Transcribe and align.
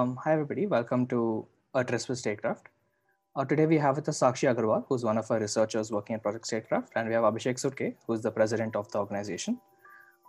Um, 0.00 0.16
hi, 0.24 0.32
everybody. 0.32 0.66
Welcome 0.66 1.06
to 1.08 1.46
a 1.74 1.84
with 1.84 2.18
Statecraft. 2.18 2.68
Uh, 3.36 3.44
today 3.44 3.66
we 3.66 3.76
have 3.76 3.96
with 3.96 4.08
us 4.08 4.20
Sakshi 4.20 4.46
Agarwal, 4.50 4.84
who's 4.88 5.04
one 5.04 5.18
of 5.18 5.30
our 5.30 5.38
researchers 5.38 5.90
working 5.92 6.14
at 6.14 6.22
Project 6.22 6.46
Statecraft, 6.46 6.92
and 6.96 7.06
we 7.08 7.14
have 7.14 7.24
Abhishek 7.24 7.58
Sudke, 7.62 7.96
who's 8.06 8.22
the 8.22 8.30
president 8.30 8.76
of 8.76 8.90
the 8.92 8.98
organization. 8.98 9.60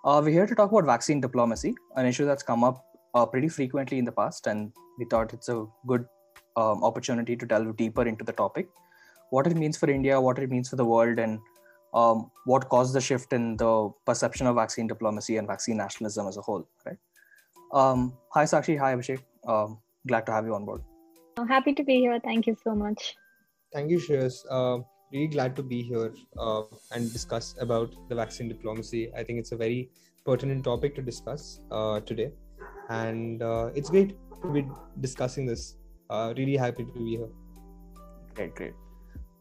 Uh, 0.03 0.19
we're 0.21 0.31
here 0.39 0.45
to 0.45 0.55
talk 0.55 0.71
about 0.71 0.83
vaccine 0.83 1.21
diplomacy, 1.21 1.73
an 1.95 2.05
issue 2.05 2.25
that's 2.25 2.43
come 2.43 2.65
up 2.65 2.83
uh, 3.13 3.25
pretty 3.25 3.47
frequently 3.47 3.97
in 3.97 4.03
the 4.03 4.11
past, 4.11 4.47
and 4.47 4.73
we 4.99 5.05
thought 5.05 5.31
it's 5.31 5.47
a 5.47 5.65
good 5.87 6.05
um, 6.57 6.83
opportunity 6.83 7.37
to 7.37 7.45
delve 7.45 7.77
deeper 7.77 8.05
into 8.05 8.25
the 8.25 8.33
topic, 8.33 8.67
what 9.29 9.47
it 9.47 9.55
means 9.55 9.77
for 9.77 9.89
India, 9.89 10.19
what 10.19 10.37
it 10.37 10.49
means 10.49 10.67
for 10.67 10.75
the 10.75 10.89
world, 10.93 11.17
and 11.17 11.39
um, 11.93 12.29
what 12.43 12.67
caused 12.67 12.93
the 12.93 12.99
shift 13.09 13.31
in 13.31 13.55
the 13.55 13.89
perception 14.05 14.47
of 14.47 14.55
vaccine 14.55 14.87
diplomacy 14.87 15.37
and 15.37 15.47
vaccine 15.47 15.77
nationalism 15.77 16.27
as 16.27 16.35
a 16.35 16.41
whole, 16.41 16.67
right? 16.85 16.97
Um, 17.73 18.17
hi, 18.31 18.43
Sakshi. 18.43 18.77
Hi, 18.77 18.95
Abhishek. 18.95 19.21
Um, 19.47 19.79
glad 20.07 20.25
to 20.27 20.31
have 20.31 20.45
you 20.45 20.53
on 20.55 20.65
board. 20.65 20.81
I'm 21.37 21.47
happy 21.47 21.73
to 21.73 21.83
be 21.83 21.99
here. 21.99 22.19
Thank 22.23 22.47
you 22.47 22.55
so 22.63 22.75
much. 22.75 23.15
Thank 23.73 23.89
you, 23.89 23.97
Shreyas. 23.97 24.45
Uh, 24.49 24.83
really 25.13 25.27
glad 25.27 25.55
to 25.55 25.63
be 25.63 25.81
here 25.81 26.13
uh, 26.37 26.63
and 26.91 27.11
discuss 27.11 27.55
about 27.59 27.95
the 28.09 28.15
vaccine 28.15 28.49
diplomacy. 28.49 29.11
I 29.15 29.23
think 29.23 29.39
it's 29.39 29.51
a 29.51 29.57
very 29.57 29.89
pertinent 30.25 30.65
topic 30.65 30.95
to 30.95 31.01
discuss 31.01 31.61
uh, 31.71 32.01
today, 32.01 32.31
and 32.89 33.41
uh, 33.41 33.69
it's 33.73 33.89
great 33.89 34.15
to 34.43 34.51
be 34.51 34.67
discussing 34.99 35.45
this. 35.45 35.77
Uh, 36.09 36.33
really 36.37 36.57
happy 36.57 36.83
to 36.83 36.91
be 36.91 37.17
here. 37.17 37.29
Great, 38.35 38.53
great. 38.55 38.73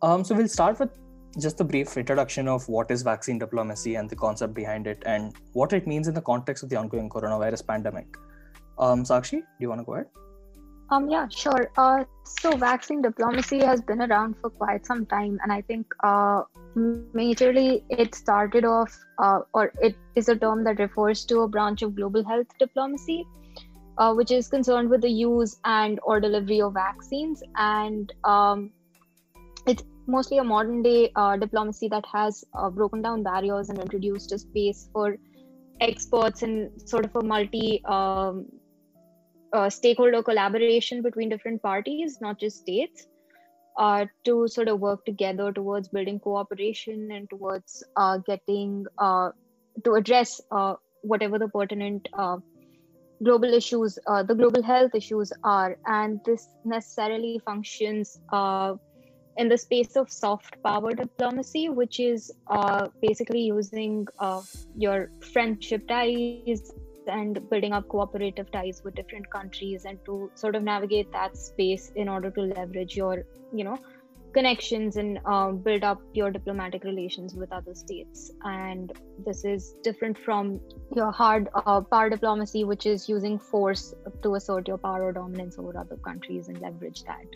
Um, 0.02 0.24
so 0.24 0.34
we'll 0.34 0.48
start 0.48 0.78
with 0.78 0.90
just 1.38 1.60
a 1.60 1.64
brief 1.64 1.96
introduction 1.96 2.48
of 2.48 2.68
what 2.68 2.90
is 2.90 3.02
vaccine 3.02 3.38
diplomacy 3.38 3.96
and 3.96 4.08
the 4.08 4.16
concept 4.16 4.54
behind 4.54 4.86
it, 4.86 5.02
and 5.04 5.34
what 5.52 5.72
it 5.72 5.86
means 5.86 6.08
in 6.08 6.14
the 6.14 6.22
context 6.22 6.62
of 6.62 6.70
the 6.70 6.76
ongoing 6.76 7.08
coronavirus 7.10 7.66
pandemic. 7.66 8.06
Um, 8.80 9.04
Sakshi, 9.04 9.40
do 9.40 9.60
you 9.60 9.68
want 9.68 9.82
to 9.82 9.84
go 9.84 9.94
ahead? 9.94 10.06
Um, 10.90 11.08
yeah, 11.08 11.28
sure. 11.28 11.70
Uh, 11.76 12.04
so 12.24 12.56
vaccine 12.56 13.02
diplomacy 13.02 13.58
has 13.60 13.80
been 13.80 14.00
around 14.00 14.36
for 14.40 14.50
quite 14.50 14.86
some 14.86 15.06
time, 15.06 15.38
and 15.42 15.52
I 15.52 15.60
think 15.60 15.86
uh, 16.02 16.42
majorly 16.76 17.84
it 17.90 18.14
started 18.14 18.64
off, 18.64 18.92
uh, 19.18 19.40
or 19.54 19.72
it 19.80 19.94
is 20.16 20.28
a 20.28 20.36
term 20.36 20.64
that 20.64 20.78
refers 20.78 21.24
to 21.26 21.40
a 21.42 21.48
branch 21.48 21.82
of 21.82 21.94
global 21.94 22.24
health 22.24 22.46
diplomacy, 22.58 23.24
uh, 23.98 24.14
which 24.14 24.32
is 24.32 24.48
concerned 24.48 24.88
with 24.88 25.02
the 25.02 25.10
use 25.10 25.56
and 25.64 26.00
or 26.02 26.18
delivery 26.18 26.60
of 26.60 26.74
vaccines, 26.74 27.42
and 27.56 28.12
um, 28.24 28.70
it's 29.66 29.84
mostly 30.06 30.38
a 30.38 30.44
modern 30.44 30.82
day 30.82 31.12
uh, 31.14 31.36
diplomacy 31.36 31.86
that 31.88 32.04
has 32.12 32.42
uh, 32.54 32.70
broken 32.70 33.02
down 33.02 33.22
barriers 33.22 33.68
and 33.68 33.78
introduced 33.78 34.32
a 34.32 34.38
space 34.38 34.88
for 34.92 35.16
experts 35.80 36.42
and 36.42 36.70
sort 36.84 37.04
of 37.04 37.14
a 37.14 37.22
multi 37.22 37.82
um, 37.84 38.46
uh, 39.52 39.70
stakeholder 39.70 40.22
collaboration 40.22 41.02
between 41.02 41.28
different 41.28 41.62
parties, 41.62 42.18
not 42.20 42.38
just 42.38 42.58
states, 42.58 43.06
uh, 43.78 44.04
to 44.24 44.46
sort 44.48 44.68
of 44.68 44.80
work 44.80 45.04
together 45.04 45.52
towards 45.52 45.88
building 45.88 46.20
cooperation 46.20 47.10
and 47.12 47.30
towards 47.30 47.82
uh, 47.96 48.18
getting 48.18 48.84
uh, 48.98 49.30
to 49.84 49.92
address 49.92 50.40
uh, 50.50 50.74
whatever 51.02 51.38
the 51.38 51.48
pertinent 51.48 52.08
uh, 52.12 52.36
global 53.24 53.52
issues, 53.54 53.98
the 54.26 54.34
global 54.34 54.62
health 54.62 54.94
issues 54.94 55.32
are. 55.44 55.76
And 55.86 56.20
this 56.24 56.48
necessarily 56.64 57.40
functions 57.44 58.18
in 59.36 59.48
the 59.48 59.56
space 59.56 59.96
of 59.96 60.10
soft 60.10 60.62
power 60.62 60.92
diplomacy, 60.92 61.68
which 61.68 62.00
is 62.00 62.32
basically 63.00 63.42
using 63.42 64.06
your 64.76 65.10
friendship 65.32 65.86
ties 65.86 66.72
and 67.06 67.48
building 67.50 67.72
up 67.72 67.88
cooperative 67.88 68.50
ties 68.50 68.82
with 68.84 68.94
different 68.94 69.28
countries 69.30 69.84
and 69.84 69.98
to 70.04 70.30
sort 70.34 70.54
of 70.54 70.62
navigate 70.62 71.10
that 71.12 71.36
space 71.36 71.92
in 71.96 72.08
order 72.08 72.30
to 72.30 72.42
leverage 72.42 72.96
your 72.96 73.24
you 73.52 73.64
know 73.64 73.78
connections 74.32 74.96
and 74.96 75.18
uh, 75.24 75.50
build 75.50 75.82
up 75.82 76.00
your 76.14 76.30
diplomatic 76.30 76.84
relations 76.84 77.34
with 77.34 77.52
other 77.52 77.74
states. 77.74 78.30
And 78.44 78.92
this 79.26 79.44
is 79.44 79.74
different 79.82 80.16
from 80.18 80.60
your 80.94 81.10
hard 81.10 81.48
uh, 81.54 81.80
power 81.80 82.10
diplomacy 82.10 82.64
which 82.64 82.86
is 82.86 83.08
using 83.08 83.38
force 83.38 83.94
to 84.22 84.34
assert 84.34 84.68
your 84.68 84.78
power 84.78 85.06
or 85.06 85.12
dominance 85.12 85.58
over 85.58 85.76
other 85.76 85.96
countries 85.96 86.48
and 86.48 86.60
leverage 86.60 87.02
that. 87.04 87.26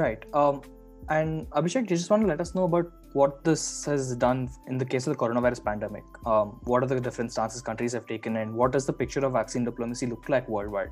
Right. 0.00 0.24
Um, 0.34 0.62
and 1.10 1.48
abhishek 1.50 1.90
you 1.90 1.96
just 1.96 2.10
want 2.10 2.22
to 2.22 2.28
let 2.28 2.40
us 2.40 2.54
know 2.54 2.64
about 2.64 2.86
what 3.14 3.42
this 3.44 3.84
has 3.84 4.14
done 4.16 4.48
in 4.66 4.78
the 4.78 4.84
case 4.84 5.06
of 5.06 5.16
the 5.16 5.18
coronavirus 5.18 5.64
pandemic. 5.64 6.04
Um, 6.26 6.60
what 6.64 6.82
are 6.82 6.86
the 6.86 7.00
different 7.00 7.32
stances 7.32 7.62
countries 7.62 7.92
have 7.92 8.06
taken, 8.06 8.36
and 8.36 8.54
what 8.54 8.72
does 8.72 8.86
the 8.86 8.92
picture 8.92 9.20
of 9.20 9.32
vaccine 9.32 9.64
diplomacy 9.64 10.06
look 10.06 10.28
like 10.28 10.48
worldwide 10.48 10.90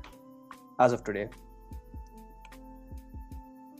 as 0.79 0.93
of 0.93 1.03
today? 1.03 1.27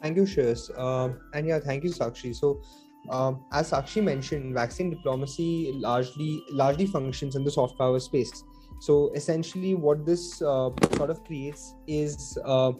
Thank 0.01 0.17
you, 0.17 0.23
Shreyas. 0.23 0.77
Um, 0.79 1.19
and 1.33 1.47
yeah, 1.47 1.59
thank 1.59 1.83
you, 1.83 1.89
Sakshi. 1.89 2.35
So, 2.35 2.61
um, 3.09 3.43
as 3.51 3.71
Sakshi 3.71 4.03
mentioned, 4.03 4.53
vaccine 4.53 4.91
diplomacy 4.91 5.71
largely 5.73 6.43
largely 6.51 6.85
functions 6.85 7.35
in 7.35 7.43
the 7.43 7.51
soft 7.51 7.77
power 7.77 7.99
space. 7.99 8.43
So, 8.79 9.11
essentially, 9.15 9.73
what 9.73 10.05
this 10.05 10.39
uh, 10.41 10.69
sort 10.95 11.09
of 11.09 11.23
creates 11.23 11.73
is 11.87 12.37
uh, 12.45 12.73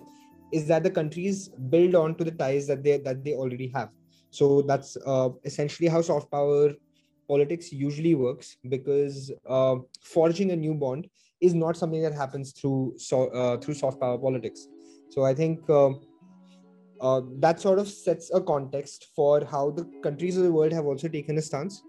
is 0.51 0.67
that 0.67 0.83
the 0.83 0.91
countries 0.91 1.49
build 1.69 1.95
on 1.95 2.15
to 2.15 2.23
the 2.23 2.31
ties 2.31 2.67
that 2.67 2.83
they 2.83 2.97
that 2.97 3.23
they 3.23 3.33
already 3.33 3.71
have 3.75 3.89
so 4.29 4.61
that's 4.61 4.97
uh, 5.05 5.29
essentially 5.43 5.87
how 5.87 6.01
soft 6.01 6.29
power 6.31 6.73
politics 7.27 7.71
usually 7.71 8.15
works 8.15 8.57
because 8.69 9.31
uh, 9.47 9.75
forging 10.01 10.51
a 10.51 10.55
new 10.55 10.73
bond 10.73 11.07
is 11.41 11.53
not 11.53 11.77
something 11.77 12.01
that 12.01 12.13
happens 12.13 12.51
through 12.51 12.93
so, 12.97 13.27
uh, 13.27 13.57
through 13.57 13.73
soft 13.73 13.99
power 13.99 14.17
politics. 14.17 14.67
So 15.09 15.23
I 15.23 15.33
think 15.33 15.69
um, 15.69 16.01
uh, 16.99 17.21
that 17.39 17.59
sort 17.59 17.79
of 17.79 17.87
sets 17.87 18.31
a 18.33 18.41
context 18.41 19.07
for 19.15 19.45
how 19.45 19.71
the 19.71 19.89
countries 20.01 20.37
of 20.37 20.43
the 20.43 20.51
world 20.51 20.71
have 20.71 20.85
also 20.85 21.07
taken 21.07 21.37
a 21.37 21.41
stance. 21.41 21.83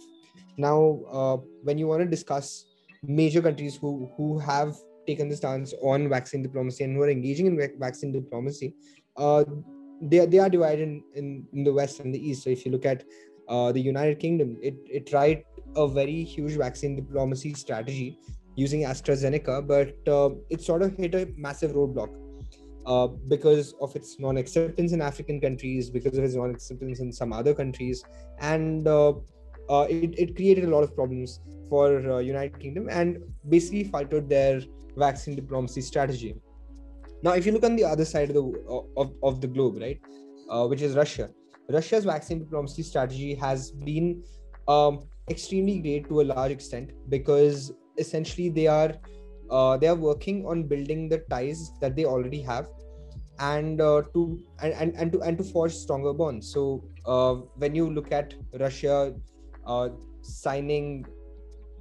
Now, 0.56 1.00
uh, 1.10 1.36
when 1.62 1.78
you 1.78 1.86
want 1.86 2.02
to 2.02 2.08
discuss 2.08 2.66
major 3.02 3.40
countries 3.40 3.76
who 3.76 4.12
who 4.16 4.38
have 4.38 4.74
taken 5.10 5.28
the 5.32 5.38
stance 5.42 5.74
on 5.92 6.08
vaccine 6.16 6.42
diplomacy 6.48 6.84
and 6.84 6.94
who 6.94 7.02
are 7.02 7.14
engaging 7.18 7.46
in 7.50 7.56
vaccine 7.86 8.12
diplomacy, 8.12 8.74
uh, 9.16 9.44
they, 10.10 10.24
they 10.26 10.38
are 10.38 10.52
divided 10.56 10.82
in, 10.88 11.02
in, 11.14 11.26
in 11.52 11.64
the 11.64 11.72
west 11.80 12.00
and 12.00 12.14
the 12.14 12.22
east. 12.28 12.44
So 12.44 12.50
if 12.50 12.64
you 12.64 12.72
look 12.76 12.86
at 12.86 13.04
uh, 13.48 13.72
the 13.72 13.80
united 13.80 14.18
kingdom 14.18 14.56
it, 14.62 14.76
it 14.86 15.06
tried 15.06 15.42
a 15.76 15.88
very 15.88 16.22
huge 16.22 16.56
vaccine 16.56 16.94
diplomacy 16.94 17.54
strategy 17.54 18.18
using 18.56 18.82
astrazeneca 18.82 19.66
but 19.66 19.96
uh, 20.12 20.30
it 20.50 20.60
sort 20.60 20.82
of 20.82 20.96
hit 20.96 21.14
a 21.14 21.28
massive 21.36 21.72
roadblock 21.72 22.10
uh, 22.86 23.06
because 23.28 23.74
of 23.80 23.94
its 23.96 24.18
non-acceptance 24.18 24.92
in 24.92 25.00
african 25.00 25.40
countries 25.40 25.90
because 25.90 26.16
of 26.18 26.24
its 26.24 26.34
non-acceptance 26.34 27.00
in 27.00 27.12
some 27.12 27.32
other 27.32 27.54
countries 27.54 28.04
and 28.40 28.86
uh, 29.68 29.80
uh, 29.80 29.86
it, 29.88 30.18
it 30.18 30.36
created 30.36 30.64
a 30.64 30.68
lot 30.68 30.82
of 30.82 30.94
problems 30.94 31.40
for 31.68 32.10
uh, 32.10 32.18
united 32.18 32.58
kingdom 32.58 32.88
and 32.90 33.18
basically 33.48 33.84
faltered 33.84 34.28
their 34.28 34.62
vaccine 34.96 35.34
diplomacy 35.34 35.80
strategy. 35.80 36.34
Now, 37.22 37.32
if 37.32 37.44
you 37.46 37.52
look 37.52 37.64
on 37.64 37.76
the 37.76 37.84
other 37.84 38.04
side 38.04 38.30
of 38.30 38.34
the 38.34 38.84
of, 38.96 39.12
of 39.22 39.40
the 39.40 39.46
globe, 39.46 39.78
right, 39.80 40.00
uh, 40.48 40.66
which 40.66 40.82
is 40.82 40.94
Russia, 40.94 41.30
Russia's 41.68 42.04
vaccine 42.04 42.38
diplomacy 42.38 42.82
strategy 42.82 43.34
has 43.34 43.70
been 43.70 44.22
um, 44.68 45.00
extremely 45.28 45.78
great 45.80 46.08
to 46.08 46.20
a 46.20 46.24
large 46.24 46.52
extent 46.52 46.92
because 47.08 47.72
essentially 47.98 48.48
they 48.48 48.66
are 48.66 48.94
uh, 49.50 49.76
they 49.76 49.88
are 49.88 49.94
working 49.94 50.46
on 50.46 50.62
building 50.62 51.08
the 51.08 51.18
ties 51.30 51.72
that 51.80 51.96
they 51.96 52.04
already 52.04 52.40
have 52.40 52.68
and 53.40 53.80
uh, 53.80 54.02
to 54.14 54.40
and, 54.62 54.72
and, 54.74 54.94
and 54.96 55.12
to 55.12 55.20
and 55.22 55.38
to 55.38 55.44
forge 55.44 55.72
stronger 55.72 56.12
bonds. 56.12 56.52
So 56.52 56.84
uh, 57.04 57.34
when 57.56 57.74
you 57.74 57.90
look 57.90 58.12
at 58.12 58.34
russia 58.58 59.14
uh, 59.68 59.88
signing 60.22 61.06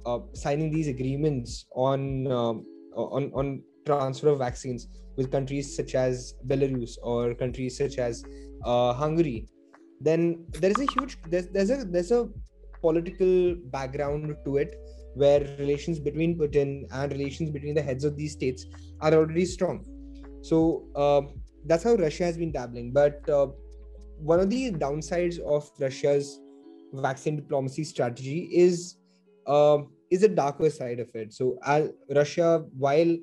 uh, 0.06 0.20
signing 0.34 0.70
these 0.70 0.88
agreements 0.88 1.66
on 1.74 2.30
um, 2.30 2.64
on 2.94 3.30
on 3.34 3.62
transfer 3.86 4.28
of 4.28 4.38
vaccines 4.38 4.88
with 5.16 5.32
countries 5.32 5.74
such 5.74 5.94
as 5.94 6.34
Belarus 6.46 6.96
or 7.02 7.34
countries 7.34 7.76
such 7.76 7.98
as 7.98 8.24
uh, 8.64 8.92
Hungary, 8.92 9.48
then 10.00 10.44
there 10.60 10.70
is 10.70 10.80
a 10.80 10.86
huge 10.92 11.18
there's, 11.28 11.48
there's 11.48 11.70
a 11.70 11.84
there's 11.84 12.12
a 12.12 12.28
political 12.80 13.56
background 13.76 14.36
to 14.44 14.56
it 14.58 14.76
where 15.14 15.40
relations 15.58 15.98
between 15.98 16.38
Putin 16.38 16.84
and 16.92 17.12
relations 17.12 17.50
between 17.50 17.74
the 17.74 17.82
heads 17.82 18.04
of 18.04 18.16
these 18.16 18.32
states 18.32 18.66
are 19.00 19.12
already 19.14 19.44
strong. 19.44 19.84
So 20.42 20.84
uh, 20.94 21.22
that's 21.64 21.82
how 21.82 21.94
Russia 21.94 22.24
has 22.24 22.36
been 22.36 22.52
dabbling. 22.52 22.92
But 22.92 23.28
uh, 23.28 23.48
one 24.18 24.38
of 24.38 24.50
the 24.50 24.70
downsides 24.72 25.40
of 25.40 25.68
Russia's 25.80 26.38
vaccine 26.92 27.36
diplomacy 27.36 27.84
strategy 27.84 28.48
is 28.52 28.96
uh, 29.46 29.78
is 30.10 30.22
a 30.22 30.28
darker 30.28 30.70
side 30.70 31.00
of 31.00 31.10
it. 31.14 31.32
So 31.32 31.58
as 31.64 31.90
Russia, 32.14 32.64
while 32.76 33.16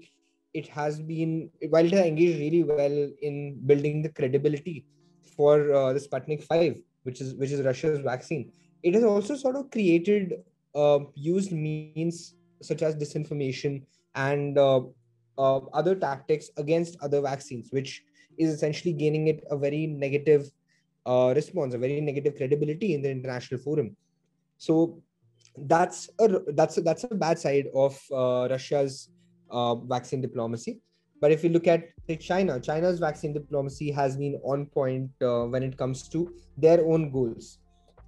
it 0.54 0.68
has 0.68 1.02
been 1.02 1.50
while 1.70 1.86
it 1.86 1.92
has 1.92 2.06
engaged 2.06 2.40
really 2.40 2.64
well 2.64 3.10
in 3.22 3.60
building 3.66 4.02
the 4.02 4.10
credibility 4.10 4.86
for 5.36 5.74
uh, 5.74 5.94
the 5.94 6.00
Sputnik 6.00 6.44
5, 6.44 6.78
which 7.04 7.22
is 7.22 7.36
which 7.36 7.52
is 7.52 7.62
Russia's 7.62 8.00
vaccine. 8.00 8.52
It 8.84 8.94
has 8.94 9.04
also 9.04 9.36
sort 9.36 9.56
of 9.56 9.72
created 9.72 10.36
uh, 10.74 11.00
used 11.16 11.52
means 11.52 12.36
such 12.62 12.82
as 12.82 12.96
disinformation 12.96 13.84
and 14.16 14.58
uh, 14.58 14.82
uh, 15.38 15.58
other 15.74 15.96
tactics 15.96 16.50
against 16.58 16.98
other 17.02 17.22
vaccines, 17.22 17.70
which 17.72 18.04
is 18.38 18.52
essentially 18.52 18.94
gaining 18.94 19.28
it 19.28 19.44
a 19.52 19.58
very 19.58 19.88
negative 19.88 20.50
uh, 21.06 21.34
response, 21.36 21.74
a 21.74 21.78
very 21.78 22.02
negative 22.02 22.36
credibility 22.36 22.94
in 22.94 23.02
the 23.02 23.10
international 23.10 23.60
forum. 23.60 23.96
So 24.58 25.02
that's 25.58 26.10
a 26.20 26.28
that's 26.54 26.78
a, 26.78 26.82
that's 26.82 27.04
a 27.06 27.16
bad 27.16 27.40
side 27.40 27.68
of 27.74 28.00
uh, 28.12 28.48
Russia's 28.50 29.10
uh, 29.50 29.76
vaccine 29.76 30.22
diplomacy. 30.22 30.82
But 31.22 31.32
if 31.32 31.44
you 31.44 31.50
look 31.50 31.68
at 31.68 31.86
China, 32.20 32.60
China's 32.60 33.00
vaccine 33.00 33.34
diplomacy 33.34 33.90
has 33.92 34.18
been 34.18 34.40
on 34.44 34.66
point 34.66 35.10
uh, 35.22 35.46
when 35.46 35.64
it 35.64 35.78
comes 35.78 36.08
to 36.10 36.34
their 36.58 36.86
own 36.86 37.12
goals. 37.12 37.60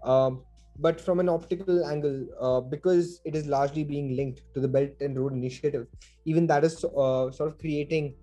Um, 0.03 0.44
but 0.79 1.01
from 1.01 1.19
an 1.19 1.29
optical 1.29 1.85
angle, 1.85 2.27
uh, 2.39 2.61
because 2.61 3.19
it 3.25 3.35
is 3.35 3.47
largely 3.47 3.83
being 3.83 4.15
linked 4.15 4.41
to 4.53 4.59
the 4.59 4.67
Belt 4.67 4.91
and 5.01 5.17
Road 5.17 5.33
Initiative, 5.33 5.88
even 6.25 6.45
that 6.47 6.63
is 6.63 6.83
uh, 6.85 7.31
sort 7.31 7.49
of 7.49 7.57
creating 7.57 8.15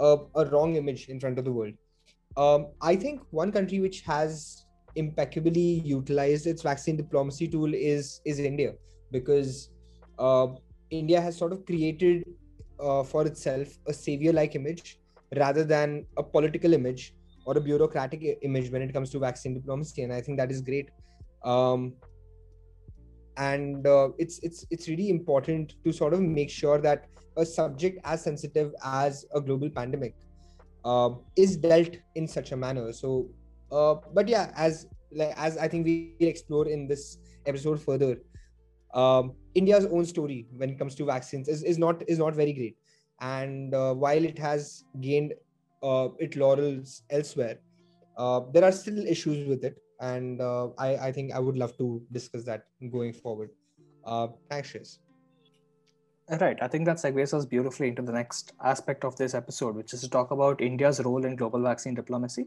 a, 0.00 0.18
a, 0.34 0.44
wrong 0.46 0.76
image 0.76 1.08
in 1.08 1.18
front 1.18 1.38
of 1.38 1.44
the 1.44 1.52
world. 1.52 1.72
Um, 2.36 2.68
I 2.80 2.96
think 2.96 3.20
one 3.30 3.52
country 3.52 3.80
which 3.80 4.00
has 4.02 4.66
impeccably 4.96 5.80
utilized 5.84 6.46
its 6.46 6.62
vaccine 6.62 6.96
diplomacy 6.96 7.48
tool 7.48 7.74
is 7.74 8.20
is 8.24 8.38
India, 8.38 8.74
because 9.10 9.70
uh, 10.18 10.48
India 10.90 11.20
has 11.20 11.36
sort 11.36 11.52
of 11.52 11.64
created 11.64 12.24
uh, 12.80 13.02
for 13.02 13.26
itself 13.26 13.68
a 13.86 13.92
savior-like 13.92 14.54
image 14.54 14.98
rather 15.36 15.64
than 15.64 16.06
a 16.16 16.22
political 16.22 16.72
image 16.72 17.14
or 17.46 17.56
a 17.56 17.60
bureaucratic 17.60 18.38
image 18.42 18.70
when 18.70 18.82
it 18.82 18.92
comes 18.92 19.10
to 19.10 19.18
vaccine 19.18 19.54
diplomacy, 19.54 20.02
and 20.02 20.12
I 20.12 20.20
think 20.20 20.38
that 20.38 20.50
is 20.50 20.60
great. 20.60 20.90
Um, 21.44 21.94
and 23.36 23.86
uh, 23.86 24.08
it's 24.18 24.38
it's 24.40 24.66
it's 24.70 24.88
really 24.88 25.10
important 25.10 25.74
to 25.84 25.92
sort 25.92 26.14
of 26.14 26.20
make 26.20 26.50
sure 26.50 26.78
that 26.78 27.06
a 27.36 27.44
subject 27.44 27.98
as 28.04 28.22
sensitive 28.22 28.72
as 28.84 29.24
a 29.34 29.40
global 29.40 29.68
pandemic 29.68 30.14
uh, 30.84 31.10
is 31.36 31.56
dealt 31.56 31.96
in 32.14 32.26
such 32.26 32.52
a 32.52 32.56
manner 32.56 32.92
so 32.92 33.28
uh, 33.72 33.94
but 34.12 34.28
yeah 34.28 34.52
as 34.56 34.86
like 35.12 35.32
as 35.36 35.56
i 35.58 35.68
think 35.68 35.84
we 35.84 36.16
explore 36.20 36.68
in 36.68 36.86
this 36.86 37.18
episode 37.46 37.80
further 37.80 38.16
um, 38.94 39.34
india's 39.54 39.86
own 39.86 40.04
story 40.04 40.46
when 40.56 40.70
it 40.70 40.78
comes 40.78 40.94
to 40.94 41.04
vaccines 41.04 41.48
is, 41.48 41.62
is 41.62 41.78
not 41.78 42.02
is 42.08 42.18
not 42.18 42.34
very 42.34 42.52
great 42.52 42.76
and 43.20 43.74
uh, 43.74 43.94
while 43.94 44.24
it 44.24 44.38
has 44.38 44.84
gained 45.00 45.32
uh, 45.82 46.08
its 46.18 46.36
laurels 46.36 47.02
elsewhere 47.10 47.58
uh, 48.16 48.40
there 48.52 48.64
are 48.64 48.72
still 48.72 49.06
issues 49.06 49.46
with 49.48 49.64
it 49.64 49.78
and 50.00 50.40
uh, 50.40 50.68
I, 50.78 50.96
I 50.96 51.12
think 51.12 51.32
I 51.32 51.38
would 51.38 51.56
love 51.56 51.76
to 51.78 52.02
discuss 52.12 52.44
that 52.44 52.64
going 52.90 53.12
forward. 53.12 53.50
Uh, 54.04 54.28
thanks, 54.50 54.72
Shreyas. 54.72 54.98
Right. 56.30 56.56
I 56.62 56.68
think 56.68 56.86
that 56.86 56.96
segues 56.96 57.34
us 57.34 57.44
beautifully 57.44 57.88
into 57.88 58.00
the 58.00 58.12
next 58.12 58.52
aspect 58.64 59.04
of 59.04 59.14
this 59.16 59.34
episode, 59.34 59.76
which 59.76 59.92
is 59.92 60.00
to 60.00 60.08
talk 60.08 60.30
about 60.30 60.62
India's 60.62 61.00
role 61.02 61.24
in 61.24 61.36
global 61.36 61.62
vaccine 61.62 61.94
diplomacy. 61.94 62.46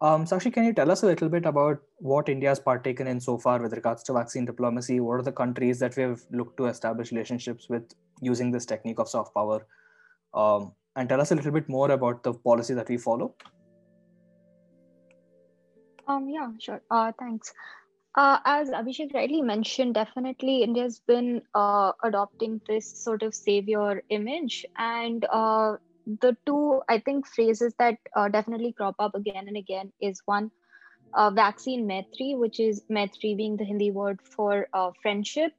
Um, 0.00 0.24
Sakshi, 0.24 0.52
can 0.52 0.64
you 0.64 0.72
tell 0.72 0.90
us 0.90 1.02
a 1.02 1.06
little 1.06 1.28
bit 1.28 1.44
about 1.44 1.80
what 1.98 2.28
India 2.28 2.48
has 2.48 2.58
partaken 2.58 3.06
in 3.06 3.20
so 3.20 3.38
far 3.38 3.60
with 3.62 3.74
regards 3.74 4.02
to 4.04 4.14
vaccine 4.14 4.46
diplomacy? 4.46 4.98
What 4.98 5.20
are 5.20 5.22
the 5.22 5.30
countries 5.30 5.78
that 5.78 5.96
we 5.96 6.02
have 6.04 6.22
looked 6.30 6.56
to 6.56 6.66
establish 6.66 7.12
relationships 7.12 7.68
with 7.68 7.84
using 8.20 8.50
this 8.50 8.66
technique 8.66 8.98
of 8.98 9.08
soft 9.08 9.34
power? 9.34 9.66
Um, 10.34 10.72
and 10.96 11.08
tell 11.08 11.20
us 11.20 11.30
a 11.30 11.34
little 11.34 11.52
bit 11.52 11.68
more 11.68 11.90
about 11.90 12.22
the 12.22 12.32
policy 12.32 12.74
that 12.74 12.88
we 12.88 12.96
follow. 12.96 13.34
Um, 16.08 16.28
yeah, 16.28 16.50
sure. 16.58 16.82
Uh, 16.90 17.12
thanks. 17.18 17.52
Uh, 18.14 18.38
as 18.44 18.70
Abhishek 18.70 19.14
rightly 19.14 19.40
mentioned, 19.42 19.94
definitely 19.94 20.62
India's 20.62 21.00
been 21.06 21.42
uh, 21.54 21.92
adopting 22.02 22.60
this 22.68 22.90
sort 22.94 23.22
of 23.22 23.34
savior 23.34 24.02
image. 24.10 24.66
And 24.76 25.24
uh, 25.32 25.76
the 26.06 26.36
two, 26.46 26.82
I 26.88 26.98
think, 26.98 27.26
phrases 27.26 27.74
that 27.78 27.96
uh, 28.16 28.28
definitely 28.28 28.72
crop 28.72 28.96
up 28.98 29.14
again 29.14 29.46
and 29.46 29.56
again 29.56 29.92
is 30.00 30.20
one, 30.26 30.50
uh, 31.14 31.30
vaccine 31.30 31.86
Maitri, 31.86 32.34
which 32.36 32.60
is 32.60 32.82
Maitri 32.90 33.34
being 33.36 33.56
the 33.56 33.64
Hindi 33.64 33.90
word 33.90 34.20
for 34.36 34.68
uh, 34.74 34.90
friendship, 35.02 35.52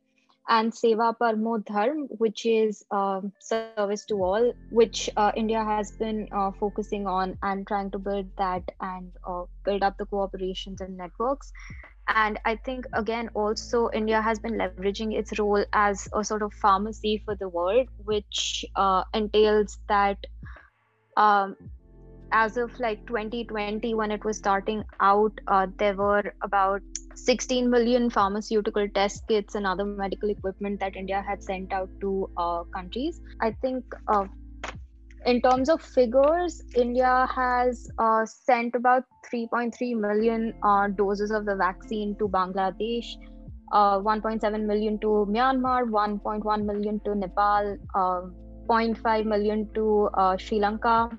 and 0.49 0.71
Seva 0.71 1.15
Parmo 1.17 1.63
Dharm, 1.63 2.07
which 2.17 2.45
is 2.45 2.83
um, 2.91 3.31
service 3.39 3.85
to 3.87 3.97
all, 3.99 4.53
which 4.71 5.09
uh, 5.17 5.31
India 5.35 5.63
has 5.63 5.91
been 5.91 6.27
uh, 6.31 6.51
focusing 6.59 7.07
on 7.07 7.37
and 7.41 7.65
trying 7.67 7.89
to 7.91 7.97
build 7.99 8.27
that 8.37 8.63
and 8.81 9.11
uh, 9.27 9.43
build 9.63 9.83
up 9.83 9.97
the 9.97 10.05
cooperations 10.05 10.81
and 10.81 10.97
networks. 10.97 11.51
And 12.07 12.39
I 12.45 12.55
think, 12.55 12.85
again, 12.93 13.29
also 13.33 13.89
India 13.93 14.21
has 14.21 14.39
been 14.39 14.53
leveraging 14.53 15.13
its 15.17 15.37
role 15.39 15.63
as 15.73 16.07
a 16.13 16.23
sort 16.23 16.41
of 16.41 16.53
pharmacy 16.53 17.21
for 17.25 17.35
the 17.35 17.47
world, 17.47 17.87
which 18.03 18.65
uh, 18.75 19.03
entails 19.13 19.79
that 19.87 20.17
um, 21.17 21.55
as 22.31 22.57
of 22.57 22.77
like 22.79 23.05
2020, 23.07 23.93
when 23.93 24.11
it 24.11 24.23
was 24.25 24.37
starting 24.37 24.83
out, 24.99 25.31
uh, 25.47 25.67
there 25.77 25.95
were 25.95 26.33
about 26.43 26.81
16 27.15 27.69
million 27.69 28.09
pharmaceutical 28.09 28.87
test 28.89 29.27
kits 29.27 29.55
and 29.55 29.65
other 29.65 29.85
medical 29.85 30.29
equipment 30.29 30.79
that 30.79 30.95
India 30.95 31.23
had 31.27 31.43
sent 31.43 31.73
out 31.73 31.89
to 32.01 32.29
uh, 32.37 32.63
countries. 32.75 33.21
I 33.39 33.51
think 33.61 33.83
uh, 34.07 34.25
in 35.25 35.41
terms 35.41 35.69
of 35.69 35.81
figures, 35.81 36.61
India 36.75 37.27
has 37.33 37.89
uh, 37.97 38.25
sent 38.25 38.75
about 38.75 39.03
3.3 39.31 39.97
million 39.97 40.53
uh, 40.63 40.87
doses 40.87 41.31
of 41.31 41.45
the 41.45 41.55
vaccine 41.55 42.15
to 42.17 42.27
Bangladesh, 42.27 43.15
uh, 43.71 43.99
1.7 43.99 44.65
million 44.65 44.99
to 44.99 45.25
Myanmar, 45.29 45.89
1.1 45.89 46.65
million 46.65 46.99
to 47.05 47.15
Nepal, 47.15 47.77
uh, 47.95 48.21
0.5 48.67 49.25
million 49.25 49.69
to 49.73 50.09
Sri 50.39 50.59
Lanka, 50.59 51.09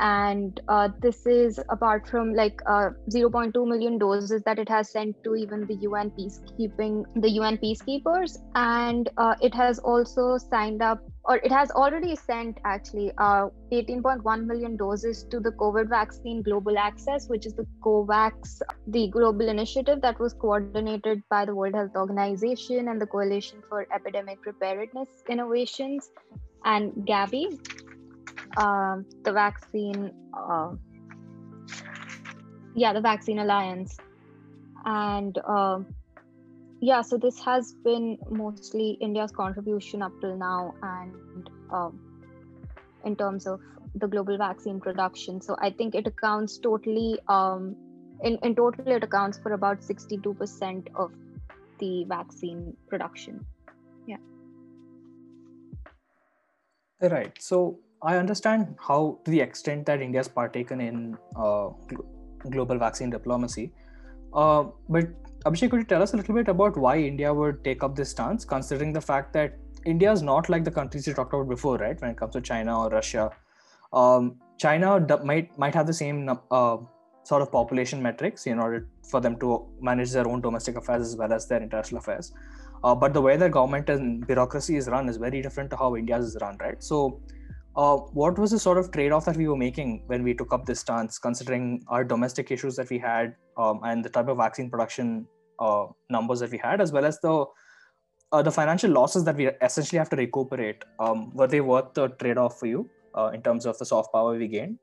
and 0.00 0.60
uh, 0.68 0.88
this 1.00 1.26
is 1.26 1.60
apart 1.68 2.08
from 2.08 2.32
like 2.32 2.60
uh, 2.66 2.88
0.2 3.10 3.66
million 3.66 3.98
doses 3.98 4.42
that 4.44 4.58
it 4.58 4.68
has 4.68 4.90
sent 4.90 5.22
to 5.24 5.36
even 5.36 5.66
the 5.66 5.74
UN 5.88 6.10
peacekeeping, 6.10 7.04
the 7.16 7.30
UN 7.32 7.58
peacekeepers, 7.58 8.38
and 8.54 9.10
uh, 9.18 9.34
it 9.42 9.54
has 9.54 9.78
also 9.78 10.38
signed 10.38 10.82
up, 10.82 11.00
or 11.24 11.36
it 11.36 11.52
has 11.52 11.70
already 11.72 12.16
sent 12.16 12.58
actually 12.64 13.12
18.1 13.18 14.24
uh, 14.26 14.36
million 14.38 14.76
doses 14.76 15.24
to 15.30 15.38
the 15.38 15.50
COVID 15.52 15.90
vaccine 15.90 16.42
global 16.42 16.78
access, 16.78 17.28
which 17.28 17.44
is 17.44 17.52
the 17.52 17.66
COVAX, 17.84 18.62
the 18.86 19.08
global 19.08 19.48
initiative 19.48 20.00
that 20.00 20.18
was 20.18 20.32
coordinated 20.32 21.22
by 21.28 21.44
the 21.44 21.54
World 21.54 21.74
Health 21.74 21.94
Organization 21.94 22.88
and 22.88 23.00
the 23.00 23.06
Coalition 23.06 23.62
for 23.68 23.86
Epidemic 23.94 24.40
Preparedness 24.40 25.08
Innovations 25.28 26.10
and 26.64 26.92
Gavi 27.06 27.58
uh, 28.56 28.96
the 29.24 29.32
vaccine 29.32 30.12
uh, 30.34 30.70
yeah 32.74 32.92
the 32.92 33.00
vaccine 33.00 33.38
alliance. 33.38 33.96
And 34.84 35.36
uh, 35.46 35.80
yeah 36.80 37.02
so 37.02 37.16
this 37.18 37.38
has 37.38 37.74
been 37.84 38.18
mostly 38.30 38.96
india's 39.00 39.30
contribution 39.30 40.02
up 40.02 40.12
till 40.20 40.36
now 40.36 40.74
and 40.82 41.50
um, 41.70 42.00
in 43.04 43.14
terms 43.14 43.46
of 43.46 43.60
the 43.94 44.06
global 44.06 44.38
vaccine 44.38 44.80
production. 44.80 45.40
So 45.40 45.56
i 45.60 45.70
think 45.70 45.94
it 45.94 46.06
accounts 46.06 46.58
totally 46.58 47.18
um, 47.28 47.76
in, 48.22 48.38
in 48.42 48.54
total 48.54 48.86
it 48.86 49.04
accounts 49.04 49.38
for 49.38 49.52
about 49.52 49.80
62% 49.80 50.86
of 50.94 51.12
the 51.78 52.04
vaccine 52.04 52.76
production. 52.88 53.44
Yeah. 54.06 54.18
Right. 57.00 57.32
So 57.40 57.78
I 58.02 58.16
understand 58.16 58.76
how, 58.80 59.18
to 59.24 59.30
the 59.30 59.40
extent 59.40 59.86
that 59.86 60.00
India 60.00 60.20
has 60.20 60.28
partaken 60.28 60.80
in 60.80 61.16
uh, 61.36 61.68
global 62.50 62.78
vaccine 62.78 63.10
diplomacy. 63.10 63.72
Uh, 64.32 64.64
but 64.88 65.08
Abhishek, 65.44 65.70
could 65.70 65.80
you 65.80 65.84
tell 65.84 66.02
us 66.02 66.14
a 66.14 66.16
little 66.16 66.34
bit 66.34 66.48
about 66.48 66.76
why 66.76 66.98
India 66.98 67.32
would 67.32 67.62
take 67.64 67.82
up 67.82 67.94
this 67.96 68.10
stance, 68.10 68.44
considering 68.44 68.92
the 68.92 69.00
fact 69.00 69.32
that 69.32 69.58
India 69.84 70.12
is 70.12 70.22
not 70.22 70.48
like 70.48 70.64
the 70.64 70.70
countries 70.70 71.06
you 71.06 71.14
talked 71.14 71.32
about 71.32 71.48
before, 71.48 71.76
right? 71.78 72.00
When 72.00 72.10
it 72.10 72.16
comes 72.16 72.34
to 72.34 72.40
China 72.40 72.82
or 72.82 72.90
Russia, 72.90 73.30
um, 73.92 74.36
China 74.58 75.00
d- 75.00 75.24
might 75.24 75.58
might 75.58 75.74
have 75.74 75.86
the 75.86 75.94
same 75.94 76.28
uh, 76.50 76.76
sort 77.24 77.42
of 77.42 77.50
population 77.50 78.02
metrics 78.02 78.46
in 78.46 78.58
order 78.58 78.88
for 79.10 79.20
them 79.20 79.38
to 79.40 79.66
manage 79.80 80.12
their 80.12 80.28
own 80.28 80.40
domestic 80.40 80.76
affairs 80.76 81.02
as 81.02 81.16
well 81.16 81.32
as 81.32 81.48
their 81.48 81.62
international 81.62 81.98
affairs. 81.98 82.32
Uh, 82.84 82.94
but 82.94 83.14
the 83.14 83.20
way 83.20 83.36
their 83.36 83.48
government 83.48 83.88
and 83.88 84.26
bureaucracy 84.26 84.76
is 84.76 84.88
run 84.88 85.08
is 85.08 85.16
very 85.16 85.42
different 85.42 85.70
to 85.70 85.76
how 85.76 85.96
India's 85.96 86.26
is 86.26 86.38
run, 86.40 86.56
right? 86.60 86.82
So 86.82 87.20
uh, 87.76 87.96
what 87.96 88.38
was 88.38 88.50
the 88.50 88.58
sort 88.58 88.78
of 88.78 88.90
trade-off 88.90 89.24
that 89.24 89.36
we 89.36 89.46
were 89.46 89.56
making 89.56 90.02
when 90.06 90.22
we 90.22 90.34
took 90.34 90.52
up 90.52 90.66
this 90.66 90.80
stance, 90.80 91.18
considering 91.18 91.82
our 91.88 92.02
domestic 92.02 92.50
issues 92.50 92.76
that 92.76 92.90
we 92.90 92.98
had 92.98 93.34
um, 93.56 93.80
and 93.84 94.04
the 94.04 94.08
type 94.08 94.28
of 94.28 94.36
vaccine 94.38 94.68
production 94.68 95.26
uh, 95.60 95.86
numbers 96.08 96.40
that 96.40 96.50
we 96.50 96.58
had, 96.58 96.80
as 96.80 96.92
well 96.92 97.04
as 97.04 97.20
the 97.20 97.44
uh, 98.32 98.42
the 98.42 98.50
financial 98.50 98.90
losses 98.90 99.24
that 99.24 99.36
we 99.36 99.48
essentially 99.60 99.98
have 99.98 100.08
to 100.08 100.16
recuperate? 100.16 100.84
Um, 101.00 101.34
were 101.34 101.48
they 101.48 101.60
worth 101.60 101.94
the 101.94 102.08
trade-off 102.08 102.60
for 102.60 102.66
you 102.66 102.88
uh, 103.16 103.32
in 103.34 103.42
terms 103.42 103.66
of 103.66 103.76
the 103.78 103.84
soft 103.84 104.12
power 104.12 104.36
we 104.36 104.46
gained? 104.46 104.78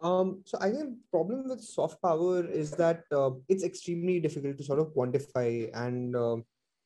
Um, 0.00 0.42
so 0.46 0.56
I 0.60 0.70
think 0.70 0.90
the 0.90 0.98
problem 1.10 1.48
with 1.48 1.60
soft 1.60 2.00
power 2.00 2.46
is 2.46 2.70
that 2.72 3.02
uh, 3.12 3.30
it's 3.48 3.64
extremely 3.64 4.20
difficult 4.20 4.58
to 4.58 4.64
sort 4.64 4.78
of 4.78 4.94
quantify 4.94 5.70
and 5.74 6.16
uh, 6.16 6.36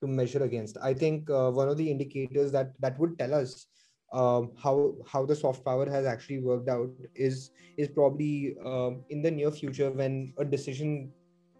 to 0.00 0.06
measure 0.06 0.42
against. 0.42 0.78
I 0.82 0.94
think 0.94 1.28
one 1.28 1.68
of 1.68 1.76
the 1.76 1.90
indicators 1.90 2.50
that 2.52 2.72
that 2.80 2.98
would 2.98 3.18
tell 3.18 3.34
us 3.34 3.66
um, 4.12 4.52
how 4.56 4.94
how 5.06 5.24
the 5.26 5.34
soft 5.34 5.64
power 5.64 5.88
has 5.88 6.06
actually 6.06 6.38
worked 6.38 6.68
out 6.68 6.90
is 7.14 7.50
is 7.76 7.88
probably 7.88 8.56
um, 8.64 9.02
in 9.10 9.22
the 9.22 9.30
near 9.30 9.50
future 9.50 9.90
when 9.90 10.32
a 10.38 10.44
decision 10.44 11.12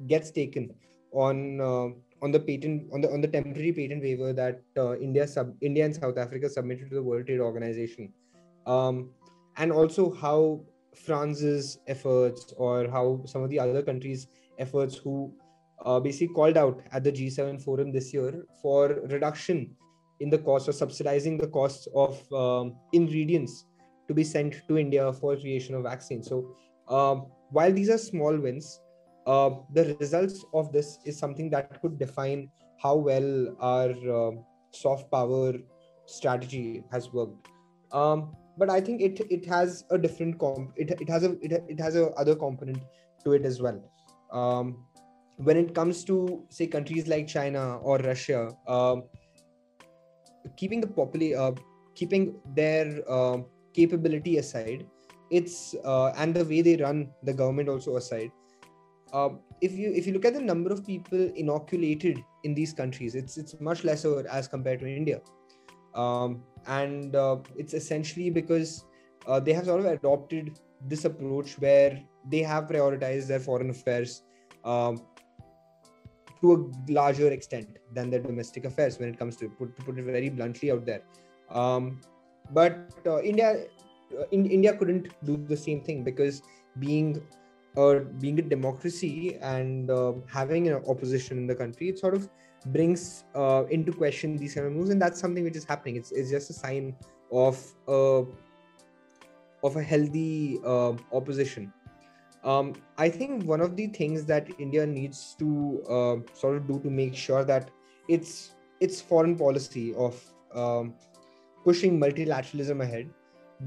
gets 0.07 0.31
taken 0.31 0.73
on 1.13 1.61
uh, 1.61 1.89
on 2.23 2.31
the 2.33 2.41
patent 2.41 2.89
on 2.93 3.01
the 3.01 3.13
on 3.13 3.21
the 3.21 3.29
temporary 3.29 3.73
patent 3.73 4.03
waiver 4.03 4.33
that 4.33 4.63
uh, 4.77 4.97
India 4.97 5.27
sub 5.27 5.55
India 5.61 5.85
and 5.85 5.95
South 5.95 6.17
Africa 6.19 6.49
submitted 6.49 6.89
to 6.91 6.95
the 6.95 7.03
World 7.03 7.27
Trade 7.27 7.41
Organization, 7.41 8.13
um, 8.67 9.11
and 9.57 9.73
also 9.73 10.13
how 10.13 10.61
France's 10.95 11.79
efforts 11.89 12.55
or 12.57 12.89
how 12.89 13.23
some 13.27 13.43
of 13.43 13.51
the 13.51 13.59
other 13.59 13.83
countries' 13.83 14.29
efforts 14.59 14.97
who 14.97 15.33
uh, 15.85 15.99
basically 16.01 16.35
called 16.35 16.57
out 16.57 16.81
at 16.93 17.05
the 17.05 17.13
G7 17.13 17.61
forum 17.63 17.93
this 17.93 18.13
year 18.15 18.45
for 18.63 19.01
reduction 19.11 19.77
in 20.21 20.31
the 20.31 20.39
cost 20.39 20.69
or 20.69 20.73
subsidizing 20.73 21.39
the 21.39 21.47
costs 21.49 21.89
of 21.95 22.33
um, 22.33 22.77
ingredients 22.93 23.67
to 24.09 24.15
be 24.15 24.25
sent 24.25 24.63
to 24.69 24.79
India 24.79 25.13
for 25.13 25.37
creation 25.37 25.75
of 25.75 25.83
vaccines. 25.83 26.29
So 26.29 26.57
um, 26.89 27.27
while 27.51 27.73
these 27.73 27.91
are 27.91 27.99
small 27.99 28.37
wins, 28.37 28.81
uh, 29.27 29.51
the 29.73 29.97
results 30.01 30.45
of 30.53 30.73
this 30.73 30.99
is 31.05 31.19
something 31.19 31.51
that 31.51 31.81
could 31.81 31.99
define 31.99 32.51
how 32.83 32.97
well 32.97 33.57
our 33.61 33.91
uh, 33.91 34.33
soft 34.73 35.11
power 35.11 35.55
strategy 36.07 36.85
has 36.93 37.13
worked. 37.13 37.49
Um, 37.93 38.37
but 38.59 38.71
I 38.71 38.81
think 38.81 39.01
it 39.01 39.21
it 39.31 39.47
has 39.47 39.85
a 39.91 39.99
different 39.99 40.39
comp. 40.39 40.73
It, 40.77 40.91
it 41.01 41.09
has 41.09 41.25
a 41.25 41.33
it, 41.41 41.65
it 41.69 41.81
has 41.81 41.97
a 41.97 42.11
other 42.13 42.37
component 42.37 42.79
to 43.25 43.33
it 43.33 43.45
as 43.45 43.61
well. 43.61 43.83
Um, 44.33 44.85
when 45.37 45.57
it 45.57 45.75
comes 45.75 46.05
to 46.05 46.45
say 46.51 46.67
countries 46.67 47.09
like 47.09 47.27
China 47.27 47.79
or 47.79 47.99
Russia, 47.99 48.51
um, 48.69 49.05
keeping 50.57 50.81
the 50.81 50.87
population, 50.87 51.39
uh, 51.39 51.53
keeping 51.95 52.35
their 52.55 53.03
uh, 53.09 53.39
capability 53.73 54.39
aside, 54.39 54.87
it's 55.31 55.75
uh, 55.85 56.13
and 56.17 56.35
the 56.35 56.45
way 56.45 56.63
they 56.63 56.77
run 56.77 57.11
the 57.23 57.33
government 57.33 57.69
also 57.69 57.97
aside. 57.97 58.31
Um, 59.13 59.41
if 59.61 59.73
you 59.73 59.93
if 59.93 60.07
you 60.07 60.13
look 60.13 60.25
at 60.25 60.35
the 60.35 60.41
number 60.41 60.73
of 60.73 60.85
people 60.85 61.31
inoculated 61.37 62.23
in 62.43 62.55
these 62.55 62.73
countries, 62.73 63.15
it's 63.15 63.37
it's 63.37 63.61
much 63.61 63.85
lesser 63.85 64.27
as 64.29 64.49
compared 64.49 64.81
to 64.81 64.89
India, 64.89 65.21
um, 65.95 66.43
and 66.67 67.15
uh, 67.15 67.37
it's 67.57 67.75
essentially 67.75 68.31
because 68.31 68.85
uh, 69.27 69.41
they 69.41 69.53
have 69.53 69.67
sort 69.67 69.81
of 69.81 69.87
adopted 69.87 70.59
this 70.87 71.05
approach 71.05 71.59
where 71.59 72.03
they 72.31 72.41
have 72.41 72.65
prioritized 72.65 73.29
their 73.29 73.41
foreign 73.41 73.71
affairs 73.71 74.23
um, 74.65 75.01
to 76.41 76.53
a 76.53 76.93
larger 76.93 77.31
extent 77.31 77.79
than 77.93 78.11
their 78.11 78.21
domestic 78.21 78.65
affairs 78.65 78.99
when 78.99 79.09
it 79.09 79.19
comes 79.19 79.37
to 79.37 79.49
put, 79.49 79.77
to 79.77 79.83
put 79.83 79.99
it 79.99 80.05
very 80.05 80.29
bluntly 80.29 80.71
out 80.71 80.85
there. 80.85 81.03
Um, 81.51 82.01
but 82.53 82.93
uh, 83.07 83.23
India, 83.23 83.65
uh, 84.19 84.25
in, 84.31 84.47
India 84.47 84.77
couldn't 84.77 85.09
do 85.25 85.37
the 85.37 85.57
same 85.57 85.81
thing 85.83 86.05
because 86.05 86.43
being 86.79 87.23
uh, 87.77 88.01
being 88.21 88.39
a 88.39 88.43
democracy 88.43 89.37
and 89.43 89.91
uh, 89.91 90.13
having 90.27 90.69
an 90.69 90.75
opposition 90.87 91.39
in 91.39 91.47
the 91.47 91.55
country, 91.55 91.89
it 91.89 91.99
sort 91.99 92.15
of 92.15 92.29
brings 92.67 93.25
uh, 93.35 93.65
into 93.69 93.93
question 93.93 94.37
these 94.37 94.55
kind 94.55 94.67
of 94.67 94.73
moves, 94.73 94.91
and 94.91 95.03
that's 95.03 95.21
something 95.21 95.43
which 95.43 95.57
is 95.57 95.65
happening. 95.65 95.97
It's, 95.97 96.13
it's 96.13 96.31
just 96.31 96.51
a 96.51 96.53
sign 96.53 96.95
of 97.33 97.61
uh, 97.89 98.23
of 99.65 99.77
a 99.77 99.83
healthy 99.83 100.61
uh, 100.65 100.93
opposition 101.13 101.73
um, 102.45 102.75
I 102.99 103.09
think 103.09 103.45
one 103.45 103.61
of 103.61 103.75
the 103.75 103.87
things 103.89 104.25
that 104.27 104.49
India 104.59 104.87
needs 104.87 105.35
to 105.39 105.83
uh, 105.89 106.17
sort 106.35 106.57
of 106.57 106.69
do 106.69 106.79
to 106.81 106.91
make 106.91 107.15
sure 107.15 107.45
that 107.45 107.71
its 108.09 108.51
its 108.81 109.01
foreign 109.01 109.37
policy 109.37 109.95
of 109.95 110.23
um, 110.55 110.95
pushing 111.65 111.99
multilateralism 111.99 112.83
ahead 112.83 113.11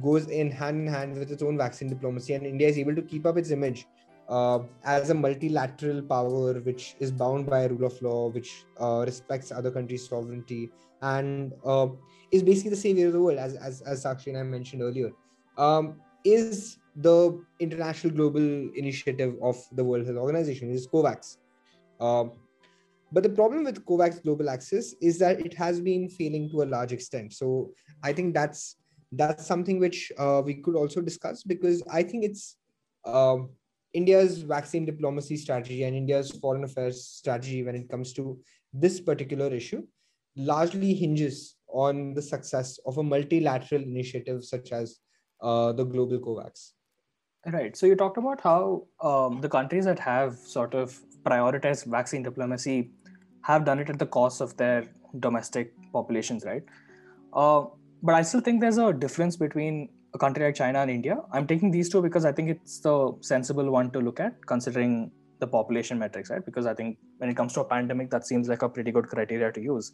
goes 0.02 0.28
in 0.28 0.52
hand 0.52 0.82
in 0.82 0.88
hand 0.88 1.18
with 1.18 1.32
its 1.32 1.42
own 1.42 1.58
vaccine 1.58 1.90
diplomacy, 1.90 2.34
and 2.34 2.46
India 2.46 2.68
is 2.68 2.78
able 2.78 2.96
to 2.96 3.02
keep 3.02 3.26
up 3.26 3.38
its 3.38 3.52
image 3.52 3.88
uh, 4.30 4.60
as 4.84 5.10
a 5.10 5.14
multilateral 5.14 6.02
power 6.02 6.54
which 6.60 6.96
is 7.00 7.12
bound 7.12 7.48
by 7.50 7.62
a 7.62 7.70
rule 7.70 7.86
of 7.86 8.00
law, 8.02 8.30
which 8.30 8.66
uh, 8.80 9.04
respects 9.06 9.52
other 9.52 9.72
countries' 9.72 10.08
sovereignty, 10.08 10.70
and 11.02 11.54
uh, 11.66 11.88
is 12.32 12.44
basically 12.44 12.72
the 12.72 12.76
savior 12.76 13.08
of 13.08 13.14
the 13.14 13.22
world, 13.22 13.40
as 13.40 13.56
as, 13.56 13.82
as 13.82 14.04
Sakshi 14.04 14.28
and 14.28 14.38
I 14.38 14.44
mentioned 14.44 14.84
earlier. 14.84 15.12
Um, 15.58 16.00
is 16.24 16.78
the 16.98 17.40
international 17.60 18.14
global 18.14 18.70
initiative 18.76 19.36
of 19.42 19.56
the 19.72 19.84
World 19.84 20.06
Health 20.06 20.18
Organization, 20.18 20.72
is 20.72 20.88
COVAX. 20.88 21.38
Um, 22.00 22.32
but 23.12 23.24
the 23.24 23.30
problem 23.30 23.64
with 23.64 23.86
COVAX 23.86 24.24
Global 24.24 24.50
Access 24.50 24.94
is 25.02 25.18
that 25.20 25.40
it 25.40 25.54
has 25.54 25.80
been 25.80 26.10
failing 26.10 26.50
to 26.50 26.64
a 26.64 26.66
large 26.66 26.92
extent. 26.92 27.34
So 27.34 27.72
I 28.04 28.14
think 28.14 28.34
that's 28.34 28.76
that's 29.14 29.46
something 29.46 29.80
which 29.80 30.12
uh, 30.18 30.42
we 30.44 30.56
could 30.56 30.76
also 30.76 31.00
discuss 31.00 31.44
because 31.44 31.82
I 31.90 32.04
think 32.04 32.26
it's 32.26 32.58
um, 33.06 33.50
India's 33.94 34.42
vaccine 34.42 34.86
diplomacy 34.86 35.38
strategy 35.38 35.84
and 35.84 35.96
India's 35.96 36.32
foreign 36.32 36.66
affairs 36.66 37.06
strategy 37.08 37.64
when 37.64 37.76
it 37.76 37.90
comes 37.90 38.12
to 38.14 38.38
this 38.74 39.00
particular 39.00 39.48
issue 39.48 39.84
largely 40.36 40.94
hinges 40.94 41.56
on 41.70 42.14
the 42.14 42.22
success 42.22 42.80
of 42.86 42.98
a 42.98 43.04
multilateral 43.04 43.82
initiative 43.82 44.44
such 44.44 44.72
as 44.72 45.00
uh, 45.42 45.72
the 45.72 45.84
global 45.86 46.20
COVAX. 46.20 46.74
Right. 47.52 47.78
So 47.78 47.86
you 47.86 47.96
talked 47.96 48.18
about 48.18 48.42
how 48.42 48.84
um, 49.02 49.40
the 49.40 49.48
countries 49.48 49.86
that 49.86 50.00
have 50.00 50.36
sort 50.36 50.74
of 50.74 51.00
prioritized 51.24 51.86
vaccine 51.86 52.22
diplomacy 52.22 52.92
have 53.44 53.64
done 53.64 53.80
it 53.80 53.90
at 53.90 54.00
the 54.00 54.06
cost 54.06 54.42
of 54.42 54.58
their 54.58 54.86
domestic 55.22 55.74
populations, 55.94 56.44
right? 56.44 56.64
Uh, 57.34 57.66
but 58.04 58.16
I 58.16 58.22
still 58.24 58.42
think 58.42 58.60
there's 58.60 58.78
a 58.78 58.92
difference 58.92 59.38
between 59.38 59.90
a 60.14 60.18
country 60.18 60.44
like 60.44 60.56
China 60.56 60.80
and 60.80 60.92
India. 60.92 61.22
I'm 61.32 61.48
taking 61.48 61.72
these 61.72 61.88
two 61.88 62.02
because 62.02 62.26
I 62.26 62.34
think 62.34 62.50
it's 62.50 62.80
the 62.80 63.14
sensible 63.22 63.72
one 63.72 63.92
to 63.92 64.00
look 64.00 64.20
at, 64.20 64.46
considering 64.46 65.10
the 65.40 65.48
population 65.48 65.98
metrics, 65.98 66.30
right? 66.30 66.46
Because 66.46 66.66
I 66.66 66.74
think 66.74 66.98
when 67.20 67.30
it 67.30 67.38
comes 67.38 67.54
to 67.54 67.62
a 67.62 67.66
pandemic, 67.66 68.10
that 68.10 68.28
seems 68.28 68.50
like 68.50 68.62
a 68.62 68.68
pretty 68.68 68.92
good 68.92 69.08
criteria 69.08 69.54
to 69.54 69.62
use. 69.62 69.94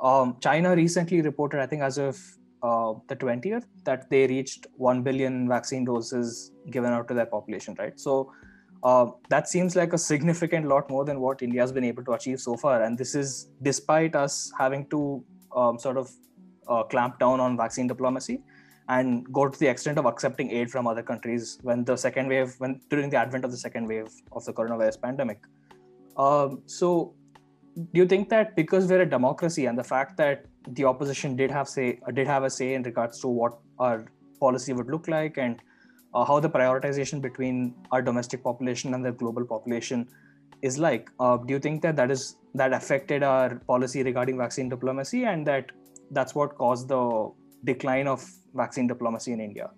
Um, 0.00 0.36
China 0.40 0.76
recently 0.76 1.22
reported, 1.22 1.60
I 1.60 1.66
think, 1.66 1.82
as 1.82 1.98
of 1.98 2.20
uh, 2.62 2.94
the 3.08 3.16
20th 3.16 3.64
that 3.84 4.08
they 4.10 4.26
reached 4.26 4.66
1 4.76 5.02
billion 5.02 5.48
vaccine 5.48 5.84
doses 5.84 6.52
given 6.70 6.92
out 6.92 7.08
to 7.08 7.14
their 7.14 7.26
population 7.26 7.74
right? 7.78 7.98
So 7.98 8.32
uh, 8.82 9.06
that 9.28 9.48
seems 9.48 9.74
like 9.74 9.92
a 9.92 9.98
significant 9.98 10.66
lot 10.66 10.88
more 10.88 11.04
than 11.04 11.20
what 11.20 11.42
india 11.42 11.60
has 11.60 11.72
been 11.72 11.84
able 11.84 12.04
to 12.04 12.12
achieve 12.12 12.40
so 12.40 12.56
far. 12.56 12.82
And 12.82 12.96
this 12.96 13.14
is 13.14 13.48
despite 13.62 14.14
us 14.14 14.52
having 14.58 14.86
to 14.90 15.24
um, 15.54 15.78
sort 15.78 15.96
of 15.96 16.10
uh, 16.68 16.82
clamp 16.84 17.18
down 17.18 17.40
on 17.40 17.56
vaccine 17.56 17.86
diplomacy 17.86 18.40
and 18.88 19.30
go 19.32 19.48
to 19.48 19.58
the 19.58 19.66
extent 19.66 19.98
of 19.98 20.06
accepting 20.06 20.50
aid 20.50 20.70
from 20.70 20.86
other 20.86 21.02
countries 21.02 21.58
when 21.62 21.84
the 21.84 21.96
second 21.96 22.28
wave 22.28 22.54
when 22.58 22.80
during 22.88 23.10
the 23.10 23.16
advent 23.16 23.44
of 23.44 23.50
the 23.50 23.56
second 23.56 23.86
wave 23.86 24.08
of 24.32 24.44
the 24.44 24.52
coronavirus 24.52 25.00
pandemic. 25.00 25.40
Um, 26.16 26.62
so 26.66 27.14
do 27.78 28.00
you 28.00 28.06
think 28.06 28.28
that 28.28 28.56
because 28.56 28.86
we're 28.88 29.02
a 29.02 29.08
democracy 29.08 29.66
and 29.66 29.78
the 29.78 29.84
fact 29.84 30.16
that 30.16 30.44
the 30.72 30.84
opposition 30.84 31.36
did 31.36 31.50
have 31.50 31.68
say 31.68 32.00
did 32.12 32.26
have 32.26 32.42
a 32.42 32.50
say 32.50 32.74
in 32.74 32.82
regards 32.82 33.20
to 33.20 33.28
what 33.28 33.58
our 33.78 34.06
policy 34.40 34.72
would 34.72 34.88
look 34.88 35.06
like 35.06 35.38
and 35.38 35.60
uh, 36.14 36.24
how 36.24 36.40
the 36.40 36.50
prioritization 36.50 37.20
between 37.20 37.74
our 37.92 38.02
domestic 38.02 38.42
population 38.42 38.94
and 38.94 39.04
the 39.04 39.12
global 39.12 39.44
population 39.44 40.08
is 40.62 40.78
like 40.78 41.10
uh, 41.20 41.36
do 41.36 41.54
you 41.54 41.60
think 41.60 41.80
that 41.82 41.94
that 41.94 42.10
is 42.10 42.36
that 42.54 42.72
affected 42.72 43.22
our 43.22 43.56
policy 43.72 44.02
regarding 44.02 44.36
vaccine 44.36 44.68
diplomacy 44.68 45.24
and 45.24 45.46
that 45.46 45.70
that's 46.10 46.34
what 46.34 46.56
caused 46.56 46.88
the 46.88 47.30
decline 47.64 48.08
of 48.08 48.28
vaccine 48.54 48.88
diplomacy 48.88 49.32
in 49.32 49.40
india? 49.40 49.70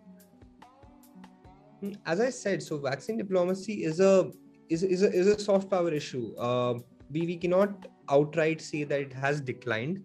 Hmm, 1.81 1.93
as 2.07 2.21
i 2.21 2.31
said 2.31 2.63
so 2.63 2.79
vaccine 2.79 3.19
diplomacy 3.19 3.85
is 3.85 4.01
a 4.01 4.31
is, 4.71 4.85
is, 4.85 5.03
a, 5.03 5.13
is 5.13 5.27
a 5.27 5.39
soft 5.39 5.69
power 5.69 5.93
issue. 5.93 6.33
Uh, 6.39 6.75
we, 7.13 7.27
we 7.27 7.37
cannot 7.37 7.87
outright 8.09 8.61
say 8.61 8.85
that 8.85 9.01
it 9.01 9.13
has 9.13 9.41
declined 9.41 10.03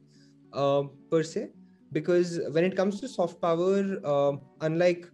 uh, 0.53 0.83
per 1.09 1.23
se 1.23 1.49
because 1.91 2.39
when 2.51 2.63
it 2.63 2.75
comes 2.75 2.99
to 2.99 3.07
soft 3.07 3.41
power 3.41 3.97
uh, 4.03 4.33
unlike 4.61 5.07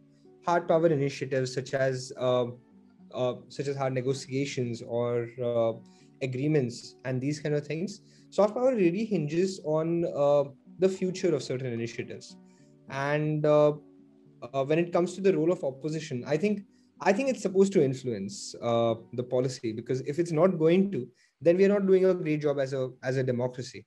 hard 0.45 0.67
power 0.67 0.87
initiatives 0.87 1.53
such 1.53 1.73
as 1.73 2.11
uh, 2.17 2.45
uh 3.13 3.35
such 3.49 3.67
as 3.67 3.75
hard 3.75 3.93
negotiations 3.93 4.81
or 4.81 5.27
uh, 5.43 5.73
agreements 6.21 6.95
and 7.05 7.19
these 7.19 7.39
kind 7.39 7.55
of 7.55 7.65
things 7.65 8.01
soft 8.29 8.55
power 8.55 8.73
really 8.75 9.03
hinges 9.05 9.59
on 9.65 10.05
uh, 10.15 10.43
the 10.79 10.89
future 10.89 11.35
of 11.35 11.43
certain 11.43 11.71
initiatives. 11.73 12.37
And 12.89 13.43
when 13.43 14.79
it 14.79 14.91
comes 14.91 15.13
to 15.13 15.21
the 15.21 15.37
role 15.37 15.51
of 15.51 15.63
opposition 15.63 16.23
i 16.25 16.35
think 16.35 16.61
i 17.01 17.13
think 17.13 17.29
it's 17.29 17.43
supposed 17.43 17.71
to 17.71 17.83
influence 17.83 18.53
the 18.59 19.25
policy 19.29 19.71
because 19.71 20.01
if 20.01 20.17
it's 20.17 20.31
not 20.31 20.57
going 20.57 20.91
to 20.91 21.07
then 21.41 21.57
we 21.57 21.65
are 21.65 21.73
not 21.73 21.87
doing 21.87 22.05
a 22.05 22.13
great 22.13 22.41
job 22.41 22.59
as 22.59 22.73
a 22.73 22.91
as 23.03 23.17
a 23.17 23.23
democracy. 23.23 23.85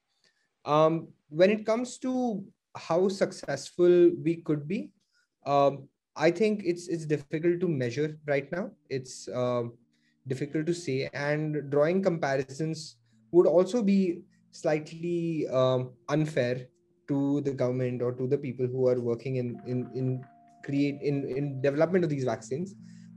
Um, 0.65 1.09
when 1.29 1.51
it 1.51 1.65
comes 1.65 1.99
to 1.99 2.45
how 2.77 3.09
successful 3.09 4.11
we 4.23 4.37
could 4.37 4.67
be, 4.67 4.91
um, 5.47 5.89
I 6.17 6.31
think 6.31 6.63
it's 6.65 6.89
it's 6.89 7.07
difficult 7.07 7.61
to 7.61 7.69
measure 7.69 8.19
right 8.27 8.51
now. 8.51 8.71
It's 8.89 9.29
uh, 9.29 9.65
difficult 10.27 10.67
to 10.67 10.75
say, 10.75 11.09
and 11.13 11.71
drawing 11.71 12.03
comparisons 12.03 12.97
would 13.31 13.47
also 13.47 13.83
be 13.83 14.23
slightly 14.51 15.49
um, 15.49 15.93
unfair 16.09 16.67
to 17.09 17.41
the 17.43 17.53
government 17.53 18.01
or 18.01 18.13
to 18.13 18.27
the 18.27 18.39
people 18.39 18.67
who 18.67 18.89
are 18.89 19.01
working 19.01 19.37
in 19.37 19.61
in 19.67 19.91
in 19.95 20.25
create 20.65 21.03
in 21.03 21.29
in 21.29 21.61
development 21.61 22.05
of 22.05 22.11
these 22.11 22.25
vaccines. 22.25 22.75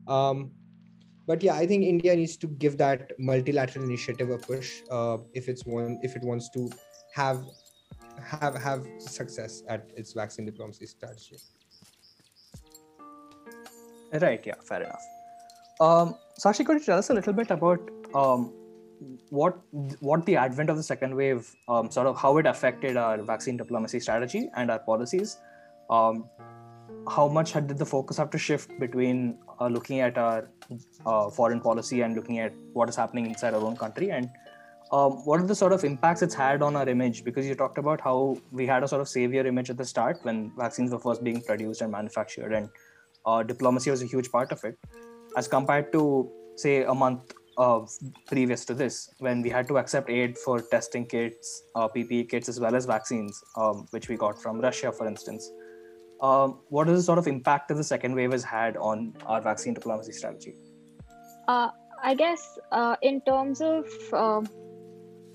Um, 0.08 0.51
but 1.27 1.43
yeah 1.43 1.55
i 1.55 1.67
think 1.67 1.84
india 1.84 2.15
needs 2.15 2.36
to 2.38 2.48
give 2.65 2.77
that 2.77 3.12
multilateral 3.19 3.86
initiative 3.86 4.29
a 4.29 4.38
push 4.38 4.81
uh, 4.91 5.17
if 5.34 5.50
it's 5.50 5.65
one 5.65 6.00
if 6.03 6.15
it 6.15 6.24
wants 6.24 6.50
to 6.50 6.69
have 7.13 7.43
have 8.22 8.55
have 8.55 8.88
success 9.00 9.63
at 9.67 9.89
its 9.96 10.13
vaccine 10.13 10.46
diplomacy 10.46 10.86
strategy. 10.86 11.38
Right 14.13 14.46
yeah 14.46 14.55
fair 14.63 14.84
enough. 14.84 15.03
Um, 15.79 16.15
Sakshi, 16.39 16.65
could 16.65 16.79
you 16.79 16.86
tell 16.86 16.98
us 16.98 17.10
a 17.10 17.13
little 17.13 17.34
bit 17.34 17.51
about 17.51 17.79
um, 18.15 18.53
what 19.29 19.60
what 20.00 20.25
the 20.25 20.36
advent 20.36 20.69
of 20.69 20.77
the 20.77 20.84
second 20.84 21.13
wave 21.15 21.53
um, 21.67 21.91
sort 21.91 22.07
of 22.07 22.17
how 22.17 22.38
it 22.38 22.48
affected 22.48 22.98
our 22.98 23.22
vaccine 23.22 23.57
diplomacy 23.57 24.00
strategy 24.00 24.50
and 24.55 24.72
our 24.72 24.79
policies? 24.79 25.38
Um, 25.89 26.29
how 27.09 27.27
much 27.27 27.51
had, 27.51 27.67
did 27.67 27.77
the 27.77 27.85
focus 27.85 28.17
have 28.17 28.29
to 28.31 28.37
shift 28.37 28.77
between 28.79 29.37
uh, 29.59 29.67
looking 29.67 29.99
at 30.01 30.17
our 30.17 30.49
uh, 31.05 31.29
foreign 31.29 31.59
policy 31.59 32.01
and 32.01 32.15
looking 32.15 32.39
at 32.39 32.53
what 32.73 32.89
is 32.89 32.95
happening 32.95 33.25
inside 33.25 33.53
our 33.53 33.61
own 33.61 33.75
country? 33.75 34.11
And 34.11 34.29
um, 34.91 35.25
what 35.25 35.39
are 35.39 35.45
the 35.45 35.55
sort 35.55 35.73
of 35.73 35.83
impacts 35.83 36.21
it's 36.21 36.35
had 36.35 36.61
on 36.61 36.75
our 36.75 36.87
image? 36.87 37.23
Because 37.23 37.45
you 37.45 37.55
talked 37.55 37.77
about 37.77 38.01
how 38.01 38.37
we 38.51 38.65
had 38.65 38.83
a 38.83 38.87
sort 38.87 39.01
of 39.01 39.09
savior 39.09 39.45
image 39.45 39.69
at 39.69 39.77
the 39.77 39.85
start 39.85 40.19
when 40.23 40.51
vaccines 40.57 40.91
were 40.91 40.99
first 40.99 41.23
being 41.23 41.41
produced 41.41 41.81
and 41.81 41.91
manufactured 41.91 42.53
and 42.53 42.69
uh, 43.25 43.43
diplomacy 43.43 43.91
was 43.91 44.01
a 44.01 44.05
huge 44.05 44.31
part 44.31 44.51
of 44.51 44.63
it 44.63 44.77
as 45.35 45.47
compared 45.47 45.91
to 45.91 46.31
say 46.55 46.83
a 46.83 46.93
month 46.93 47.33
previous 48.27 48.63
to 48.65 48.73
this 48.73 49.09
when 49.19 49.41
we 49.41 49.49
had 49.49 49.67
to 49.67 49.77
accept 49.77 50.09
aid 50.09 50.37
for 50.37 50.61
testing 50.61 51.05
kits 51.05 51.63
uh, 51.75 51.87
ppe 51.87 52.29
kits 52.29 52.47
as 52.47 52.59
well 52.59 52.75
as 52.75 52.85
vaccines 52.85 53.43
um, 53.57 53.85
which 53.89 54.09
we 54.09 54.15
got 54.15 54.39
from 54.39 54.61
russia 54.61 54.91
for 54.91 55.07
instance 55.07 55.51
um, 56.21 56.59
what 56.69 56.89
is 56.89 57.00
the 57.00 57.03
sort 57.03 57.19
of 57.19 57.27
impact 57.27 57.67
that 57.67 57.75
the 57.75 57.83
second 57.83 58.15
wave 58.15 58.31
has 58.31 58.43
had 58.43 58.77
on 58.77 59.15
our 59.25 59.41
vaccine 59.41 59.74
diplomacy 59.74 60.12
strategy? 60.12 60.55
Uh, 61.47 61.69
I 62.03 62.15
guess 62.15 62.57
uh, 62.71 62.95
in 63.01 63.21
terms 63.21 63.62
of, 63.62 63.86
uh, 64.13 64.41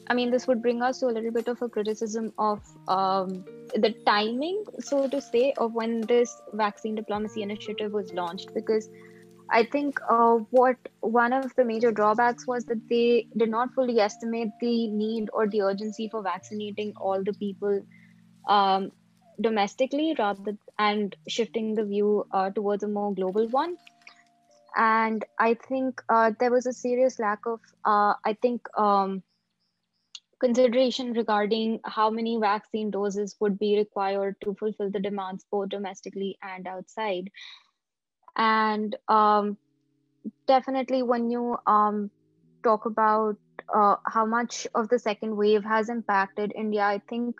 I 0.08 0.14
mean, 0.14 0.30
this 0.30 0.46
would 0.46 0.62
bring 0.62 0.82
us 0.82 1.00
to 1.00 1.06
a 1.06 1.14
little 1.16 1.30
bit 1.30 1.48
of 1.48 1.62
a 1.62 1.68
criticism 1.68 2.32
of 2.38 2.60
um, 2.88 3.44
the 3.74 3.94
timing, 4.06 4.64
so 4.80 5.08
to 5.08 5.20
say, 5.20 5.54
of 5.56 5.72
when 5.72 6.02
this 6.02 6.40
vaccine 6.52 6.94
diplomacy 6.94 7.42
initiative 7.42 7.92
was 7.92 8.12
launched, 8.12 8.52
because 8.54 8.88
I 9.50 9.64
think 9.64 10.00
uh, 10.08 10.36
what 10.50 10.76
one 11.00 11.32
of 11.32 11.54
the 11.56 11.64
major 11.64 11.92
drawbacks 11.92 12.46
was 12.46 12.64
that 12.66 12.88
they 12.88 13.26
did 13.36 13.50
not 13.50 13.74
fully 13.74 14.00
estimate 14.00 14.48
the 14.60 14.88
need 14.88 15.28
or 15.32 15.46
the 15.46 15.62
urgency 15.62 16.08
for 16.08 16.22
vaccinating 16.22 16.94
all 16.96 17.22
the 17.22 17.34
people 17.34 17.82
um, 18.48 18.92
domestically 19.42 20.14
rather 20.18 20.56
and 20.78 21.16
shifting 21.28 21.74
the 21.74 21.84
view 21.84 22.26
uh, 22.32 22.50
towards 22.50 22.82
a 22.84 22.88
more 22.88 23.14
global 23.14 23.48
one. 23.48 23.76
And 24.76 25.24
i 25.38 25.54
think 25.54 26.02
uh, 26.08 26.32
there 26.38 26.50
was 26.50 26.66
a 26.66 26.72
serious 26.72 27.18
lack 27.18 27.46
of 27.46 27.60
uh, 27.84 28.14
i 28.24 28.34
think 28.40 28.66
um, 28.78 29.22
consideration 30.40 31.12
regarding 31.12 31.80
how 31.84 32.10
many 32.10 32.36
vaccine 32.38 32.90
doses 32.90 33.36
would 33.40 33.58
be 33.58 33.76
required 33.76 34.36
to 34.40 34.54
fulfill 34.54 34.90
the 34.90 35.00
demands 35.00 35.44
both 35.50 35.68
domestically 35.68 36.38
and 36.42 36.66
outside. 36.66 37.30
And 38.36 38.96
um, 39.08 39.58
definitely 40.46 41.02
when 41.02 41.30
you 41.30 41.56
um, 41.66 42.10
talk 42.62 42.86
about 42.86 43.36
uh, 43.74 43.96
how 44.06 44.26
much 44.26 44.66
of 44.74 44.88
the 44.88 44.98
second 44.98 45.36
wave 45.36 45.64
has 45.64 45.88
impacted 45.88 46.52
india 46.56 46.82
i 46.84 46.98
think 47.08 47.34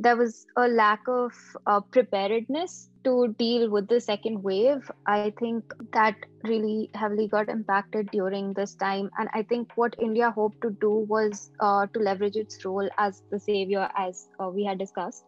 there 0.00 0.16
was 0.16 0.46
a 0.56 0.68
lack 0.68 1.02
of 1.08 1.32
uh, 1.66 1.80
preparedness 1.92 2.90
to 3.04 3.34
deal 3.38 3.70
with 3.70 3.88
the 3.88 4.00
second 4.00 4.42
wave. 4.42 4.90
I 5.06 5.32
think 5.38 5.64
that 5.92 6.16
really 6.44 6.90
heavily 6.94 7.28
got 7.28 7.48
impacted 7.50 8.10
during 8.10 8.54
this 8.54 8.74
time. 8.76 9.10
And 9.18 9.28
I 9.34 9.42
think 9.42 9.70
what 9.76 9.96
India 10.00 10.30
hoped 10.30 10.62
to 10.62 10.70
do 10.80 11.06
was 11.08 11.50
uh, 11.60 11.86
to 11.94 12.00
leverage 12.00 12.36
its 12.36 12.64
role 12.64 12.88
as 12.98 13.22
the 13.30 13.40
savior, 13.40 13.88
as 13.96 14.28
uh, 14.42 14.48
we 14.48 14.64
had 14.64 14.78
discussed. 14.78 15.24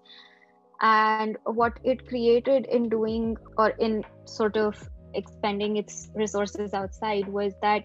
And 0.89 1.37
what 1.45 1.79
it 1.85 2.07
created 2.09 2.67
in 2.67 2.89
doing 2.89 3.37
or 3.59 3.71
in 3.79 4.05
sort 4.27 4.57
of 4.57 4.89
expending 5.15 5.77
its 5.77 6.11
resources 6.15 6.75
outside 6.75 7.29
was 7.29 7.55
that 7.63 7.85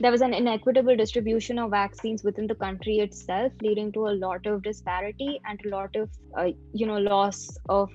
there 0.00 0.10
was 0.10 0.20
an 0.20 0.32
inequitable 0.32 0.96
distribution 0.96 1.58
of 1.58 1.70
vaccines 1.70 2.22
within 2.22 2.46
the 2.46 2.54
country 2.54 2.98
itself 2.98 3.52
leading 3.62 3.90
to 3.92 4.06
a 4.06 4.14
lot 4.24 4.46
of 4.46 4.62
disparity 4.62 5.40
and 5.48 5.60
a 5.64 5.68
lot 5.68 5.94
of 5.96 6.08
uh, 6.38 6.48
you 6.72 6.86
know 6.86 6.98
loss 6.98 7.48
of 7.68 7.90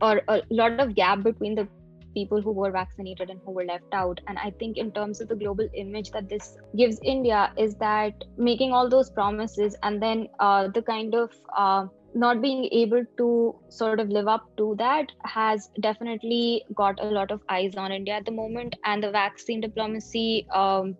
or 0.00 0.22
a 0.28 0.42
lot 0.50 0.78
of 0.80 0.94
gap 0.94 1.22
between 1.22 1.54
the 1.54 1.68
people 2.14 2.40
who 2.40 2.52
were 2.52 2.70
vaccinated 2.70 3.28
and 3.30 3.40
who 3.44 3.52
were 3.52 3.64
left 3.64 3.92
out 3.92 4.20
and 4.28 4.38
i 4.38 4.50
think 4.58 4.76
in 4.76 4.92
terms 4.92 5.20
of 5.20 5.28
the 5.28 5.34
global 5.34 5.68
image 5.74 6.10
that 6.10 6.28
this 6.28 6.56
gives 6.76 7.00
india 7.02 7.52
is 7.56 7.74
that 7.76 8.24
making 8.36 8.72
all 8.72 8.88
those 8.88 9.10
promises 9.10 9.76
and 9.82 10.00
then 10.00 10.28
uh, 10.38 10.68
the 10.68 10.82
kind 10.82 11.14
of 11.14 11.32
uh, 11.56 11.86
not 12.14 12.40
being 12.40 12.68
able 12.72 13.04
to 13.16 13.54
sort 13.68 13.98
of 13.98 14.08
live 14.08 14.28
up 14.28 14.44
to 14.56 14.74
that 14.78 15.10
has 15.24 15.68
definitely 15.80 16.64
got 16.74 16.98
a 17.02 17.06
lot 17.06 17.30
of 17.30 17.40
eyes 17.48 17.74
on 17.76 17.90
India 17.90 18.14
at 18.14 18.24
the 18.24 18.30
moment. 18.30 18.76
And 18.84 19.02
the 19.02 19.10
vaccine 19.10 19.60
diplomacy 19.60 20.46
um, 20.54 20.96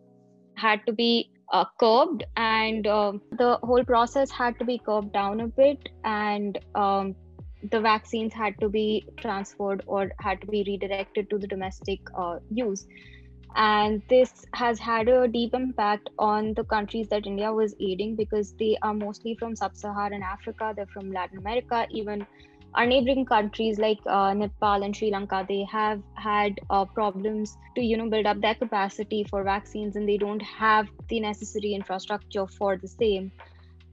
had 0.57 0.85
to 0.87 0.93
be 0.93 1.31
uh, 1.53 1.65
curbed 1.79 2.25
and 2.37 2.87
uh, 2.87 3.13
the 3.33 3.59
whole 3.63 3.85
process 3.85 4.31
had 4.31 4.59
to 4.59 4.65
be 4.65 4.79
curbed 4.79 5.13
down 5.13 5.41
a 5.41 5.47
bit 5.47 5.89
and 6.05 6.59
um, 6.75 7.15
the 7.71 7.81
vaccines 7.81 8.33
had 8.33 8.59
to 8.61 8.69
be 8.69 9.07
transferred 9.17 9.83
or 9.87 10.13
had 10.21 10.41
to 10.41 10.47
be 10.47 10.65
redirected 10.67 11.31
to 11.31 11.39
the 11.39 11.47
domestic 11.47 12.01
uh, 12.17 12.39
use. 12.51 12.87
And 13.57 14.03
this 14.09 14.45
has 14.55 14.81
had 14.81 15.09
a 15.09 15.29
deep 15.29 15.55
impact 15.55 16.11
on 16.19 16.55
the 16.55 16.65
countries 16.65 17.07
that 17.09 17.25
india 17.25 17.53
was 17.53 17.77
aiding 17.81 18.17
because 18.17 18.53
they 18.55 18.77
are 18.83 18.93
mostly 18.93 19.37
from 19.37 19.55
sub-saharan 19.55 20.25
africa 20.25 20.73
they're 20.75 20.87
from 20.87 21.13
latin 21.13 21.39
america 21.39 21.87
even 21.91 22.27
our 22.75 22.87
neighboring 22.87 23.25
countries 23.25 23.79
like 23.79 23.99
uh, 24.07 24.35
Nepal 24.35 24.83
and 24.83 24.97
Sri 24.97 25.11
Lanka, 25.11 25.45
they 25.49 25.65
have 25.71 26.03
had 26.15 26.59
uh, 26.71 26.85
problems 26.85 27.57
to 27.77 27.83
you 27.83 27.97
know 27.97 28.09
build 28.09 28.27
up 28.27 28.41
their 28.41 28.55
capacity 28.55 29.25
for 29.25 29.45
vaccines, 29.45 29.97
and 29.97 30.09
they 30.09 30.17
don't 30.17 30.43
have 30.43 30.89
the 31.09 31.21
necessary 31.21 31.75
infrastructure 31.75 32.47
for 32.47 32.77
the 32.77 32.89
same. 32.89 33.31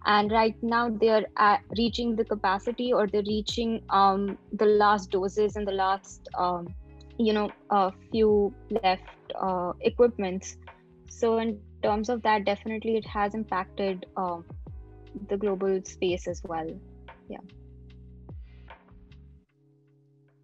And 0.06 0.32
right 0.32 0.56
now, 0.64 0.90
they're 0.90 1.26
reaching 1.78 2.16
the 2.16 2.26
capacity, 2.26 2.92
or 2.92 3.06
they're 3.08 3.22
reaching 3.28 3.84
um, 3.92 4.38
the 4.54 4.66
last 4.66 5.12
doses 5.12 5.56
and 5.56 5.68
the 5.68 5.74
last 5.74 6.28
um, 6.38 6.74
you 7.18 7.34
know 7.34 7.52
a 7.70 7.92
few 8.12 8.54
left 8.84 9.04
uh, 9.40 9.74
equipments. 9.82 10.58
So 11.08 11.38
in 11.38 11.60
terms 11.84 12.10
of 12.10 12.22
that, 12.24 12.46
definitely 12.46 12.98
it 12.98 13.06
has 13.06 13.36
impacted 13.36 14.06
um, 14.18 14.46
the 15.30 15.38
global 15.38 15.82
space 15.84 16.28
as 16.28 16.42
well. 16.44 16.68
Yeah. 17.30 17.38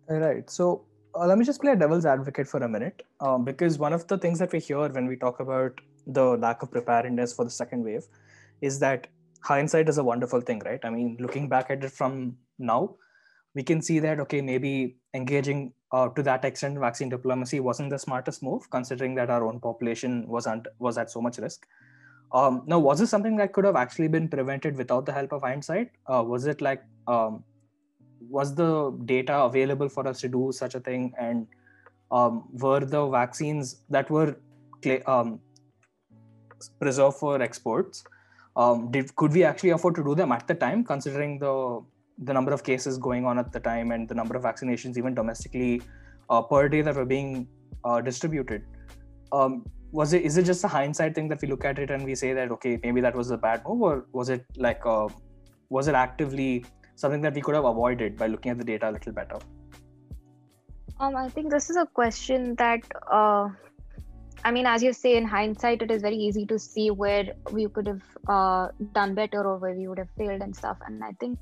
Right. 0.09 0.49
So 0.49 0.85
uh, 1.15 1.25
let 1.27 1.37
me 1.37 1.45
just 1.45 1.61
play 1.61 1.71
a 1.73 1.75
devil's 1.75 2.05
advocate 2.05 2.47
for 2.47 2.59
a 2.63 2.69
minute, 2.69 3.03
um, 3.19 3.43
because 3.43 3.77
one 3.77 3.93
of 3.93 4.07
the 4.07 4.17
things 4.17 4.39
that 4.39 4.51
we 4.53 4.59
hear 4.59 4.87
when 4.87 5.07
we 5.07 5.15
talk 5.17 5.39
about 5.39 5.79
the 6.05 6.37
lack 6.37 6.61
of 6.63 6.71
preparedness 6.71 7.33
for 7.33 7.43
the 7.43 7.51
second 7.51 7.83
wave 7.83 8.05
is 8.61 8.79
that 8.79 9.07
hindsight 9.41 9.89
is 9.89 9.97
a 9.97 10.03
wonderful 10.03 10.39
thing, 10.39 10.61
right? 10.65 10.79
I 10.83 10.89
mean, 10.89 11.17
looking 11.19 11.49
back 11.49 11.69
at 11.69 11.83
it 11.83 11.91
from 11.91 12.37
now, 12.57 12.95
we 13.53 13.63
can 13.63 13.81
see 13.81 13.99
that 13.99 14.19
okay, 14.21 14.41
maybe 14.41 14.97
engaging 15.13 15.73
uh, 15.91 16.07
to 16.09 16.23
that 16.23 16.45
extent 16.45 16.77
vaccine 16.79 17.09
diplomacy 17.09 17.59
wasn't 17.59 17.89
the 17.89 17.99
smartest 17.99 18.41
move, 18.41 18.69
considering 18.69 19.15
that 19.15 19.29
our 19.29 19.45
own 19.45 19.59
population 19.59 20.25
was 20.27 20.45
not 20.45 20.67
was 20.79 20.97
at 20.97 21.11
so 21.11 21.21
much 21.21 21.37
risk. 21.37 21.65
Um, 22.31 22.63
now, 22.65 22.79
was 22.79 22.99
this 22.99 23.09
something 23.09 23.37
that 23.37 23.53
could 23.53 23.65
have 23.65 23.75
actually 23.75 24.09
been 24.09 24.27
prevented 24.27 24.75
without 24.77 25.05
the 25.05 25.13
help 25.13 25.31
of 25.31 25.41
hindsight? 25.41 25.91
Uh, 26.05 26.23
was 26.25 26.45
it 26.45 26.61
like 26.61 26.83
um, 27.07 27.43
was 28.29 28.55
the 28.55 28.91
data 29.05 29.37
available 29.43 29.89
for 29.89 30.07
us 30.07 30.19
to 30.21 30.27
do 30.27 30.51
such 30.51 30.75
a 30.75 30.79
thing? 30.79 31.13
And 31.19 31.47
um, 32.11 32.45
were 32.51 32.79
the 32.79 33.07
vaccines 33.07 33.81
that 33.89 34.09
were 34.09 34.37
um, 35.05 35.39
preserved 36.79 37.17
for 37.17 37.41
exports 37.41 38.03
um, 38.57 38.89
did 38.91 39.15
could 39.15 39.31
we 39.31 39.43
actually 39.43 39.69
afford 39.69 39.95
to 39.95 40.03
do 40.03 40.15
them 40.15 40.31
at 40.31 40.47
the 40.47 40.55
time 40.55 40.83
considering 40.83 41.37
the 41.39 41.81
the 42.29 42.33
number 42.33 42.51
of 42.51 42.63
cases 42.63 42.97
going 42.97 43.25
on 43.25 43.37
at 43.37 43.51
the 43.51 43.59
time 43.59 43.91
and 43.91 44.09
the 44.09 44.15
number 44.15 44.35
of 44.35 44.43
vaccinations 44.43 44.97
even 44.97 45.13
domestically 45.13 45.81
uh, 46.31 46.41
per 46.41 46.67
day 46.67 46.81
that 46.81 46.95
were 46.95 47.05
being 47.05 47.47
uh, 47.85 48.01
distributed? 48.01 48.63
Um, 49.31 49.65
was 49.91 50.13
it 50.13 50.23
is 50.23 50.37
it 50.37 50.43
just 50.43 50.63
a 50.63 50.67
hindsight 50.67 51.13
thing 51.13 51.27
that 51.29 51.41
we 51.41 51.47
look 51.47 51.63
at 51.63 51.77
it 51.79 51.91
and 51.91 52.03
we 52.03 52.15
say 52.15 52.33
that 52.33 52.51
okay 52.51 52.79
maybe 52.83 52.99
that 53.01 53.15
was 53.15 53.29
a 53.31 53.37
bad 53.37 53.61
move 53.65 53.81
or 53.81 54.05
was 54.11 54.29
it 54.29 54.43
like 54.57 54.81
uh, 54.85 55.07
was 55.69 55.87
it 55.87 55.95
actively 55.95 56.65
something 56.97 57.21
that 57.21 57.33
we 57.33 57.41
could 57.41 57.55
have 57.55 57.65
avoided 57.65 58.17
by 58.17 58.27
looking 58.27 58.51
at 58.51 58.57
the 58.57 58.63
data 58.63 58.89
a 58.89 58.91
little 58.91 59.13
better? 59.13 59.39
Um, 60.99 61.15
I 61.15 61.29
think 61.29 61.51
this 61.51 61.69
is 61.69 61.77
a 61.77 61.85
question 61.85 62.55
that, 62.55 62.79
uh, 63.11 63.49
I 64.43 64.51
mean, 64.51 64.65
as 64.65 64.81
you 64.81 64.93
say, 64.93 65.15
in 65.15 65.25
hindsight, 65.25 65.83
it 65.83 65.91
is 65.91 66.01
very 66.01 66.15
easy 66.15 66.45
to 66.47 66.57
see 66.57 66.89
where 66.89 67.35
we 67.51 67.67
could 67.67 67.87
have 67.87 68.01
uh, 68.27 68.69
done 68.93 69.13
better 69.13 69.43
or 69.43 69.57
where 69.57 69.75
we 69.75 69.87
would 69.87 69.99
have 69.99 70.09
failed 70.17 70.41
and 70.41 70.55
stuff. 70.55 70.77
And 70.87 71.03
I 71.03 71.11
think 71.19 71.39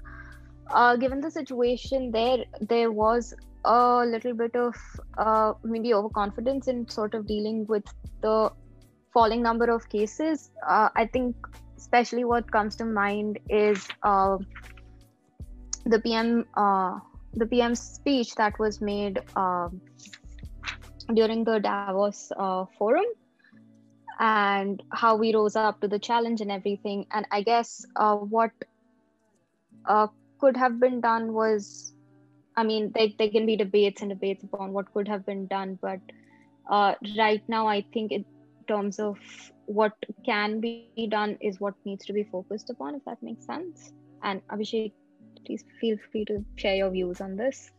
uh, 0.72 0.98
given 0.98 1.22
the 1.22 1.32
situation 1.32 2.12
there, 2.12 2.44
there 2.60 2.92
was 2.92 3.34
a 3.64 4.06
little 4.06 4.34
bit 4.34 4.56
of 4.56 4.76
uh, 5.18 5.54
maybe 5.64 5.94
overconfidence 5.94 6.68
in 6.68 6.88
sort 6.90 7.14
of 7.14 7.26
dealing 7.26 7.66
with 7.68 7.86
the 8.22 8.52
falling 9.14 9.42
number 9.42 9.74
of 9.74 9.88
cases. 9.88 10.52
Uh, 10.68 10.90
I 10.98 11.06
think, 11.06 11.36
especially 11.78 12.26
what 12.26 12.52
comes 12.52 12.76
to 12.78 12.86
mind 12.86 13.40
is 13.50 13.88
uh, 14.04 14.38
the 15.86 16.00
PM, 16.00 16.46
uh, 16.56 17.00
the 17.34 17.46
PM's 17.46 17.80
speech 17.80 18.36
that 18.36 18.58
was 18.60 18.82
made 18.82 19.20
um, 19.36 19.82
during 21.14 21.44
the 21.44 21.60
Davos 21.60 22.32
uh, 22.38 22.66
forum, 22.78 23.06
and 24.20 24.82
how 24.92 25.16
we 25.16 25.34
rose 25.34 25.56
up 25.56 25.82
to 25.82 25.88
the 25.88 26.00
challenge 26.00 26.42
and 26.42 26.52
everything. 26.52 27.06
And 27.12 27.26
I 27.32 27.42
guess 27.42 27.86
uh, 27.96 28.16
what 28.16 28.52
could 30.40 30.58
have 30.58 30.80
been 30.80 31.02
done 31.02 31.34
was 31.34 31.96
I 32.58 32.64
mean, 32.64 32.92
there, 32.96 33.08
there 33.18 33.30
can 33.30 33.46
be 33.46 33.58
debates 33.58 34.02
and 34.02 34.10
debates 34.10 34.44
upon 34.44 34.72
what 34.72 34.94
could 34.94 35.08
have 35.08 35.26
been 35.26 35.48
done, 35.48 35.78
but 35.82 36.00
uh, 36.70 36.96
right 37.18 37.44
now, 37.48 37.68
I 37.68 37.86
think 37.94 38.12
in 38.12 38.26
terms 38.68 39.00
of 39.00 39.18
what 39.66 39.94
can 40.26 40.62
be 40.62 41.08
done 41.12 41.38
is 41.42 41.60
what 41.60 41.74
needs 41.86 42.06
to 42.06 42.14
be 42.14 42.24
focused 42.24 42.70
upon, 42.70 42.96
if 42.96 43.04
that 43.06 43.22
makes 43.22 43.46
sense. 43.46 43.94
And 44.24 44.42
Abhishek, 44.48 44.94
please 45.46 45.64
feel 45.80 45.98
free 46.12 46.26
to 46.26 46.44
share 46.56 46.76
your 46.76 46.90
views 46.90 47.22
on 47.22 47.36
this. 47.36 47.72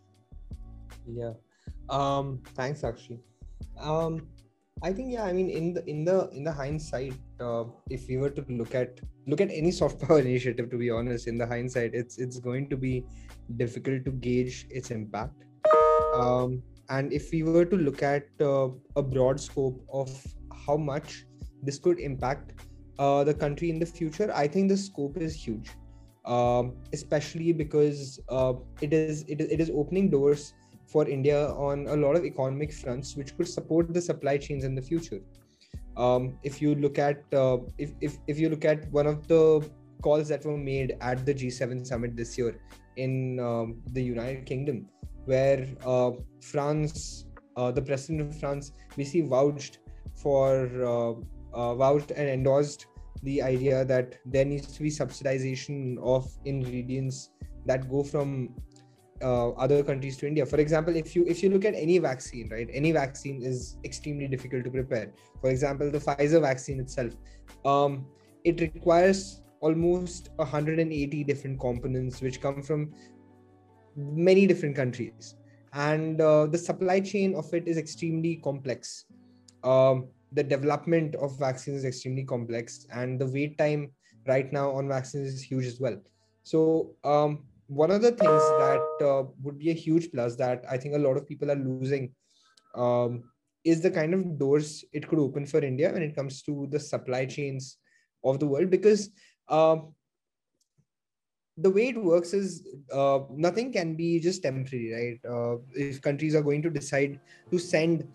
Yeah. 1.06 1.32
Um, 1.88 2.42
thanks, 2.54 2.82
Sakshi. 2.82 3.18
Um, 3.78 4.26
I 4.82 4.92
think 4.92 5.12
yeah. 5.12 5.24
I 5.24 5.32
mean, 5.32 5.48
in 5.50 5.72
the 5.72 5.88
in 5.88 6.04
the 6.04 6.28
in 6.30 6.44
the 6.44 6.52
hindsight, 6.52 7.14
uh, 7.40 7.64
if 7.90 8.08
we 8.08 8.18
were 8.18 8.30
to 8.30 8.44
look 8.48 8.74
at 8.74 9.00
look 9.26 9.40
at 9.40 9.50
any 9.50 9.70
soft 9.70 10.00
power 10.06 10.20
initiative, 10.20 10.70
to 10.70 10.78
be 10.78 10.90
honest, 10.90 11.26
in 11.26 11.38
the 11.38 11.46
hindsight, 11.46 11.94
it's 11.94 12.18
it's 12.18 12.38
going 12.38 12.68
to 12.70 12.76
be 12.76 13.04
difficult 13.56 14.04
to 14.04 14.10
gauge 14.10 14.66
its 14.70 14.90
impact. 14.90 15.44
Um, 16.14 16.62
and 16.88 17.12
if 17.12 17.30
we 17.32 17.42
were 17.42 17.64
to 17.64 17.76
look 17.76 18.02
at 18.02 18.26
uh, 18.40 18.68
a 18.96 19.02
broad 19.02 19.40
scope 19.40 19.84
of 19.92 20.10
how 20.66 20.76
much 20.76 21.24
this 21.62 21.78
could 21.78 21.98
impact 21.98 22.52
uh, 22.98 23.24
the 23.24 23.34
country 23.34 23.70
in 23.70 23.78
the 23.78 23.86
future, 23.86 24.30
I 24.34 24.46
think 24.46 24.68
the 24.68 24.76
scope 24.76 25.16
is 25.16 25.34
huge, 25.34 25.70
um, 26.26 26.74
especially 26.92 27.52
because 27.52 28.20
uh, 28.28 28.54
it 28.80 28.92
is 28.92 29.24
it 29.28 29.40
is 29.40 29.50
it 29.50 29.60
is 29.60 29.70
opening 29.70 30.10
doors 30.10 30.54
for 30.86 31.08
India 31.08 31.48
on 31.50 31.86
a 31.88 31.96
lot 31.96 32.16
of 32.16 32.24
economic 32.24 32.72
fronts, 32.72 33.16
which 33.16 33.36
could 33.36 33.48
support 33.48 33.92
the 33.92 34.00
supply 34.00 34.36
chains 34.36 34.64
in 34.64 34.74
the 34.74 34.82
future. 34.82 35.20
Um, 35.96 36.38
if 36.42 36.60
you 36.60 36.74
look 36.74 36.98
at 36.98 37.22
uh, 37.32 37.58
if, 37.78 37.92
if 38.00 38.18
if 38.26 38.38
you 38.38 38.48
look 38.48 38.64
at 38.64 38.90
one 38.90 39.06
of 39.06 39.26
the 39.28 39.68
calls 40.02 40.28
that 40.28 40.44
were 40.44 40.58
made 40.58 40.96
at 41.00 41.24
the 41.24 41.34
G7 41.34 41.86
summit 41.86 42.16
this 42.16 42.36
year 42.36 42.60
in 42.96 43.40
um, 43.40 43.82
the 43.92 44.02
United 44.02 44.46
Kingdom, 44.46 44.88
where 45.24 45.66
uh, 45.84 46.10
France, 46.40 47.26
uh, 47.56 47.70
the 47.70 47.82
president 47.82 48.20
of 48.20 48.38
France, 48.38 48.72
basically 48.96 49.22
vouched 49.22 49.78
for 50.14 50.68
uh, 50.84 51.14
uh, 51.54 51.74
vouched 51.74 52.10
and 52.10 52.28
endorsed 52.28 52.86
the 53.22 53.42
idea 53.42 53.84
that 53.84 54.16
there 54.24 54.44
needs 54.44 54.72
to 54.74 54.82
be 54.82 54.90
subsidization 54.90 55.98
of 56.02 56.28
ingredients 56.44 57.30
that 57.66 57.88
go 57.90 58.02
from 58.02 58.54
uh, 59.22 59.50
other 59.50 59.82
countries 59.82 60.16
to 60.18 60.26
India. 60.26 60.44
For 60.44 60.58
example, 60.58 60.94
if 60.96 61.16
you 61.16 61.24
if 61.26 61.42
you 61.42 61.50
look 61.50 61.64
at 61.64 61.74
any 61.74 61.98
vaccine, 61.98 62.48
right, 62.50 62.68
any 62.72 62.92
vaccine 62.92 63.42
is 63.42 63.76
extremely 63.84 64.28
difficult 64.28 64.64
to 64.64 64.70
prepare. 64.70 65.12
For 65.40 65.50
example, 65.50 65.90
the 65.90 65.98
Pfizer 65.98 66.40
vaccine 66.40 66.80
itself, 66.80 67.14
um, 67.64 68.06
it 68.44 68.60
requires 68.60 69.42
almost 69.60 70.30
180 70.36 71.24
different 71.24 71.58
components 71.60 72.20
which 72.20 72.40
come 72.40 72.62
from 72.62 72.92
many 73.96 74.46
different 74.46 74.76
countries, 74.76 75.36
and 75.72 76.20
uh, 76.20 76.46
the 76.46 76.58
supply 76.58 77.00
chain 77.00 77.34
of 77.34 77.52
it 77.54 77.66
is 77.66 77.78
extremely 77.78 78.36
complex. 78.36 79.06
Um, 79.64 80.08
the 80.32 80.42
development 80.42 81.14
of 81.16 81.38
vaccines 81.38 81.78
is 81.78 81.84
extremely 81.84 82.24
complex, 82.24 82.86
and 82.92 83.20
the 83.20 83.26
wait 83.26 83.58
time 83.58 83.92
right 84.26 84.52
now 84.52 84.70
on 84.72 84.88
vaccines 84.88 85.32
is 85.32 85.42
huge 85.42 85.66
as 85.66 85.80
well. 85.80 85.96
So 86.42 86.94
um, 87.04 87.44
one 87.68 87.90
of 87.90 88.02
the 88.02 88.12
things 88.12 88.42
that 88.58 88.80
uh, 89.00 89.24
would 89.42 89.58
be 89.58 89.70
a 89.70 89.74
huge 89.74 90.10
plus 90.12 90.36
that 90.36 90.64
I 90.70 90.76
think 90.76 90.94
a 90.94 90.98
lot 90.98 91.16
of 91.16 91.26
people 91.26 91.50
are 91.50 91.56
losing 91.56 92.14
um, 92.74 93.24
is 93.64 93.80
the 93.80 93.90
kind 93.90 94.14
of 94.14 94.38
doors 94.38 94.84
it 94.92 95.08
could 95.08 95.18
open 95.18 95.46
for 95.46 95.58
India 95.58 95.92
when 95.92 96.02
it 96.02 96.14
comes 96.14 96.42
to 96.42 96.68
the 96.70 96.78
supply 96.78 97.26
chains 97.26 97.78
of 98.24 98.38
the 98.38 98.46
world. 98.46 98.70
Because 98.70 99.10
uh, 99.48 99.76
the 101.56 101.70
way 101.70 101.88
it 101.88 102.02
works 102.02 102.34
is 102.34 102.66
uh, 102.92 103.20
nothing 103.30 103.72
can 103.72 103.96
be 103.96 104.20
just 104.20 104.42
temporary, 104.42 104.92
right? 104.92 105.30
Uh, 105.32 105.56
if 105.74 106.00
countries 106.02 106.34
are 106.34 106.42
going 106.42 106.62
to 106.62 106.70
decide 106.70 107.18
to 107.50 107.58
send 107.58 108.06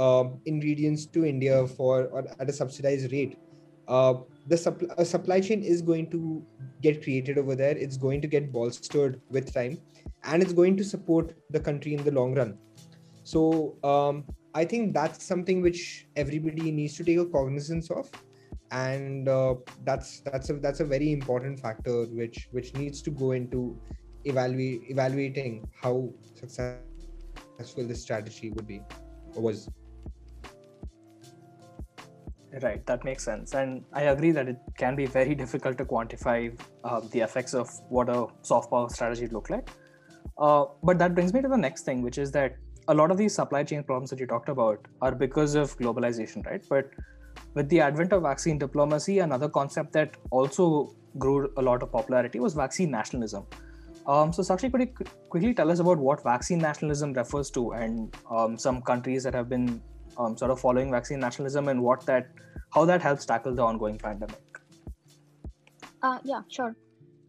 um, 0.00 0.40
ingredients 0.46 1.06
to 1.06 1.24
India 1.24 1.66
for 1.66 2.06
or 2.06 2.24
at 2.40 2.48
a 2.48 2.52
subsidized 2.52 3.12
rate, 3.12 3.38
uh, 3.88 4.14
the 4.46 4.56
supp- 4.56 5.06
supply 5.06 5.40
chain 5.40 5.62
is 5.62 5.82
going 5.82 6.10
to 6.10 6.42
get 6.80 7.02
created 7.02 7.38
over 7.38 7.54
there. 7.54 7.76
It's 7.76 7.96
going 7.96 8.20
to 8.22 8.28
get 8.28 8.52
bolstered 8.52 9.20
with 9.30 9.52
time, 9.52 9.78
and 10.24 10.42
it's 10.42 10.52
going 10.52 10.76
to 10.78 10.84
support 10.84 11.34
the 11.50 11.60
country 11.60 11.94
in 11.94 12.04
the 12.04 12.12
long 12.12 12.34
run. 12.34 12.58
So 13.24 13.76
um, 13.84 14.24
I 14.54 14.64
think 14.64 14.94
that's 14.94 15.24
something 15.24 15.60
which 15.60 16.06
everybody 16.16 16.70
needs 16.70 16.96
to 16.96 17.04
take 17.04 17.18
a 17.18 17.26
cognizance 17.26 17.90
of, 17.90 18.10
and 18.70 19.28
uh, 19.28 19.54
that's 19.84 20.20
that's 20.20 20.50
a 20.50 20.54
that's 20.54 20.80
a 20.80 20.84
very 20.84 21.12
important 21.12 21.60
factor 21.60 22.06
which 22.06 22.48
which 22.52 22.74
needs 22.74 23.02
to 23.02 23.10
go 23.10 23.32
into 23.32 23.78
evaluate 24.24 24.82
evaluating 24.88 25.68
how 25.82 26.10
successful 26.34 27.86
this 27.92 28.02
strategy 28.02 28.50
would 28.50 28.66
be 28.66 28.80
or 29.34 29.42
was. 29.42 29.68
Right, 32.62 32.84
that 32.86 33.04
makes 33.04 33.24
sense. 33.24 33.54
And 33.54 33.84
I 33.92 34.02
agree 34.02 34.32
that 34.32 34.48
it 34.48 34.56
can 34.76 34.96
be 34.96 35.06
very 35.06 35.36
difficult 35.36 35.78
to 35.78 35.84
quantify 35.84 36.58
uh, 36.82 37.00
the 37.12 37.20
effects 37.20 37.54
of 37.54 37.70
what 37.88 38.08
a 38.08 38.26
soft 38.42 38.70
power 38.70 38.88
strategy 38.88 39.28
look 39.28 39.50
like. 39.50 39.70
Uh, 40.36 40.64
but 40.82 40.98
that 40.98 41.14
brings 41.14 41.32
me 41.32 41.42
to 41.42 41.48
the 41.48 41.56
next 41.56 41.84
thing, 41.84 42.02
which 42.02 42.18
is 42.18 42.32
that 42.32 42.56
a 42.88 42.94
lot 42.94 43.12
of 43.12 43.18
these 43.18 43.32
supply 43.32 43.62
chain 43.62 43.84
problems 43.84 44.10
that 44.10 44.18
you 44.18 44.26
talked 44.26 44.48
about 44.48 44.80
are 45.00 45.14
because 45.14 45.54
of 45.54 45.78
globalization, 45.78 46.44
right? 46.44 46.62
But 46.68 46.90
with 47.54 47.68
the 47.68 47.80
advent 47.80 48.12
of 48.12 48.22
vaccine 48.22 48.58
diplomacy, 48.58 49.20
another 49.20 49.48
concept 49.48 49.92
that 49.92 50.16
also 50.32 50.96
grew 51.18 51.52
a 51.56 51.62
lot 51.62 51.84
of 51.84 51.92
popularity 51.92 52.40
was 52.40 52.54
vaccine 52.54 52.90
nationalism. 52.90 53.46
Um, 54.06 54.32
so, 54.32 54.42
Sakshi, 54.42 54.72
could 54.72 54.80
you 54.80 54.88
quickly 55.28 55.54
tell 55.54 55.70
us 55.70 55.78
about 55.78 55.98
what 55.98 56.22
vaccine 56.24 56.58
nationalism 56.58 57.12
refers 57.12 57.48
to 57.50 57.72
and 57.72 58.16
um, 58.28 58.58
some 58.58 58.82
countries 58.82 59.22
that 59.22 59.34
have 59.34 59.48
been 59.48 59.80
um, 60.20 60.36
sort 60.36 60.50
of 60.50 60.60
following 60.60 60.90
vaccine 60.90 61.20
nationalism 61.20 61.68
and 61.68 61.82
what 61.82 62.06
that 62.06 62.28
how 62.74 62.84
that 62.84 63.02
helps 63.02 63.26
tackle 63.26 63.54
the 63.54 63.62
ongoing 63.62 63.98
pandemic. 63.98 64.60
Uh, 66.02 66.18
yeah 66.24 66.42
sure. 66.48 66.76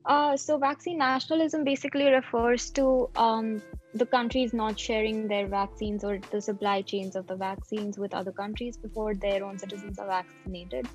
Uh, 0.05 0.35
so 0.35 0.57
vaccine 0.57 0.97
nationalism 0.97 1.63
basically 1.63 2.07
refers 2.07 2.69
to 2.71 3.09
um, 3.15 3.61
the 3.93 4.05
countries 4.05 4.53
not 4.53 4.79
sharing 4.79 5.27
their 5.27 5.47
vaccines 5.47 6.03
or 6.03 6.19
the 6.31 6.41
supply 6.41 6.81
chains 6.81 7.15
of 7.15 7.27
the 7.27 7.35
vaccines 7.35 7.99
with 7.99 8.13
other 8.13 8.31
countries 8.31 8.77
before 8.77 9.13
their 9.13 9.43
own 9.45 9.59
citizens 9.59 9.99
are 9.99 10.07
vaccinated. 10.07 10.87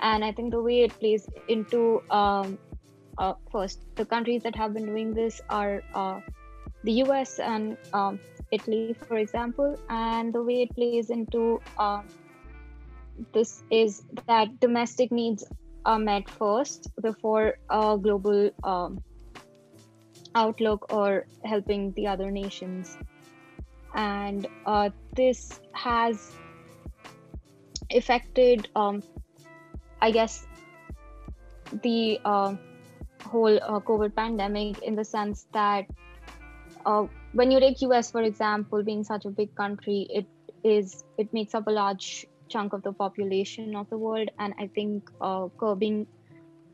And 0.00 0.24
i 0.24 0.32
think 0.32 0.50
the 0.50 0.60
way 0.60 0.82
it 0.82 0.98
plays 0.98 1.26
into 1.48 2.02
um, 2.10 2.58
uh, 3.18 3.34
first 3.50 3.80
the 3.96 4.04
countries 4.04 4.42
that 4.42 4.56
have 4.56 4.74
been 4.74 4.86
doing 4.86 5.14
this 5.14 5.40
are 5.48 5.82
uh, 5.94 6.20
the 6.84 6.92
us 6.92 7.38
and 7.38 7.76
um, 7.92 8.18
Italy, 8.52 8.94
for 9.08 9.16
example, 9.16 9.76
and 9.88 10.32
the 10.32 10.42
way 10.42 10.62
it 10.62 10.74
plays 10.74 11.10
into 11.10 11.60
uh, 11.78 12.02
this 13.32 13.62
is 13.70 14.02
that 14.26 14.60
domestic 14.60 15.10
needs 15.10 15.44
are 15.84 15.98
met 15.98 16.28
first 16.28 16.88
before 17.00 17.56
a 17.70 17.98
global 18.00 18.50
um, 18.62 19.02
outlook 20.34 20.92
or 20.92 21.26
helping 21.44 21.92
the 21.92 22.06
other 22.06 22.30
nations. 22.30 22.96
And 23.94 24.46
uh, 24.64 24.90
this 25.14 25.60
has 25.72 26.32
affected, 27.90 28.68
um, 28.76 29.02
I 30.00 30.10
guess, 30.10 30.46
the 31.82 32.20
uh, 32.24 32.54
whole 33.24 33.56
uh, 33.56 33.80
COVID 33.80 34.14
pandemic 34.14 34.82
in 34.82 34.94
the 34.94 35.04
sense 35.04 35.46
that 35.52 35.86
uh, 36.84 37.06
when 37.32 37.50
you 37.50 37.60
take 37.60 37.82
us 37.82 38.10
for 38.10 38.22
example 38.22 38.82
being 38.82 39.04
such 39.04 39.24
a 39.24 39.30
big 39.30 39.54
country 39.54 40.06
it 40.10 40.26
is 40.64 41.04
it 41.18 41.32
makes 41.32 41.54
up 41.54 41.66
a 41.66 41.70
large 41.70 42.26
chunk 42.48 42.72
of 42.72 42.82
the 42.82 42.92
population 42.92 43.74
of 43.76 43.88
the 43.90 43.98
world. 43.98 44.30
And 44.38 44.54
i 44.58 44.66
think 44.66 45.10
uh, 45.20 45.48
curbing 45.58 46.06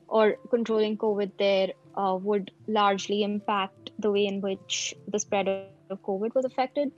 or 0.09 0.37
controlling 0.51 0.97
covid 0.97 1.33
there 1.39 1.73
uh, 1.97 2.17
would 2.21 2.51
largely 2.67 3.23
impact 3.23 3.91
the 3.99 4.11
way 4.11 4.27
in 4.27 4.41
which 4.41 4.95
the 5.09 5.19
spread 5.19 5.49
of 5.49 6.03
covid 6.03 6.35
was 6.35 6.45
affected. 6.45 6.93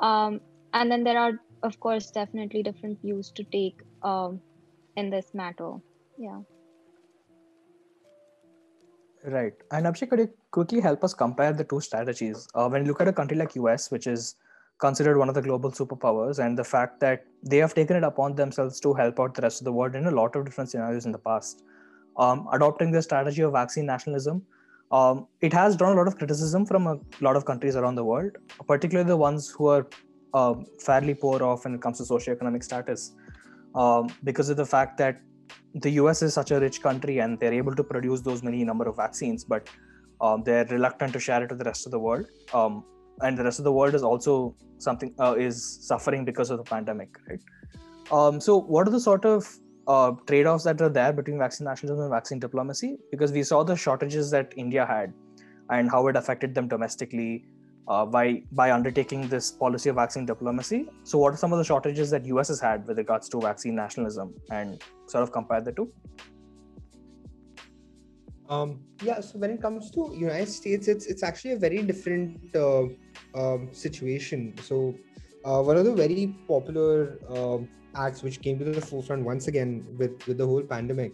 Um, 0.00 0.40
and 0.72 0.90
then 0.90 1.04
there 1.04 1.18
are 1.18 1.40
of 1.62 1.78
course 1.80 2.10
definitely 2.10 2.62
different 2.62 3.00
views 3.02 3.30
to 3.36 3.44
take 3.44 3.82
um, 4.02 4.40
in 4.96 5.10
this 5.10 5.34
matter. 5.34 5.74
Yeah. 6.18 6.40
Right. 9.24 9.52
And 9.70 9.86
Abhishek, 9.86 10.10
could 10.10 10.18
you 10.18 10.32
quickly 10.52 10.80
help 10.80 11.02
us 11.02 11.14
compare 11.14 11.52
the 11.52 11.64
two 11.64 11.80
strategies? 11.80 12.46
Uh, 12.54 12.68
when 12.68 12.82
you 12.82 12.88
look 12.88 13.00
at 13.00 13.08
a 13.08 13.12
country 13.12 13.36
like 13.36 13.56
US, 13.56 13.90
which 13.90 14.06
is 14.06 14.36
considered 14.78 15.18
one 15.18 15.28
of 15.28 15.34
the 15.34 15.42
global 15.42 15.70
superpowers, 15.70 16.38
and 16.44 16.58
the 16.58 16.64
fact 16.64 17.00
that 17.00 17.26
they 17.42 17.58
have 17.58 17.74
taken 17.74 17.96
it 17.96 18.04
upon 18.04 18.34
themselves 18.36 18.80
to 18.80 18.94
help 18.94 19.18
out 19.18 19.34
the 19.34 19.42
rest 19.42 19.60
of 19.60 19.64
the 19.64 19.72
world 19.72 19.94
in 19.94 20.06
a 20.06 20.10
lot 20.10 20.36
of 20.36 20.44
different 20.44 20.70
scenarios 20.70 21.06
in 21.06 21.12
the 21.12 21.18
past, 21.18 21.62
um, 22.16 22.48
adopting 22.52 22.90
the 22.90 23.02
strategy 23.02 23.42
of 23.42 23.52
vaccine 23.52 23.86
nationalism, 23.86 24.42
um, 24.92 25.26
it 25.40 25.52
has 25.52 25.76
drawn 25.76 25.92
a 25.92 25.96
lot 25.96 26.06
of 26.06 26.18
criticism 26.18 26.66
from 26.66 26.86
a 26.86 26.98
lot 27.20 27.34
of 27.34 27.46
countries 27.46 27.76
around 27.76 27.94
the 27.94 28.04
world, 28.04 28.36
particularly 28.66 29.08
the 29.08 29.16
ones 29.16 29.48
who 29.48 29.68
are 29.68 29.86
uh, 30.34 30.54
fairly 30.78 31.14
poor 31.14 31.42
off 31.42 31.64
when 31.64 31.74
it 31.74 31.80
comes 31.80 31.98
to 31.98 32.04
socioeconomic 32.04 32.62
status, 32.62 33.12
um, 33.74 34.08
because 34.24 34.50
of 34.50 34.58
the 34.58 34.66
fact 34.66 34.98
that 34.98 35.20
the 35.74 35.90
US 35.92 36.20
is 36.20 36.34
such 36.34 36.50
a 36.50 36.60
rich 36.60 36.82
country 36.82 37.20
and 37.20 37.40
they're 37.40 37.54
able 37.54 37.74
to 37.74 37.82
produce 37.82 38.20
those 38.20 38.42
many 38.42 38.64
number 38.64 38.86
of 38.86 38.96
vaccines, 38.96 39.44
but 39.44 39.68
um, 40.22 40.42
they're 40.44 40.64
reluctant 40.66 41.12
to 41.12 41.20
share 41.20 41.42
it 41.42 41.50
with 41.50 41.58
the 41.58 41.64
rest 41.64 41.86
of 41.86 41.92
the 41.92 41.98
world. 41.98 42.26
Um, 42.54 42.84
and 43.20 43.36
the 43.36 43.44
rest 43.44 43.58
of 43.58 43.64
the 43.64 43.72
world 43.72 43.94
is 43.94 44.02
also 44.02 44.54
something 44.78 45.14
uh, 45.20 45.34
is 45.34 45.78
suffering 45.82 46.24
because 46.24 46.50
of 46.50 46.58
the 46.58 46.64
pandemic, 46.64 47.16
right? 47.28 47.40
Um, 48.10 48.40
so, 48.40 48.60
what 48.60 48.86
are 48.88 48.90
the 48.90 49.00
sort 49.00 49.24
of 49.24 49.46
uh, 49.86 50.12
trade-offs 50.26 50.64
that 50.64 50.80
are 50.80 50.88
there 50.88 51.12
between 51.12 51.38
vaccine 51.38 51.66
nationalism 51.66 52.04
and 52.04 52.10
vaccine 52.10 52.38
diplomacy? 52.38 52.98
Because 53.10 53.32
we 53.32 53.42
saw 53.42 53.62
the 53.62 53.76
shortages 53.76 54.30
that 54.30 54.52
India 54.56 54.86
had 54.86 55.12
and 55.70 55.90
how 55.90 56.06
it 56.08 56.16
affected 56.16 56.54
them 56.54 56.68
domestically 56.68 57.44
uh, 57.88 58.04
by 58.06 58.42
by 58.52 58.70
undertaking 58.72 59.28
this 59.28 59.50
policy 59.50 59.88
of 59.88 59.96
vaccine 59.96 60.26
diplomacy. 60.26 60.88
So, 61.04 61.18
what 61.18 61.34
are 61.34 61.36
some 61.36 61.52
of 61.52 61.58
the 61.58 61.64
shortages 61.64 62.10
that 62.10 62.24
US 62.26 62.48
has 62.48 62.60
had 62.60 62.86
with 62.86 62.98
regards 62.98 63.28
to 63.30 63.40
vaccine 63.40 63.74
nationalism, 63.74 64.34
and 64.50 64.82
sort 65.06 65.22
of 65.22 65.32
compare 65.32 65.60
the 65.60 65.72
two? 65.72 65.92
Um, 68.52 68.80
yeah, 69.02 69.20
so 69.20 69.38
when 69.38 69.50
it 69.50 69.62
comes 69.62 69.90
to 69.92 70.12
United 70.14 70.48
States, 70.48 70.86
it's 70.86 71.06
it's 71.06 71.22
actually 71.28 71.52
a 71.52 71.60
very 71.64 71.82
different 71.90 72.54
uh, 72.54 72.84
um, 73.40 73.68
situation. 73.72 74.54
So, 74.62 74.94
uh, 75.44 75.62
one 75.62 75.78
of 75.78 75.86
the 75.86 75.94
very 76.00 76.34
popular 76.48 77.18
um, 77.36 77.68
acts 77.94 78.22
which 78.22 78.40
came 78.42 78.58
to 78.58 78.64
the 78.78 78.80
forefront 78.80 79.24
once 79.24 79.48
again 79.48 79.72
with 79.98 80.26
with 80.26 80.38
the 80.38 80.46
whole 80.46 80.62
pandemic 80.62 81.12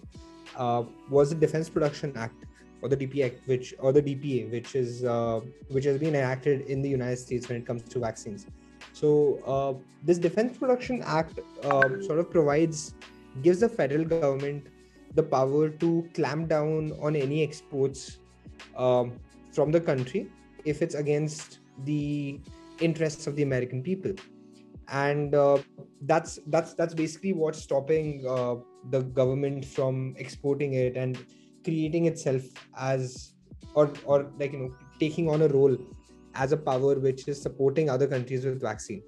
uh, 0.57 0.83
was 1.11 1.31
the 1.31 1.37
Defense 1.37 1.69
Production 1.69 2.17
Act 2.17 2.47
or 2.83 2.89
the 2.89 2.97
DPA, 2.97 3.29
which 3.53 3.73
or 3.79 3.93
the 3.93 4.03
DPA, 4.03 4.51
which 4.51 4.75
is 4.75 5.05
uh, 5.05 5.41
which 5.69 5.85
has 5.85 5.99
been 5.99 6.17
enacted 6.23 6.63
in 6.63 6.83
the 6.83 6.89
United 6.89 7.19
States 7.19 7.49
when 7.49 7.59
it 7.59 7.67
comes 7.67 7.83
to 7.95 8.01
vaccines. 8.01 8.47
So 8.93 9.13
uh, 9.55 9.75
this 10.03 10.19
Defense 10.19 10.59
Production 10.59 11.03
Act 11.05 11.39
uh, 11.63 12.03
sort 12.09 12.19
of 12.19 12.33
provides 12.33 12.95
gives 13.43 13.61
the 13.61 13.69
federal 13.69 14.05
government 14.05 14.67
the 15.15 15.23
power 15.23 15.69
to 15.69 16.09
clamp 16.15 16.49
down 16.49 16.93
on 17.01 17.17
any 17.17 17.43
exports 17.43 18.19
um, 18.77 19.19
from 19.53 19.71
the 19.71 19.81
country 19.81 20.31
if 20.65 20.83
it's 20.83 20.95
against 20.95 21.61
the 21.85 22.41
interests 22.81 23.27
of 23.27 23.37
the 23.37 23.43
American 23.43 23.83
people, 23.83 24.13
and 24.89 25.35
uh, 25.35 25.59
that's 26.03 26.39
that's 26.49 26.75
that's 26.75 26.95
basically 26.95 27.33
what's 27.33 27.61
stopping 27.61 28.25
uh, 28.29 28.57
the 28.91 29.03
government 29.03 29.65
from 29.65 30.15
exporting 30.19 30.75
it 30.75 30.97
and 30.97 31.25
creating 31.65 32.07
itself 32.07 32.43
as 32.77 33.35
or 33.75 33.93
or 34.05 34.31
like 34.39 34.53
you 34.53 34.59
know 34.59 34.75
taking 35.01 35.29
on 35.29 35.43
a 35.43 35.49
role 35.49 35.77
as 36.35 36.53
a 36.53 36.57
power 36.57 36.95
which 36.99 37.27
is 37.29 37.41
supporting 37.41 37.91
other 37.91 38.07
countries 38.07 38.45
with 38.45 38.61
vaccine. 38.61 39.03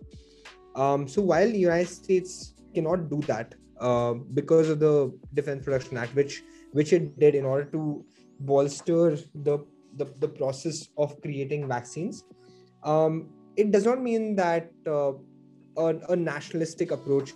Um, 0.77 1.09
so 1.09 1.21
while 1.21 1.51
the 1.51 1.59
united 1.59 1.89
states 1.89 2.55
cannot 2.75 3.11
do 3.11 3.21
that 3.23 3.55
uh, 3.81 4.15
because 4.35 4.69
of 4.69 4.79
the 4.81 5.13
defense 5.35 5.65
production 5.65 5.97
act 5.97 6.15
which 6.15 6.43
which 6.73 6.93
it 6.93 7.19
did 7.19 7.35
in 7.35 7.45
order 7.45 7.65
to 7.65 8.05
bolster 8.41 9.17
the 9.35 9.59
the, 9.97 10.07
the 10.21 10.29
process 10.29 10.89
of 10.97 11.21
creating 11.21 11.67
vaccines. 11.67 12.25
Um, 12.85 13.31
it 13.57 13.73
does 13.73 13.85
not 13.85 14.01
mean 14.01 14.37
that 14.37 14.71
uh, 14.87 15.13
a, 15.77 15.87
a, 16.09 16.17
nationalistic 16.17 16.93
approach 16.93 17.33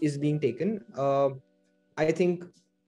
is 0.00 0.18
being 0.18 0.38
taken. 0.38 0.84
Uh, 0.96 1.30
i 1.96 2.12
think 2.12 2.44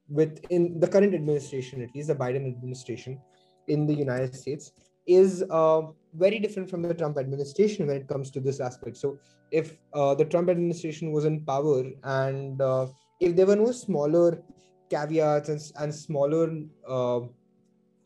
within 0.09 0.79
the 0.79 0.87
current 0.87 1.15
administration, 1.15 1.83
at 1.83 1.95
least 1.95 2.09
the 2.09 2.15
Biden 2.15 2.47
administration 2.47 3.21
in 3.69 3.87
the 3.87 3.95
United 3.95 4.35
States, 4.35 4.73
is 5.07 5.45
uh, 5.51 5.83
very 6.15 6.39
different 6.39 6.69
from 6.69 6.83
the 6.83 6.95
Trump 6.95 7.19
administration 7.19 7.87
when 7.87 7.97
it 7.97 8.09
comes 8.09 8.31
to 8.33 8.41
this 8.41 8.61
aspect. 8.61 8.97
So, 8.97 9.19
if 9.51 9.77
uh, 9.95 10.15
the 10.15 10.25
Trump 10.25 10.49
administration 10.49 11.13
was 11.13 11.25
in 11.25 11.41
power 11.45 11.85
and 12.03 12.61
uh, 12.61 12.87
if 13.21 13.37
there 13.37 13.47
were 13.47 13.57
no 13.57 13.71
smaller 13.71 14.43
caveats 14.91 15.49
and, 15.49 15.61
and 15.79 15.95
smaller 15.95 16.63
uh, 16.87 17.21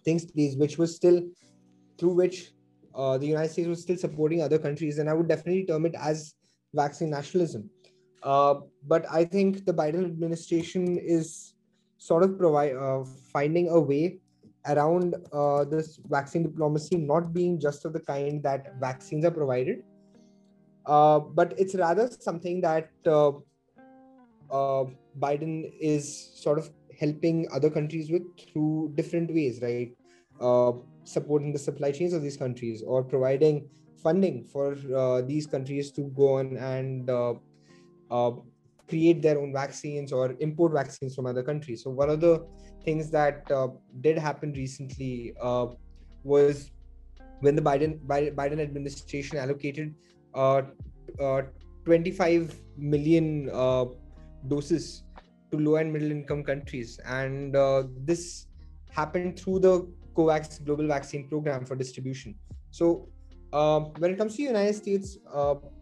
things, 0.05 0.25
please, 0.27 0.57
which 0.57 0.77
was 0.77 0.95
still 0.95 1.23
through 1.99 2.15
which 2.15 2.53
uh, 2.95 3.17
the 3.17 3.27
United 3.27 3.51
States 3.51 3.69
was 3.69 3.81
still 3.81 3.97
supporting 3.97 4.43
other 4.43 4.59
countries, 4.59 4.97
then 4.97 5.09
I 5.09 5.15
would 5.15 5.29
definitely 5.29 5.65
term 5.65 5.87
it 5.87 5.95
as 5.99 6.35
vaccine 6.75 7.11
nationalism. 7.11 7.71
Uh, 8.23 8.55
but 8.87 9.07
I 9.11 9.25
think 9.25 9.65
the 9.65 9.73
Biden 9.73 10.05
administration 10.05 10.99
is 10.99 11.55
sort 11.97 12.23
of 12.23 12.39
provide 12.39 12.75
finding 13.33 13.71
a 13.71 13.81
way 13.81 14.19
around 14.67 15.17
uh, 15.33 15.65
this 15.65 15.99
vaccine 16.09 16.43
diplomacy 16.43 16.97
not 16.97 17.33
being 17.33 17.59
just 17.59 17.85
of 17.85 17.93
the 17.93 18.01
kind 18.01 18.43
that 18.43 18.75
vaccines 18.79 19.25
are 19.25 19.31
provided 19.31 19.83
uh, 20.87 21.19
but 21.19 21.55
it's 21.59 21.75
rather 21.75 22.11
something 22.21 22.61
that 22.61 22.91
uh, 23.07 23.31
uh, 24.51 24.85
biden 25.19 25.73
is 25.81 26.31
sort 26.35 26.59
of 26.59 26.71
helping 26.99 27.47
other 27.53 27.71
countries 27.71 28.11
with 28.11 28.23
through 28.53 28.93
different 28.95 29.33
ways 29.33 29.61
right 29.63 29.97
uh, 30.41 30.73
supporting 31.05 31.53
the 31.53 31.59
supply 31.59 31.91
chains 31.91 32.13
of 32.13 32.23
these 32.23 32.37
countries 32.37 32.83
or 32.87 33.03
providing 33.03 33.69
funding 34.03 34.45
for 34.45 34.75
these 35.27 35.47
countries 35.47 35.91
to 35.93 36.03
go 36.17 36.39
on 36.39 36.57
and 36.57 37.11
create 38.91 39.23
their 39.23 39.39
own 39.39 39.53
vaccines 39.53 40.13
or 40.13 40.35
import 40.41 40.73
vaccines 40.73 41.15
from 41.15 41.27
other 41.27 41.43
countries. 41.43 41.85
So 41.85 41.91
one 41.91 42.11
of 42.11 42.21
the 42.21 42.45
things 42.85 43.11
that 43.11 43.51
uh, 43.51 43.69
did 44.01 44.19
happen 44.19 44.53
recently 44.53 45.35
uh, 45.41 45.67
was 46.25 46.71
when 47.41 47.57
the 47.57 47.63
Biden 47.63 47.99
Biden 48.07 48.61
administration 48.61 49.39
allocated 49.39 49.95
uh, 50.35 50.63
uh 51.21 51.43
25 51.85 52.55
million 52.77 53.51
uh, 53.53 53.87
doses 54.49 55.03
to 55.51 55.59
low 55.59 55.77
and 55.77 55.93
middle 55.93 56.11
income 56.11 56.45
countries, 56.45 57.01
and 57.05 57.57
uh, 57.57 57.83
this 58.05 58.47
happened 58.91 59.39
through 59.39 59.59
the 59.59 59.89
COVAX 60.15 60.65
global 60.65 60.87
vaccine 60.87 61.29
program 61.29 61.65
for 61.65 61.75
distribution. 61.75 62.35
So 62.71 63.09
when 63.51 64.13
it 64.13 64.19
comes 64.19 64.37
to 64.37 64.43
United 64.43 64.75
States, 64.75 65.19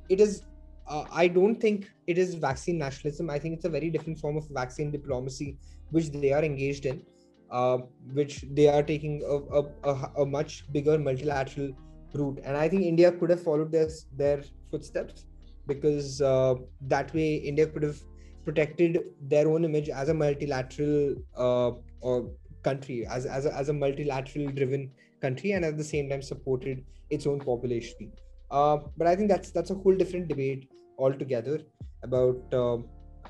it 0.08 0.20
is 0.20 0.42
uh, 0.88 1.05
I 1.12 1.29
don't 1.29 1.61
think 1.61 1.90
it 2.07 2.18
is 2.18 2.35
vaccine 2.35 2.79
nationalism. 2.79 3.31
I 3.31 3.38
think 3.38 3.55
it's 3.55 3.64
a 3.64 3.68
very 3.68 3.90
different 3.90 4.18
form 4.18 4.37
of 4.37 4.48
vaccine 4.51 4.90
diplomacy, 4.90 5.59
which 5.90 6.11
they 6.11 6.33
are 6.33 6.42
engaged 6.42 6.87
in, 6.87 7.03
uh, 7.51 7.79
which 8.12 8.44
they 8.53 8.68
are 8.68 8.83
taking 8.83 9.22
a, 9.27 9.88
a, 9.88 10.12
a, 10.22 10.27
much 10.27 10.70
bigger 10.72 10.98
multilateral 10.98 11.72
route. 12.14 12.40
And 12.42 12.57
I 12.57 12.68
think 12.68 12.85
India 12.85 13.12
could 13.12 13.31
have 13.31 13.42
followed 13.42 13.70
their, 13.70 13.88
their 14.16 14.42
footsteps 14.70 15.27
because 15.66 16.22
uh, 16.22 16.55
that 16.83 17.12
way 17.12 17.35
India 17.35 17.66
could 17.66 17.83
have 17.83 18.01
protected 18.44 18.98
their 19.20 19.48
own 19.48 19.64
image 19.64 19.90
as 19.90 20.09
a 20.09 20.14
multilateral 20.14 21.16
uh, 21.37 21.72
or 22.01 22.31
country, 22.62 23.07
as, 23.07 23.27
as, 23.27 23.44
a, 23.44 23.55
as 23.55 23.68
a 23.68 23.74
multilateral 23.74 24.46
driven 24.53 24.90
country, 25.20 25.53
and 25.53 25.64
at 25.64 25.77
the 25.77 25.85
same 25.85 26.09
time 26.09 26.22
supported 26.22 26.85
its 27.11 27.27
own 27.27 27.38
population. 27.40 28.11
Uh, 28.51 28.79
but 28.96 29.07
I 29.07 29.14
think 29.14 29.29
that's 29.29 29.51
that's 29.51 29.70
a 29.70 29.74
whole 29.74 29.94
different 29.94 30.29
debate 30.29 30.70
altogether 30.98 31.61
about 32.02 32.42
uh, 32.52 32.78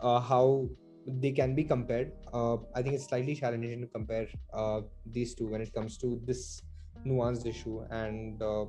uh, 0.03 0.21
how 0.21 0.69
they 1.07 1.33
can 1.33 1.55
be 1.55 1.65
compared. 1.65 2.13
Uh, 2.33 2.57
I 2.75 2.83
think 2.83 2.95
it's 2.95 3.09
slightly 3.09 3.35
challenging 3.35 3.81
to 3.81 3.87
compare 3.87 4.27
uh, 4.53 4.81
these 5.07 5.35
two 5.35 5.47
when 5.47 5.61
it 5.61 5.73
comes 5.73 5.97
to 5.99 6.21
this 6.25 6.63
nuanced 7.07 7.47
issue. 7.47 7.85
And 7.91 8.43
uh, 8.43 8.67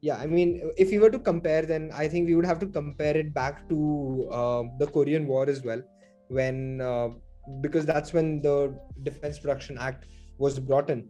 yeah, 0.00 0.16
I 0.16 0.26
mean, 0.26 0.70
if 0.76 0.90
we 0.90 0.98
were 0.98 1.10
to 1.10 1.18
compare, 1.18 1.62
then 1.62 1.90
I 1.92 2.08
think 2.08 2.26
we 2.26 2.34
would 2.34 2.46
have 2.46 2.58
to 2.60 2.66
compare 2.66 3.16
it 3.16 3.34
back 3.34 3.68
to 3.68 4.28
uh, 4.30 4.62
the 4.78 4.86
Korean 4.86 5.26
War 5.26 5.48
as 5.48 5.62
well, 5.62 5.82
when 6.28 6.78
because 7.60 7.86
that's 7.86 8.12
when 8.12 8.42
the 8.42 8.76
Defense 9.04 9.38
Production 9.38 9.78
Act 9.78 10.06
was 10.38 10.58
brought 10.58 10.90
in. 10.90 11.08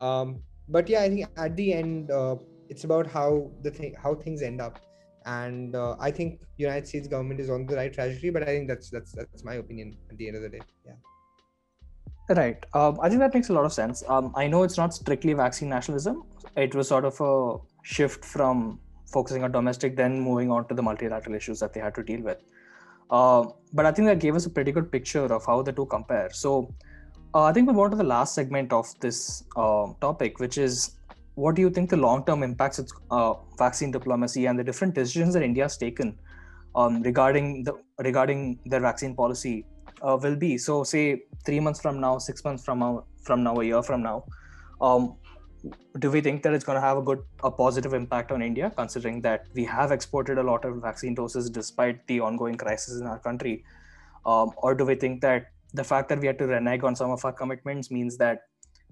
Um, 0.00 0.40
but 0.68 0.88
yeah, 0.88 1.02
I 1.02 1.08
think 1.08 1.26
at 1.36 1.56
the 1.56 1.72
end, 1.72 2.10
it's 2.68 2.84
about 2.84 3.06
how 3.06 3.50
the 3.62 3.70
thing 3.70 3.94
how 4.02 4.14
things 4.14 4.42
end 4.42 4.60
up 4.60 4.78
and 5.26 5.74
uh, 5.74 5.96
i 6.00 6.10
think 6.10 6.42
united 6.56 6.86
states 6.86 7.08
government 7.08 7.40
is 7.40 7.50
on 7.50 7.66
the 7.66 7.76
right 7.76 7.92
trajectory 7.92 8.30
but 8.30 8.42
i 8.42 8.46
think 8.46 8.68
that's 8.68 8.90
that's 8.90 9.12
that's 9.12 9.44
my 9.44 9.54
opinion 9.54 9.96
at 10.10 10.16
the 10.18 10.28
end 10.28 10.36
of 10.36 10.42
the 10.42 10.48
day. 10.48 10.60
Yeah. 10.86 10.92
Right. 12.36 12.64
Um, 12.74 12.98
i 13.02 13.08
think 13.08 13.20
that 13.20 13.34
makes 13.34 13.48
a 13.50 13.52
lot 13.52 13.64
of 13.64 13.72
sense. 13.72 14.02
Um, 14.08 14.32
i 14.36 14.46
know 14.46 14.62
it's 14.62 14.78
not 14.78 14.94
strictly 14.94 15.32
vaccine 15.32 15.68
nationalism. 15.68 16.24
It 16.56 16.74
was 16.74 16.88
sort 16.88 17.04
of 17.04 17.20
a 17.20 17.58
shift 17.82 18.24
from 18.24 18.80
focusing 19.06 19.44
on 19.44 19.52
domestic 19.52 19.96
then 19.96 20.20
moving 20.20 20.50
on 20.50 20.66
to 20.68 20.74
the 20.74 20.82
multilateral 20.82 21.34
issues 21.34 21.60
that 21.60 21.72
they 21.72 21.80
had 21.80 21.94
to 21.94 22.02
deal 22.02 22.22
with. 22.22 22.38
Uh, 23.10 23.44
but 23.72 23.86
i 23.86 23.92
think 23.92 24.08
that 24.08 24.18
gave 24.18 24.34
us 24.34 24.46
a 24.46 24.50
pretty 24.50 24.72
good 24.72 24.90
picture 24.90 25.26
of 25.26 25.44
how 25.46 25.62
the 25.62 25.72
two 25.72 25.86
compare. 25.86 26.30
So 26.30 26.74
Uh, 27.38 27.42
I 27.50 27.52
think 27.54 27.66
we 27.68 27.72
move 27.74 27.82
on 27.84 27.90
to 27.92 27.96
the 28.00 28.04
last 28.08 28.36
segment 28.38 28.72
of 28.76 28.90
this 29.04 29.16
uh, 29.62 29.86
topic, 30.02 30.36
which 30.42 30.56
is 30.64 30.74
what 31.34 31.54
do 31.56 31.62
you 31.62 31.70
think 31.70 31.90
the 31.90 31.96
long-term 31.96 32.42
impacts 32.42 32.78
of 32.78 32.90
uh, 33.10 33.34
vaccine 33.58 33.90
diplomacy 33.90 34.46
and 34.46 34.58
the 34.58 34.64
different 34.64 34.94
decisions 34.94 35.34
that 35.34 35.42
India 35.42 35.64
has 35.64 35.76
taken 35.76 36.16
um, 36.76 37.02
regarding 37.02 37.64
the 37.64 37.72
regarding 37.98 38.58
their 38.66 38.80
vaccine 38.80 39.14
policy 39.14 39.66
uh, 40.02 40.16
will 40.20 40.36
be? 40.36 40.56
So, 40.58 40.84
say 40.84 41.22
three 41.44 41.60
months 41.60 41.80
from 41.80 42.00
now, 42.00 42.18
six 42.18 42.44
months 42.44 42.64
from 42.64 42.78
now, 42.78 43.04
from 43.22 43.42
now, 43.42 43.56
a 43.56 43.64
year 43.64 43.82
from 43.82 44.02
now, 44.02 44.24
um, 44.80 45.16
do 45.98 46.10
we 46.10 46.20
think 46.20 46.42
that 46.42 46.52
it's 46.52 46.64
going 46.64 46.76
to 46.76 46.86
have 46.86 46.98
a 46.98 47.02
good, 47.02 47.22
a 47.42 47.50
positive 47.50 47.94
impact 47.94 48.30
on 48.30 48.42
India, 48.42 48.72
considering 48.76 49.20
that 49.22 49.46
we 49.54 49.64
have 49.64 49.92
exported 49.92 50.38
a 50.38 50.42
lot 50.42 50.64
of 50.64 50.80
vaccine 50.82 51.14
doses 51.14 51.50
despite 51.50 52.06
the 52.06 52.20
ongoing 52.20 52.56
crisis 52.56 53.00
in 53.00 53.06
our 53.06 53.18
country? 53.18 53.64
Um, 54.26 54.52
or 54.58 54.74
do 54.74 54.84
we 54.84 54.94
think 54.94 55.20
that 55.22 55.46
the 55.72 55.84
fact 55.84 56.08
that 56.08 56.20
we 56.20 56.26
had 56.26 56.38
to 56.38 56.46
renege 56.46 56.82
on 56.82 56.94
some 56.94 57.10
of 57.10 57.24
our 57.24 57.32
commitments 57.32 57.90
means 57.90 58.16
that 58.18 58.42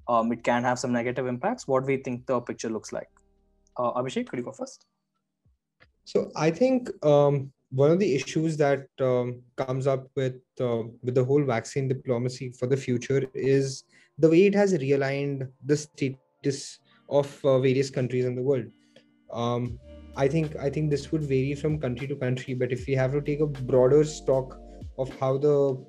um, 0.08 0.32
it 0.32 0.42
can 0.42 0.62
have 0.62 0.78
some 0.78 0.92
negative 0.92 1.26
impacts. 1.26 1.68
What 1.68 1.84
we 1.84 1.96
think 1.96 2.26
the 2.26 2.40
picture 2.40 2.68
looks 2.68 2.92
like. 2.92 3.08
Uh, 3.76 3.92
Abhishek, 3.92 4.28
could 4.28 4.38
you 4.38 4.44
go 4.44 4.52
first? 4.52 4.86
So 6.04 6.30
I 6.36 6.50
think 6.50 6.90
um, 7.04 7.52
one 7.70 7.90
of 7.90 7.98
the 7.98 8.14
issues 8.14 8.56
that 8.58 8.86
um, 9.00 9.42
comes 9.56 9.86
up 9.86 10.08
with 10.16 10.40
uh, 10.60 10.82
with 11.02 11.14
the 11.14 11.24
whole 11.24 11.44
vaccine 11.44 11.88
diplomacy 11.88 12.50
for 12.50 12.66
the 12.66 12.76
future 12.76 13.24
is 13.34 13.84
the 14.18 14.28
way 14.28 14.46
it 14.46 14.54
has 14.54 14.74
realigned 14.74 15.48
the 15.64 15.76
status 15.76 16.78
of 17.08 17.44
uh, 17.44 17.58
various 17.58 17.90
countries 17.90 18.24
in 18.24 18.34
the 18.34 18.42
world. 18.42 18.66
Um, 19.32 19.78
I 20.16 20.28
think 20.28 20.56
I 20.56 20.68
think 20.68 20.90
this 20.90 21.10
would 21.12 21.22
vary 21.22 21.54
from 21.54 21.78
country 21.78 22.06
to 22.08 22.16
country, 22.16 22.54
but 22.54 22.72
if 22.72 22.86
we 22.86 22.94
have 22.94 23.12
to 23.12 23.22
take 23.22 23.40
a 23.40 23.46
broader 23.46 24.04
stock 24.04 24.58
of 24.98 25.08
how 25.18 25.38
the 25.38 25.82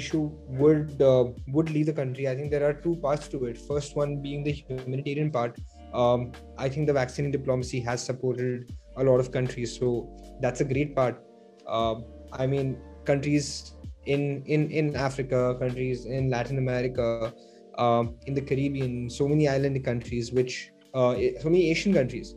issue 0.00 0.30
would 0.62 1.02
uh, 1.02 1.24
would 1.48 1.70
leave 1.70 1.86
the 1.86 1.92
country, 1.92 2.28
I 2.28 2.34
think 2.36 2.50
there 2.50 2.64
are 2.68 2.74
two 2.74 2.96
parts 2.96 3.28
to 3.28 3.44
it. 3.46 3.58
First 3.58 3.96
one 3.96 4.16
being 4.26 4.44
the 4.44 4.52
humanitarian 4.52 5.30
part. 5.30 5.58
Um, 5.92 6.32
I 6.58 6.68
think 6.68 6.86
the 6.86 6.92
vaccine 6.92 7.30
diplomacy 7.30 7.80
has 7.80 8.02
supported 8.02 8.72
a 8.96 9.04
lot 9.04 9.20
of 9.20 9.32
countries, 9.32 9.78
so 9.78 10.08
that's 10.40 10.60
a 10.60 10.64
great 10.64 10.94
part. 10.94 11.22
Uh, 11.66 11.96
I 12.32 12.46
mean, 12.46 12.78
countries 13.04 13.72
in 14.04 14.42
in 14.46 14.70
in 14.70 14.96
Africa, 14.96 15.56
countries 15.58 16.06
in 16.06 16.30
Latin 16.30 16.58
America, 16.58 17.32
um, 17.78 18.14
in 18.26 18.34
the 18.34 18.40
Caribbean, 18.40 19.10
so 19.10 19.28
many 19.28 19.48
island 19.48 19.84
countries, 19.84 20.32
which 20.32 20.70
uh, 20.94 21.14
so 21.40 21.50
many 21.50 21.70
Asian 21.70 21.94
countries, 21.94 22.34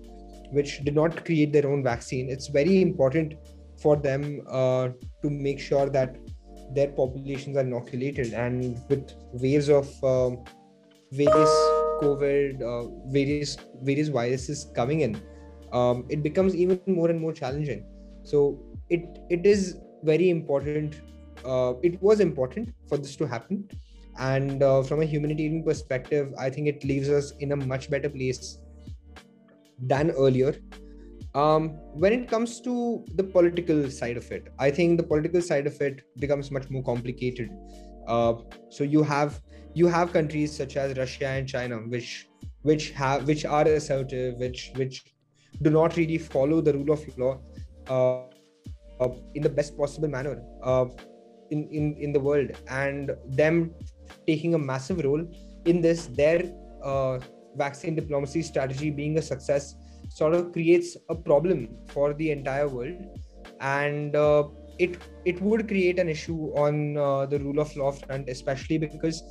which 0.52 0.84
did 0.84 0.96
not 0.96 1.24
create 1.26 1.54
their 1.54 1.68
own 1.68 1.84
vaccine. 1.84 2.30
It's 2.30 2.48
very 2.48 2.82
important 2.82 3.36
for 3.82 3.96
them 3.96 4.42
uh, 4.50 4.90
to 5.24 5.30
make 5.30 5.60
sure 5.60 5.90
that 5.90 6.18
their 6.74 6.90
populations 6.90 7.58
are 7.58 7.62
inoculated 7.62 8.34
and 8.34 8.80
with 8.90 9.14
waves 9.34 9.70
of 9.70 9.88
um, 10.04 10.44
various 11.12 11.54
covid 12.02 12.62
uh, 12.62 12.88
various 13.08 13.58
various 13.82 14.10
viruses 14.10 14.72
coming 14.76 15.02
in 15.02 15.20
um, 15.72 16.06
it 16.10 16.24
becomes 16.24 16.56
even 16.56 16.80
more 16.88 17.10
and 17.10 17.20
more 17.20 17.34
challenging. 17.34 17.86
So 18.24 18.60
it 18.90 19.20
it 19.30 19.46
is 19.46 19.78
very 20.04 20.30
important 20.30 21.02
uh, 21.46 21.74
it 21.84 22.02
was 22.02 22.20
important 22.20 22.74
for 22.88 22.98
this 22.98 23.16
to 23.18 23.28
happen. 23.28 23.70
And 24.18 24.62
uh, 24.62 24.84
from 24.84 25.02
a 25.02 25.06
humanitarian 25.06 25.64
perspective 25.64 26.34
i 26.38 26.50
think 26.50 26.68
it 26.68 26.84
leaves 26.84 27.10
us 27.10 27.32
in 27.40 27.54
a 27.54 27.56
much 27.56 27.90
better 27.90 28.10
place 28.10 28.58
than 29.92 30.12
earlier 30.12 30.56
um, 31.36 31.70
when 31.94 32.14
it 32.14 32.30
comes 32.30 32.60
to 32.62 33.06
the 33.16 33.24
political 33.24 33.90
side 33.90 34.18
of 34.18 34.32
it 34.32 34.52
i 34.60 34.70
think 34.72 34.98
the 34.98 35.04
political 35.04 35.42
side 35.42 35.68
of 35.68 35.80
it 35.82 36.02
becomes 36.18 36.52
much 36.52 36.70
more 36.70 36.84
complicated. 36.84 37.50
Uh, 38.08 38.34
so 38.70 38.84
you 38.84 39.04
have 39.04 39.40
you 39.76 39.88
have 39.88 40.12
countries 40.12 40.56
such 40.56 40.76
as 40.78 40.98
russia 40.98 41.28
and 41.28 41.48
china 41.48 41.76
which 41.78 42.28
which 42.64 42.90
have 42.90 43.28
which 43.28 43.46
are 43.46 43.68
assertive 43.68 44.36
which 44.40 44.72
which 44.76 45.04
do 45.62 45.70
not 45.70 45.96
really 45.96 46.18
follow 46.18 46.62
the 46.62 46.74
rule 46.74 46.92
of 46.92 47.18
law 47.18 47.40
uh, 47.90 48.24
uh, 49.00 49.10
in 49.36 49.42
the 49.42 49.50
best 49.50 49.78
possible 49.78 50.08
manner 50.08 50.42
uh, 50.64 50.86
in, 51.52 51.68
in 51.70 51.96
in 51.98 52.14
the 52.14 52.20
world. 52.20 52.52
And 52.68 53.12
them 53.28 53.74
taking 54.28 54.54
a 54.54 54.58
massive 54.58 55.04
role 55.04 55.26
in 55.66 55.82
this 55.82 56.08
their 56.08 56.44
uh, 56.84 57.20
vaccine 57.56 57.96
diplomacy 57.96 58.42
strategy 58.42 58.90
being 58.90 59.18
a 59.18 59.22
success 59.22 59.76
sort 60.20 60.34
of 60.40 60.52
creates 60.56 60.96
a 61.10 61.16
problem 61.16 61.68
for 61.94 62.14
the 62.14 62.32
entire 62.38 62.68
world. 62.68 62.98
And 63.60 64.16
uh, 64.16 64.44
it 64.80 64.98
it 65.26 65.42
would 65.42 65.68
create 65.68 66.00
an 66.00 66.10
issue 66.10 66.40
on 66.66 66.98
uh, 66.98 67.26
the 67.26 67.40
rule 67.46 67.60
of 67.60 67.76
law 67.76 67.92
front 67.92 68.30
especially 68.34 68.78
because 68.78 69.22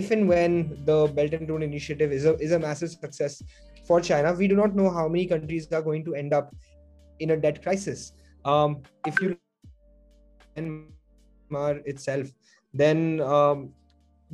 if 0.00 0.10
and 0.10 0.28
when 0.28 0.56
the 0.84 0.98
belt 1.18 1.32
and 1.32 1.48
road 1.50 1.62
initiative 1.62 2.12
is 2.12 2.26
a 2.26 2.34
is 2.46 2.52
a 2.52 2.58
massive 2.64 2.90
success 2.90 3.42
for 3.88 4.00
china 4.08 4.34
we 4.40 4.48
do 4.52 4.58
not 4.58 4.76
know 4.80 4.90
how 4.96 5.06
many 5.14 5.24
countries 5.30 5.70
are 5.78 5.82
going 5.86 6.04
to 6.08 6.14
end 6.14 6.34
up 6.40 6.52
in 7.20 7.30
a 7.30 7.36
debt 7.36 7.62
crisis. 7.62 8.12
Um, 8.44 8.82
if 9.06 9.20
you 9.22 9.36
Myanmar 10.56 11.82
itself 11.86 12.28
then 12.74 13.20
um, 13.20 13.72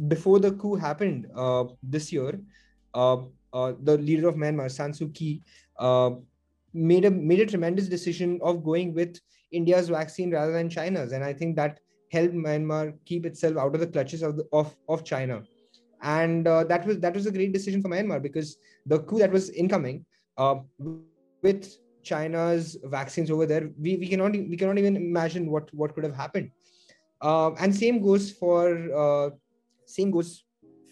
before 0.08 0.38
the 0.40 0.52
coup 0.52 0.74
happened 0.74 1.26
uh, 1.34 1.64
this 1.82 2.12
year 2.12 2.40
uh, 2.94 3.16
the 3.88 3.98
leader 3.98 4.28
of 4.28 4.36
Myanmar, 4.36 4.70
San 4.70 4.92
Suu 4.92 5.12
Kyi, 5.14 5.42
uh, 5.78 6.10
made 6.72 7.04
a 7.04 7.10
made 7.10 7.40
a 7.40 7.46
tremendous 7.46 7.88
decision 7.88 8.38
of 8.42 8.62
going 8.64 8.94
with 8.94 9.18
India's 9.52 9.88
vaccine 9.88 10.30
rather 10.30 10.52
than 10.52 10.68
China's, 10.68 11.12
and 11.12 11.24
I 11.24 11.32
think 11.32 11.56
that 11.56 11.80
helped 12.12 12.34
Myanmar 12.34 12.94
keep 13.04 13.26
itself 13.26 13.56
out 13.56 13.74
of 13.74 13.80
the 13.80 13.86
clutches 13.86 14.22
of 14.22 14.36
the, 14.36 14.44
of 14.52 14.76
of 14.88 15.04
China, 15.04 15.42
and 16.02 16.46
uh, 16.46 16.64
that 16.64 16.86
was 16.86 16.98
that 17.00 17.14
was 17.14 17.26
a 17.26 17.34
great 17.38 17.52
decision 17.52 17.82
for 17.82 17.88
Myanmar 17.88 18.22
because 18.28 18.56
the 18.86 19.00
coup 19.00 19.18
that 19.18 19.32
was 19.32 19.50
incoming 19.50 20.04
uh, 20.38 20.56
with 21.42 21.76
China's 22.02 22.76
vaccines 22.84 23.30
over 23.30 23.46
there, 23.46 23.70
we, 23.78 23.96
we 23.96 24.08
cannot 24.08 24.32
we 24.32 24.56
cannot 24.56 24.78
even 24.78 24.96
imagine 24.96 25.50
what 25.50 25.72
what 25.74 25.94
could 25.94 26.04
have 26.04 26.14
happened. 26.14 26.50
Uh, 27.20 27.52
and 27.54 27.74
same 27.74 28.02
goes 28.02 28.30
for 28.30 28.62
uh, 29.02 29.30
same 29.86 30.10
goes 30.10 30.44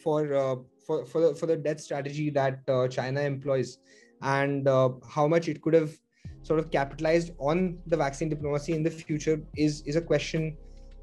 for 0.03 0.35
uh, 0.35 0.57
for 0.87 1.05
for 1.07 1.21
the, 1.21 1.35
for 1.35 1.47
the 1.47 1.57
debt 1.57 1.81
strategy 1.81 2.31
that 2.31 2.61
uh, 2.69 2.89
China 2.89 3.21
employs, 3.21 3.79
and 4.23 4.69
uh, 4.69 4.91
how 5.09 5.27
much 5.27 5.49
it 5.49 5.63
could 5.63 5.75
have 5.75 5.93
sort 6.43 6.59
of 6.61 6.71
capitalized 6.71 7.33
on 7.39 7.79
the 7.87 7.97
vaccine 7.97 8.29
diplomacy 8.29 8.73
in 8.73 8.83
the 8.83 8.91
future 8.91 9.41
is 9.57 9.83
is 9.83 9.97
a 9.97 10.01
question 10.01 10.57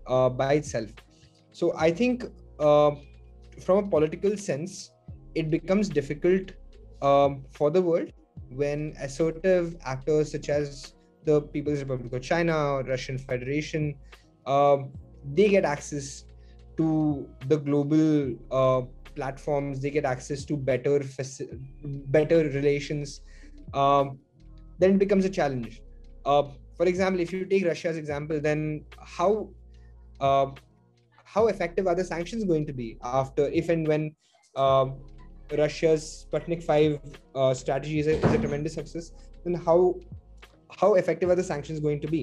uh, 0.08 0.30
by 0.30 0.54
itself. 0.54 0.90
So 1.52 1.74
I 1.76 1.92
think 1.92 2.26
uh, 2.60 2.92
from 3.60 3.86
a 3.86 3.88
political 3.88 4.38
sense, 4.38 4.92
it 5.36 5.50
becomes 5.50 5.90
difficult 5.90 6.52
um, 7.02 7.44
for 7.52 7.72
the 7.72 7.82
world 7.82 8.12
when 8.50 8.94
assertive 9.00 9.78
actors 9.84 10.32
such 10.32 10.50
as 10.50 10.94
the 11.24 11.42
People's 11.42 11.80
Republic 11.80 12.14
of 12.14 12.22
China 12.22 12.84
Russian 12.84 13.18
Federation, 13.18 13.96
um, 14.46 14.92
they 15.34 15.50
get 15.50 15.66
access 15.66 16.26
to 16.78 17.30
the 17.48 17.58
global 17.58 18.36
uh, 18.52 18.82
platforms 19.16 19.80
they 19.82 19.90
get 19.90 20.06
access 20.06 20.46
to 20.46 20.58
better 20.58 21.02
better 22.18 22.38
relations 22.50 23.22
um, 23.74 24.20
then 24.80 24.96
it 24.96 25.00
becomes 25.00 25.26
a 25.26 25.30
challenge. 25.30 25.82
Uh, 26.26 26.44
for 26.82 26.88
example 26.92 27.22
if 27.22 27.32
you 27.34 27.46
take 27.46 27.66
russia's 27.66 27.98
example 27.98 28.40
then 28.40 28.84
how 29.18 29.30
uh, 30.20 30.48
how 31.34 31.48
effective 31.48 31.88
are 31.88 31.96
the 31.96 32.04
sanctions 32.04 32.44
going 32.52 32.66
to 32.66 32.74
be 32.74 32.88
after 33.04 33.48
if 33.62 33.70
and 33.70 33.88
when 33.88 34.16
uh, 34.56 34.86
russia's 35.60 36.26
sputnik 36.26 36.64
5 36.64 37.00
uh, 37.36 37.54
strategy 37.54 38.00
is 38.00 38.08
a, 38.08 38.16
is 38.26 38.34
a 38.34 38.40
tremendous 38.40 38.74
success 38.74 39.12
then 39.44 39.54
how 39.54 39.96
how 40.80 40.94
effective 40.96 41.30
are 41.30 41.36
the 41.36 41.44
sanctions 41.44 41.80
going 41.82 42.00
to 42.02 42.08
be? 42.08 42.22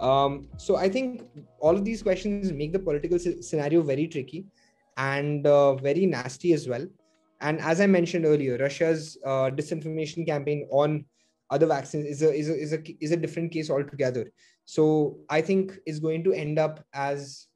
Um, 0.00 0.48
so 0.56 0.76
i 0.76 0.88
think 0.88 1.22
all 1.60 1.76
of 1.80 1.84
these 1.84 2.02
questions 2.02 2.52
make 2.60 2.72
the 2.72 2.80
political 2.86 3.18
scenario 3.18 3.82
very 3.82 4.06
tricky 4.14 4.44
and 4.96 5.46
uh, 5.46 5.74
very 5.74 6.06
nasty 6.06 6.52
as 6.52 6.68
well. 6.68 6.86
And 7.40 7.60
as 7.60 7.80
I 7.80 7.86
mentioned 7.86 8.24
earlier, 8.24 8.56
Russia's 8.56 9.18
uh, 9.24 9.50
disinformation 9.50 10.26
campaign 10.26 10.66
on 10.70 11.04
other 11.50 11.66
vaccines 11.66 12.06
is 12.06 12.22
a, 12.22 12.32
is 12.32 12.48
a 12.48 12.56
is 12.58 12.72
a 12.72 13.04
is 13.04 13.12
a 13.12 13.16
different 13.16 13.52
case 13.52 13.70
altogether. 13.70 14.30
So 14.64 15.18
I 15.28 15.40
think 15.40 15.78
it's 15.84 15.98
going 15.98 16.24
to 16.24 16.32
end 16.32 16.58
up 16.58 16.84
as 16.94 17.46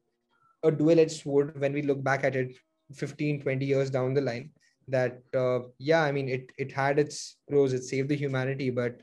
a 0.63 0.71
dual-edged 0.71 1.23
sword 1.23 1.59
when 1.59 1.73
we 1.73 1.81
look 1.81 2.03
back 2.03 2.23
at 2.23 2.35
it 2.35 2.55
15 2.93 3.41
20 3.41 3.65
years 3.65 3.89
down 3.89 4.13
the 4.13 4.21
line 4.21 4.51
that 4.87 5.21
uh, 5.35 5.59
yeah 5.77 6.03
i 6.03 6.11
mean 6.11 6.27
it 6.27 6.51
it 6.57 6.71
had 6.71 6.99
its 6.99 7.37
pros 7.47 7.73
it 7.73 7.83
saved 7.83 8.09
the 8.09 8.15
humanity 8.15 8.69
but 8.69 9.01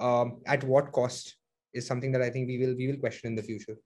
um, 0.00 0.40
at 0.46 0.64
what 0.64 0.92
cost 0.92 1.36
is 1.72 1.86
something 1.86 2.12
that 2.12 2.22
i 2.22 2.30
think 2.30 2.48
we 2.48 2.58
will 2.58 2.74
we 2.74 2.88
will 2.88 2.96
question 2.96 3.28
in 3.28 3.36
the 3.36 3.42
future 3.42 3.76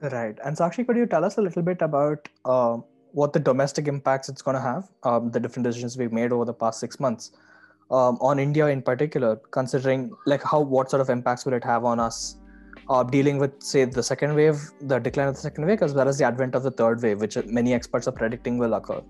Right. 0.00 0.38
And 0.44 0.56
Sakshi, 0.56 0.86
could 0.86 0.96
you 0.96 1.06
tell 1.06 1.24
us 1.24 1.38
a 1.38 1.42
little 1.42 1.62
bit 1.62 1.80
about 1.80 2.28
uh, 2.44 2.78
what 3.12 3.32
the 3.32 3.40
domestic 3.40 3.88
impacts 3.88 4.28
it's 4.28 4.42
going 4.42 4.56
to 4.56 4.60
have, 4.60 4.88
um, 5.04 5.30
the 5.30 5.40
different 5.40 5.64
decisions 5.64 5.96
we've 5.96 6.12
made 6.12 6.32
over 6.32 6.44
the 6.44 6.52
past 6.52 6.80
six 6.80 7.00
months 7.00 7.30
um, 7.90 8.18
on 8.20 8.38
India 8.38 8.66
in 8.66 8.82
particular, 8.82 9.36
considering 9.50 10.10
like 10.26 10.42
how 10.42 10.60
what 10.60 10.90
sort 10.90 11.00
of 11.00 11.10
impacts 11.10 11.46
will 11.46 11.52
it 11.54 11.64
have 11.64 11.84
on 11.84 12.00
us 12.00 12.36
uh, 12.88 13.02
dealing 13.02 13.38
with, 13.38 13.62
say, 13.62 13.84
the 13.84 14.02
second 14.02 14.34
wave, 14.34 14.60
the 14.82 14.98
decline 14.98 15.28
of 15.28 15.34
the 15.34 15.40
second 15.40 15.66
wave, 15.66 15.82
as 15.82 15.94
well 15.94 16.08
as 16.08 16.18
the 16.18 16.24
advent 16.24 16.54
of 16.54 16.62
the 16.62 16.70
third 16.70 17.02
wave, 17.02 17.20
which 17.20 17.36
many 17.46 17.72
experts 17.72 18.08
are 18.08 18.12
predicting 18.12 18.58
will 18.58 18.74
occur? 18.74 19.00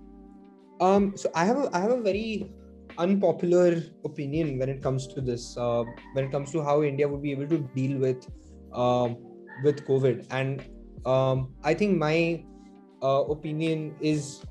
Um, 0.80 1.16
so 1.16 1.30
I 1.34 1.44
have 1.44 1.58
a, 1.58 1.70
I 1.74 1.80
have 1.80 1.90
a 1.90 2.00
very 2.00 2.52
unpopular 2.98 3.82
opinion 4.04 4.58
when 4.58 4.68
it 4.68 4.82
comes 4.82 5.06
to 5.08 5.20
this. 5.20 5.56
Uh, 5.56 5.84
when 6.12 6.26
it 6.26 6.30
comes 6.30 6.52
to 6.52 6.62
how 6.62 6.82
India 6.82 7.08
would 7.08 7.22
be 7.22 7.32
able 7.32 7.48
to 7.48 7.58
deal 7.74 7.98
with 7.98 8.28
uh, 8.72 9.08
with 9.62 9.86
COVID, 9.86 10.26
and 10.30 10.62
um, 11.06 11.54
I 11.62 11.74
think 11.74 11.98
my 11.98 12.44
uh, 13.02 13.24
opinion 13.24 13.94
is 14.00 14.42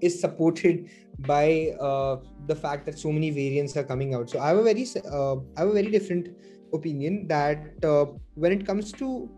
is 0.00 0.20
supported 0.20 0.90
by 1.20 1.74
uh, 1.80 2.16
the 2.46 2.54
fact 2.54 2.84
that 2.86 2.98
so 2.98 3.10
many 3.10 3.30
variants 3.30 3.76
are 3.76 3.84
coming 3.84 4.14
out. 4.14 4.28
So 4.28 4.40
I 4.40 4.48
have 4.48 4.58
a 4.58 4.62
very 4.62 4.86
uh, 5.10 5.36
I 5.56 5.60
have 5.60 5.68
a 5.68 5.72
very 5.72 5.90
different 5.90 6.28
opinion 6.72 7.26
that 7.28 7.84
uh, 7.84 8.06
when 8.34 8.52
it 8.52 8.66
comes 8.66 8.92
to 8.92 9.30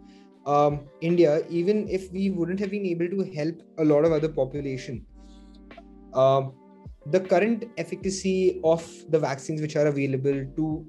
um, 0.47 0.87
India, 1.01 1.43
even 1.49 1.89
if 1.89 2.11
we 2.13 2.31
wouldn't 2.31 2.61
have 2.61 2.71
been 2.71 2.87
able 2.87 3.09
to 3.09 3.25
help 3.35 3.63
a 3.79 3.85
lot 3.85 4.05
of 4.05 4.13
other 4.13 4.29
population, 4.29 5.05
uh, 6.15 6.43
the 7.07 7.21
current 7.21 7.65
efficacy 7.77 8.61
of 8.65 8.85
the 9.11 9.19
vaccines 9.19 9.61
which 9.61 9.77
are 9.77 9.87
available 9.87 10.45
to 10.57 10.87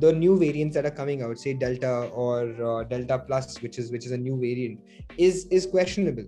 the 0.00 0.12
new 0.12 0.38
variants 0.38 0.74
that 0.74 0.84
are 0.84 0.90
coming 0.90 1.22
out, 1.22 1.38
say 1.38 1.54
Delta 1.54 2.08
or 2.08 2.40
uh, 2.62 2.84
Delta 2.84 3.18
Plus, 3.18 3.60
which 3.62 3.78
is 3.78 3.90
which 3.90 4.06
is 4.06 4.12
a 4.12 4.16
new 4.16 4.36
variant, 4.36 4.80
is 5.16 5.46
is 5.50 5.66
questionable. 5.66 6.24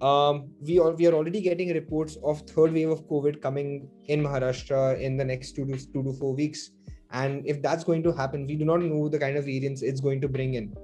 Um, 0.00 0.50
we 0.60 0.78
are 0.80 0.90
we 0.90 1.06
are 1.06 1.14
already 1.14 1.40
getting 1.40 1.72
reports 1.72 2.18
of 2.24 2.40
third 2.42 2.72
wave 2.72 2.90
of 2.90 3.06
COVID 3.06 3.40
coming 3.40 3.88
in 4.06 4.22
Maharashtra 4.22 5.00
in 5.00 5.16
the 5.16 5.24
next 5.24 5.52
two 5.52 5.64
to 5.66 5.92
two 5.92 6.02
to 6.02 6.12
four 6.14 6.34
weeks, 6.34 6.72
and 7.12 7.46
if 7.46 7.62
that's 7.62 7.84
going 7.84 8.02
to 8.02 8.12
happen, 8.12 8.46
we 8.46 8.56
do 8.56 8.64
not 8.64 8.82
know 8.82 9.08
the 9.08 9.18
kind 9.18 9.36
of 9.36 9.44
variants 9.44 9.82
it's 9.82 10.00
going 10.00 10.20
to 10.20 10.28
bring 10.28 10.54
in. 10.54 10.74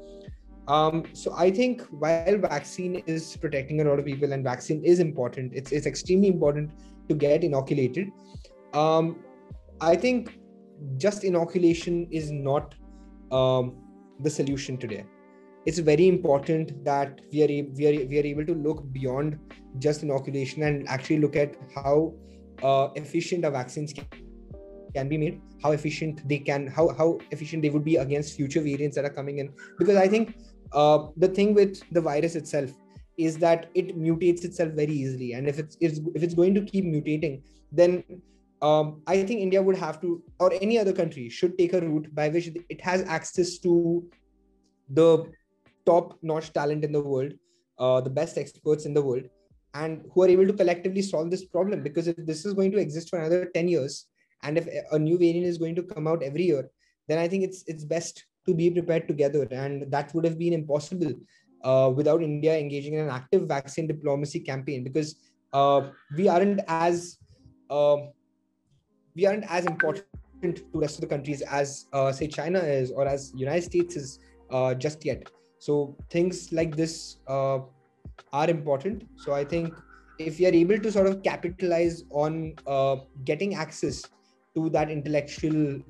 Um, 0.69 1.05
so 1.15 1.35
I 1.35 1.51
think 1.51 1.83
while 1.91 2.37
vaccine 2.39 3.03
is 3.07 3.37
protecting 3.37 3.81
a 3.81 3.85
lot 3.85 3.99
of 3.99 4.05
people 4.05 4.33
and 4.33 4.45
vaccine 4.45 4.85
is 4.85 5.01
important, 5.01 5.53
it's 5.55 5.73
it's 5.73 5.87
extremely 5.87 6.29
important 6.29 6.71
to 7.09 7.15
get 7.15 7.43
inoculated. 7.43 8.11
Um, 8.73 9.25
I 9.81 9.97
think 9.97 10.39
just 10.97 11.25
inoculation 11.25 12.07
is 12.11 12.31
not 12.31 12.75
um, 13.31 13.77
the 14.21 14.31
solution 14.31 14.77
today. 14.77 15.05
It's 15.67 15.79
very 15.79 16.09
important 16.09 16.85
that 16.85 17.21
we 17.33 17.43
are, 17.43 17.47
we 17.47 17.87
are 17.87 18.07
we 18.07 18.19
are 18.19 18.25
able 18.25 18.47
to 18.47 18.55
look 18.55 18.91
beyond 18.93 19.39
just 19.79 20.03
inoculation 20.03 20.63
and 20.63 20.89
actually 20.89 21.19
look 21.19 21.37
at 21.37 21.57
how 21.75 22.15
uh, 22.63 22.89
efficient 22.95 23.45
our 23.45 23.51
vaccines 23.51 23.93
can, 23.93 24.07
can 24.95 25.09
be 25.09 25.19
made, 25.19 25.43
how 25.63 25.73
efficient 25.73 26.27
they 26.27 26.39
can, 26.39 26.69
how 26.69 26.89
how 26.97 27.19
efficient 27.33 27.63
they 27.63 27.71
would 27.71 27.85
be 27.85 27.97
against 27.97 28.37
future 28.37 28.61
variants 28.61 28.97
that 28.97 29.05
are 29.05 29.11
coming 29.11 29.39
in. 29.39 29.53
Because 29.79 29.97
I 29.97 30.09
think 30.09 30.37
uh, 30.73 31.09
the 31.17 31.29
thing 31.29 31.55
with 31.55 31.83
the 31.93 32.01
virus 32.01 32.35
itself 32.35 32.71
is 33.19 33.37
that 33.39 33.69
it 33.75 33.99
mutates 33.99 34.45
itself 34.45 34.73
very 34.73 34.93
easily 34.93 35.33
and 35.33 35.49
if 35.49 35.59
it's, 35.59 35.77
it's 35.81 36.01
if 36.15 36.23
it's 36.23 36.35
going 36.35 36.55
to 36.55 36.63
keep 36.63 36.85
mutating 36.85 37.43
then 37.73 38.05
um, 38.63 39.03
i 39.07 39.23
think 39.23 39.41
india 39.41 39.63
would 39.63 39.77
have 39.77 40.01
to 40.01 40.23
or 40.41 40.53
any 40.61 40.79
other 40.79 40.93
country 40.93 41.29
should 41.29 41.57
take 41.59 41.73
a 41.73 41.81
route 41.81 42.13
by 42.15 42.29
which 42.29 42.49
it 42.69 42.81
has 42.81 43.03
access 43.03 43.59
to 43.59 44.05
the 44.91 45.09
top 45.87 46.19
notch 46.23 46.53
talent 46.53 46.85
in 46.85 46.93
the 46.93 47.01
world 47.01 47.33
uh, 47.79 48.01
the 48.01 48.11
best 48.11 48.39
experts 48.39 48.85
in 48.87 48.95
the 48.95 49.03
world 49.03 49.25
and 49.75 50.05
who 50.13 50.23
are 50.23 50.29
able 50.29 50.47
to 50.47 50.53
collectively 50.53 51.03
solve 51.03 51.31
this 51.31 51.45
problem 51.45 51.83
because 51.83 52.09
if 52.09 52.17
this 52.27 52.45
is 52.45 52.55
going 52.55 52.73
to 52.73 52.79
exist 52.79 53.11
for 53.11 53.19
another 53.19 53.51
10 53.55 53.69
years 53.69 54.07
and 54.43 54.59
if 54.59 54.67
a 54.93 54.99
new 54.99 55.19
variant 55.19 55.47
is 55.47 55.59
going 55.59 55.75
to 55.75 55.83
come 55.83 56.09
out 56.09 56.23
every 56.23 56.45
year 56.45 56.69
then 57.07 57.19
i 57.19 57.29
think 57.29 57.45
it's 57.45 57.63
it's 57.67 57.85
best 57.85 58.25
to 58.49 58.55
be 58.55 58.71
prepared 58.71 59.07
together. 59.07 59.47
And 59.51 59.91
that 59.93 60.15
would 60.15 60.25
have 60.25 60.39
been 60.39 60.55
impossible 60.55 61.13
uh, 61.63 61.93
without 61.95 62.23
India 62.23 62.59
engaging 62.59 62.95
in 62.95 63.01
an 63.01 63.11
active 63.11 63.43
vaccine 63.47 63.87
diplomacy 63.87 64.41
campaign 64.41 64.83
because 64.83 65.17
uh, 65.53 65.91
we 66.17 66.29
aren't 66.29 66.61
as 66.67 67.19
uh, 67.71 67.99
we 69.19 69.27
aren't 69.27 69.45
as 69.51 69.67
important 69.67 70.05
to 70.43 70.63
rest 70.75 70.95
of 70.97 71.01
the 71.01 71.11
countries 71.15 71.43
as 71.61 71.87
uh, 71.93 72.13
say 72.13 72.29
China 72.29 72.61
is 72.61 72.93
or 72.93 73.07
as 73.07 73.33
United 73.35 73.65
States 73.65 73.97
is 73.97 74.19
uh, 74.51 74.75
just 74.75 75.05
yet. 75.05 75.29
So 75.59 75.97
things 76.09 76.53
like 76.53 76.77
this 76.77 77.17
uh, 77.27 77.59
are 78.33 78.49
important. 78.49 79.09
So 79.17 79.33
I 79.33 79.45
think 79.45 79.75
if 80.19 80.39
we 80.39 80.47
are 80.47 80.57
able 80.65 80.79
to 80.79 80.93
sort 80.93 81.09
of 81.09 81.23
capitalize 81.25 82.05
on 82.11 82.55
getting 83.25 83.57
access 83.57 84.05
to 84.55 84.71
that 84.71 84.91
intellectual 84.91 85.83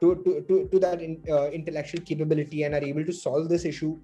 to, 0.00 0.16
to, 0.24 0.44
to, 0.48 0.68
to 0.70 0.78
that 0.80 1.00
in, 1.00 1.22
uh, 1.30 1.48
intellectual 1.50 2.00
capability 2.00 2.64
and 2.64 2.74
are 2.74 2.82
able 2.82 3.04
to 3.04 3.12
solve 3.12 3.48
this 3.48 3.64
issue 3.64 3.96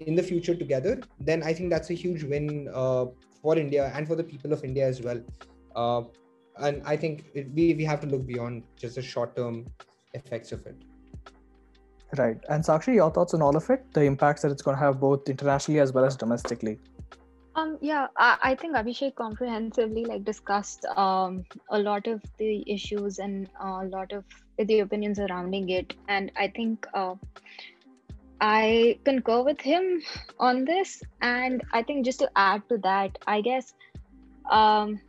in 0.00 0.14
the 0.14 0.22
future 0.22 0.54
together, 0.54 1.02
then 1.20 1.42
I 1.42 1.52
think 1.52 1.70
that's 1.70 1.90
a 1.90 1.94
huge 1.94 2.24
win 2.24 2.68
uh, 2.72 3.06
for 3.42 3.58
India 3.58 3.92
and 3.94 4.08
for 4.08 4.16
the 4.16 4.24
people 4.24 4.52
of 4.52 4.64
India 4.64 4.86
as 4.86 5.02
well. 5.02 5.20
Uh, 6.58 6.66
and 6.66 6.82
I 6.84 6.96
think 6.96 7.26
it, 7.34 7.50
we, 7.54 7.74
we 7.74 7.84
have 7.84 8.00
to 8.00 8.06
look 8.06 8.26
beyond 8.26 8.62
just 8.76 8.96
the 8.96 9.02
short 9.02 9.36
term 9.36 9.66
effects 10.14 10.52
of 10.52 10.66
it. 10.66 10.76
Right. 12.16 12.38
And 12.48 12.64
Sakshi, 12.64 12.94
your 12.94 13.10
thoughts 13.10 13.34
on 13.34 13.42
all 13.42 13.56
of 13.56 13.68
it, 13.68 13.92
the 13.92 14.02
impacts 14.02 14.42
that 14.42 14.50
it's 14.50 14.62
going 14.62 14.76
to 14.76 14.82
have 14.82 14.98
both 14.98 15.28
internationally 15.28 15.80
as 15.80 15.92
well 15.92 16.04
as 16.04 16.16
domestically? 16.16 16.78
Um, 17.54 17.76
yeah, 17.80 18.06
I, 18.16 18.38
I 18.42 18.54
think 18.54 18.76
Abhishek 18.76 19.16
comprehensively 19.16 20.04
like 20.04 20.24
discussed 20.24 20.84
um, 20.96 21.44
a 21.70 21.78
lot 21.78 22.06
of 22.06 22.22
the 22.38 22.64
issues 22.66 23.18
and 23.18 23.48
a 23.60 23.84
lot 23.84 24.12
of 24.12 24.24
the 24.58 24.80
opinions 24.80 25.18
surrounding 25.18 25.68
it, 25.68 25.94
and 26.06 26.30
I 26.38 26.48
think 26.48 26.86
uh, 26.94 27.16
I 28.40 28.98
concur 29.04 29.42
with 29.42 29.60
him 29.60 30.00
on 30.38 30.64
this. 30.64 31.02
And 31.20 31.62
I 31.72 31.82
think 31.82 32.04
just 32.04 32.20
to 32.20 32.30
add 32.36 32.62
to 32.68 32.78
that, 32.78 33.18
I 33.26 33.40
guess 33.40 33.74
um, 34.50 35.00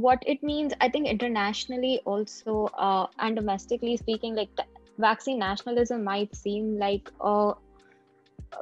what 0.00 0.22
it 0.26 0.42
means, 0.42 0.72
I 0.80 0.88
think 0.88 1.06
internationally 1.06 2.00
also 2.04 2.66
uh, 2.78 3.06
and 3.18 3.36
domestically 3.36 3.96
speaking, 3.96 4.34
like 4.34 4.50
vaccine 4.98 5.38
nationalism 5.38 6.04
might 6.04 6.34
seem 6.34 6.78
like 6.78 7.10
a 7.20 7.52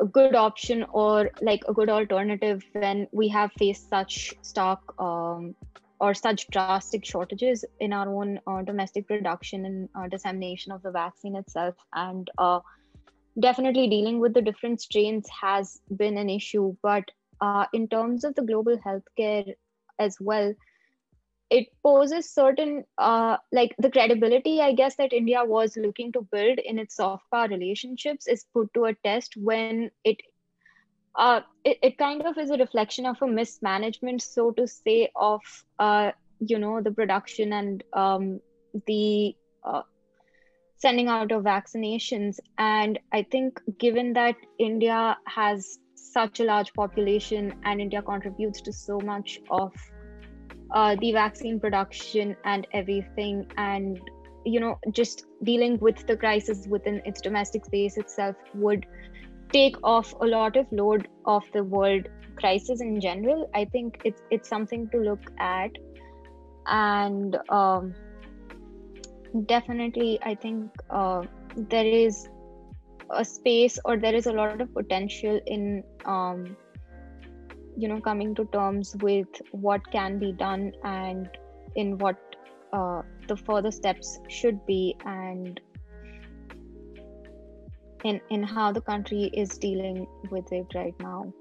a 0.00 0.04
good 0.04 0.34
option 0.34 0.84
or 0.92 1.30
like 1.40 1.62
a 1.68 1.72
good 1.72 1.88
alternative 1.88 2.62
when 2.72 3.06
we 3.12 3.28
have 3.28 3.50
faced 3.52 3.88
such 3.88 4.34
stock 4.42 4.80
um, 4.98 5.54
or 6.00 6.12
such 6.12 6.46
drastic 6.50 7.04
shortages 7.04 7.64
in 7.80 7.92
our 7.92 8.08
own 8.08 8.40
uh, 8.46 8.62
domestic 8.62 9.06
production 9.06 9.64
and 9.64 9.88
uh, 9.94 10.08
dissemination 10.08 10.72
of 10.72 10.82
the 10.82 10.90
vaccine 10.90 11.36
itself. 11.36 11.74
And 11.94 12.28
uh, 12.38 12.60
definitely 13.40 13.88
dealing 13.88 14.18
with 14.20 14.34
the 14.34 14.42
different 14.42 14.80
strains 14.80 15.26
has 15.42 15.80
been 15.96 16.16
an 16.16 16.28
issue 16.30 16.74
but 16.82 17.04
uh, 17.40 17.66
in 17.72 17.88
terms 17.88 18.24
of 18.24 18.34
the 18.34 18.42
global 18.42 18.78
healthcare 18.78 19.54
as 19.98 20.16
well 20.20 20.52
it 21.50 21.66
poses 21.82 22.30
certain 22.32 22.84
uh, 22.98 23.36
like 23.52 23.74
the 23.78 23.90
credibility 23.90 24.60
i 24.60 24.72
guess 24.72 24.96
that 24.96 25.12
india 25.12 25.44
was 25.44 25.76
looking 25.76 26.12
to 26.12 26.22
build 26.32 26.58
in 26.58 26.78
its 26.78 26.96
soft 26.96 27.24
power 27.32 27.48
relationships 27.48 28.26
is 28.28 28.44
put 28.54 28.72
to 28.74 28.84
a 28.84 28.94
test 29.04 29.36
when 29.36 29.84
it 30.04 30.12
uh, 31.16 31.40
it, 31.64 31.78
it 31.82 31.98
kind 31.98 32.22
of 32.22 32.36
is 32.38 32.50
a 32.50 32.56
reflection 32.56 33.06
of 33.06 33.20
a 33.22 33.26
mismanagement 33.26 34.22
so 34.22 34.50
to 34.52 34.66
say 34.66 35.10
of 35.16 35.40
uh, 35.78 36.10
you 36.40 36.58
know 36.58 36.80
the 36.82 36.90
production 36.92 37.52
and 37.52 37.82
um, 37.92 38.40
the 38.86 39.34
uh, 39.64 39.82
sending 40.76 41.08
out 41.08 41.30
of 41.32 41.42
vaccinations. 41.44 42.36
And 42.58 42.98
i 43.12 43.22
think 43.30 43.60
given 43.78 44.12
that 44.14 44.36
india 44.58 45.16
has 45.26 45.78
such 45.94 46.40
a 46.40 46.44
large 46.44 46.72
population 46.74 47.52
and 47.64 47.80
india 47.80 48.02
contributes 48.02 48.62
to 48.62 48.72
so 48.72 49.00
much 49.00 49.38
of 49.50 49.72
uh, 50.72 50.96
the 51.00 51.12
vaccine 51.12 51.60
production 51.60 52.36
and 52.44 52.66
everything 52.72 53.46
and 53.56 54.00
you 54.44 54.60
know 54.60 54.78
just 54.92 55.26
dealing 55.42 55.78
with 55.78 56.06
the 56.06 56.16
crisis 56.16 56.66
within 56.68 57.00
its 57.04 57.20
domestic 57.20 57.64
space 57.64 57.96
itself 57.96 58.36
would 58.54 58.86
take 59.52 59.76
off 59.82 60.12
a 60.20 60.26
lot 60.26 60.56
of 60.56 60.66
load 60.72 61.08
of 61.24 61.44
the 61.52 61.62
world 61.62 62.08
crisis 62.36 62.80
in 62.80 63.00
general. 63.00 63.48
I 63.54 63.64
think 63.64 64.00
it's 64.04 64.22
it's 64.30 64.48
something 64.48 64.88
to 64.90 64.98
look 64.98 65.30
at. 65.38 65.70
And 66.66 67.38
um, 67.48 67.94
definitely 69.44 70.18
i 70.22 70.34
think 70.34 70.70
uh, 70.90 71.22
there 71.56 71.86
is 71.86 72.28
a 73.10 73.24
space 73.24 73.78
or 73.84 73.96
there 73.96 74.14
is 74.14 74.26
a 74.26 74.32
lot 74.32 74.60
of 74.60 74.72
potential 74.74 75.38
in 75.46 75.82
um, 76.06 76.56
you 77.76 77.88
know 77.88 78.00
coming 78.00 78.34
to 78.34 78.44
terms 78.46 78.96
with 79.00 79.40
what 79.52 79.80
can 79.92 80.18
be 80.18 80.32
done 80.32 80.72
and 80.84 81.28
in 81.74 81.98
what 81.98 82.16
uh, 82.72 83.02
the 83.28 83.36
further 83.36 83.70
steps 83.70 84.18
should 84.28 84.64
be 84.66 84.96
and 85.04 85.60
in 88.04 88.20
in 88.30 88.42
how 88.42 88.72
the 88.72 88.80
country 88.80 89.30
is 89.32 89.58
dealing 89.58 90.06
with 90.30 90.52
it 90.52 90.66
right 90.74 90.94
now 91.00 91.32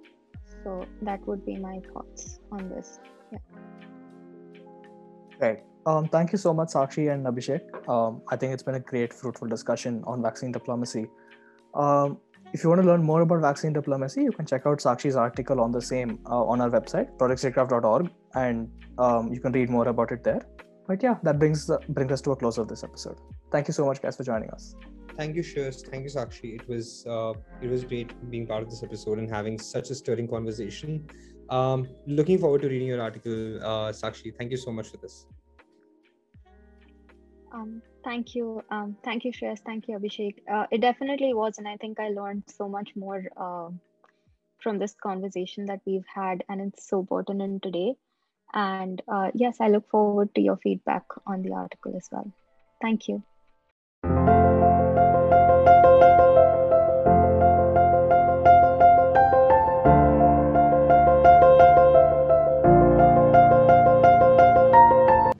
so 0.63 0.85
that 1.01 1.25
would 1.27 1.45
be 1.45 1.57
my 1.57 1.79
thoughts 1.93 2.39
on 2.51 2.69
this 2.69 2.99
yeah. 3.31 3.39
Right. 5.39 5.63
Um, 5.85 6.07
thank 6.07 6.31
you 6.31 6.37
so 6.37 6.53
much, 6.53 6.69
Sakshi 6.69 7.13
and 7.13 7.25
Abhishek. 7.25 7.87
Um, 7.87 8.21
I 8.29 8.35
think 8.35 8.53
it's 8.53 8.63
been 8.63 8.75
a 8.75 8.79
great, 8.79 9.13
fruitful 9.13 9.47
discussion 9.47 10.03
on 10.07 10.21
vaccine 10.21 10.51
diplomacy. 10.51 11.07
Um, 11.75 12.17
if 12.55 12.63
you 12.63 12.69
want 12.69 12.81
to 12.81 12.87
learn 12.87 13.03
more 13.03 13.21
about 13.21 13.41
vaccine 13.41 13.73
diplomacy, 13.73 14.21
you 14.23 14.31
can 14.31 14.45
check 14.45 14.65
out 14.65 14.77
Sakshi's 14.79 15.17
article 15.17 15.59
on 15.59 15.73
the 15.73 15.81
same 15.81 16.19
uh, 16.25 16.51
on 16.51 16.61
our 16.61 16.69
website, 16.69 17.09
projectstatecraft.org, 17.17 18.09
and 18.33 18.69
um, 18.97 19.33
you 19.33 19.41
can 19.41 19.51
read 19.51 19.69
more 19.69 19.89
about 19.89 20.13
it 20.13 20.23
there. 20.23 20.41
But 20.87 21.03
yeah, 21.03 21.15
that 21.23 21.37
brings 21.37 21.69
brings 21.89 22.13
us 22.13 22.21
to 22.21 22.31
a 22.31 22.37
close 22.43 22.57
of 22.57 22.69
this 22.69 22.83
episode. 22.85 23.17
Thank 23.51 23.67
you 23.67 23.73
so 23.79 23.85
much, 23.85 24.01
guys, 24.01 24.15
for 24.15 24.23
joining 24.23 24.51
us. 24.51 24.75
Thank 25.17 25.35
you, 25.35 25.43
Shreyas. 25.49 25.85
Thank 25.89 26.03
you, 26.07 26.11
Sakshi. 26.17 26.55
It 26.59 26.67
was 26.69 27.05
uh, 27.17 27.33
it 27.61 27.69
was 27.75 27.83
great 27.93 28.15
being 28.31 28.47
part 28.47 28.63
of 28.63 28.69
this 28.69 28.83
episode 28.83 29.19
and 29.19 29.29
having 29.37 29.59
such 29.59 29.89
a 29.89 29.95
stirring 30.03 30.29
conversation. 30.35 31.09
Um, 31.49 31.89
looking 32.07 32.39
forward 32.45 32.61
to 32.61 32.69
reading 32.69 32.87
your 32.87 33.01
article, 33.01 33.39
uh, 33.71 33.91
Sakshi. 34.03 34.35
Thank 34.37 34.51
you 34.51 34.61
so 34.65 34.71
much 34.71 34.93
for 34.93 34.97
this. 35.07 35.25
Um, 37.55 37.81
thank 38.03 38.35
you. 38.35 38.61
Um, 38.69 38.97
thank 39.03 39.23
you, 39.23 39.31
Shreyas. 39.31 39.59
Thank 39.65 39.87
you, 39.87 39.97
Abhishek. 39.97 40.35
Uh, 40.51 40.67
it 40.71 40.81
definitely 40.81 41.33
was. 41.33 41.57
And 41.57 41.67
I 41.67 41.77
think 41.77 41.99
I 41.99 42.09
learned 42.09 42.43
so 42.47 42.67
much 42.67 42.89
more 42.95 43.23
uh, 43.37 43.69
from 44.59 44.77
this 44.77 44.93
conversation 45.01 45.67
that 45.67 45.79
we've 45.85 46.05
had. 46.13 46.43
And 46.49 46.59
it's 46.61 46.87
so 46.87 47.03
pertinent 47.03 47.63
today. 47.63 47.95
And 48.53 49.01
uh, 49.07 49.31
yes, 49.33 49.57
I 49.61 49.69
look 49.69 49.89
forward 49.89 50.35
to 50.35 50.41
your 50.41 50.57
feedback 50.57 51.03
on 51.25 51.41
the 51.43 51.53
article 51.53 51.95
as 51.95 52.09
well. 52.11 52.31
Thank 52.81 53.07
you. 53.07 53.23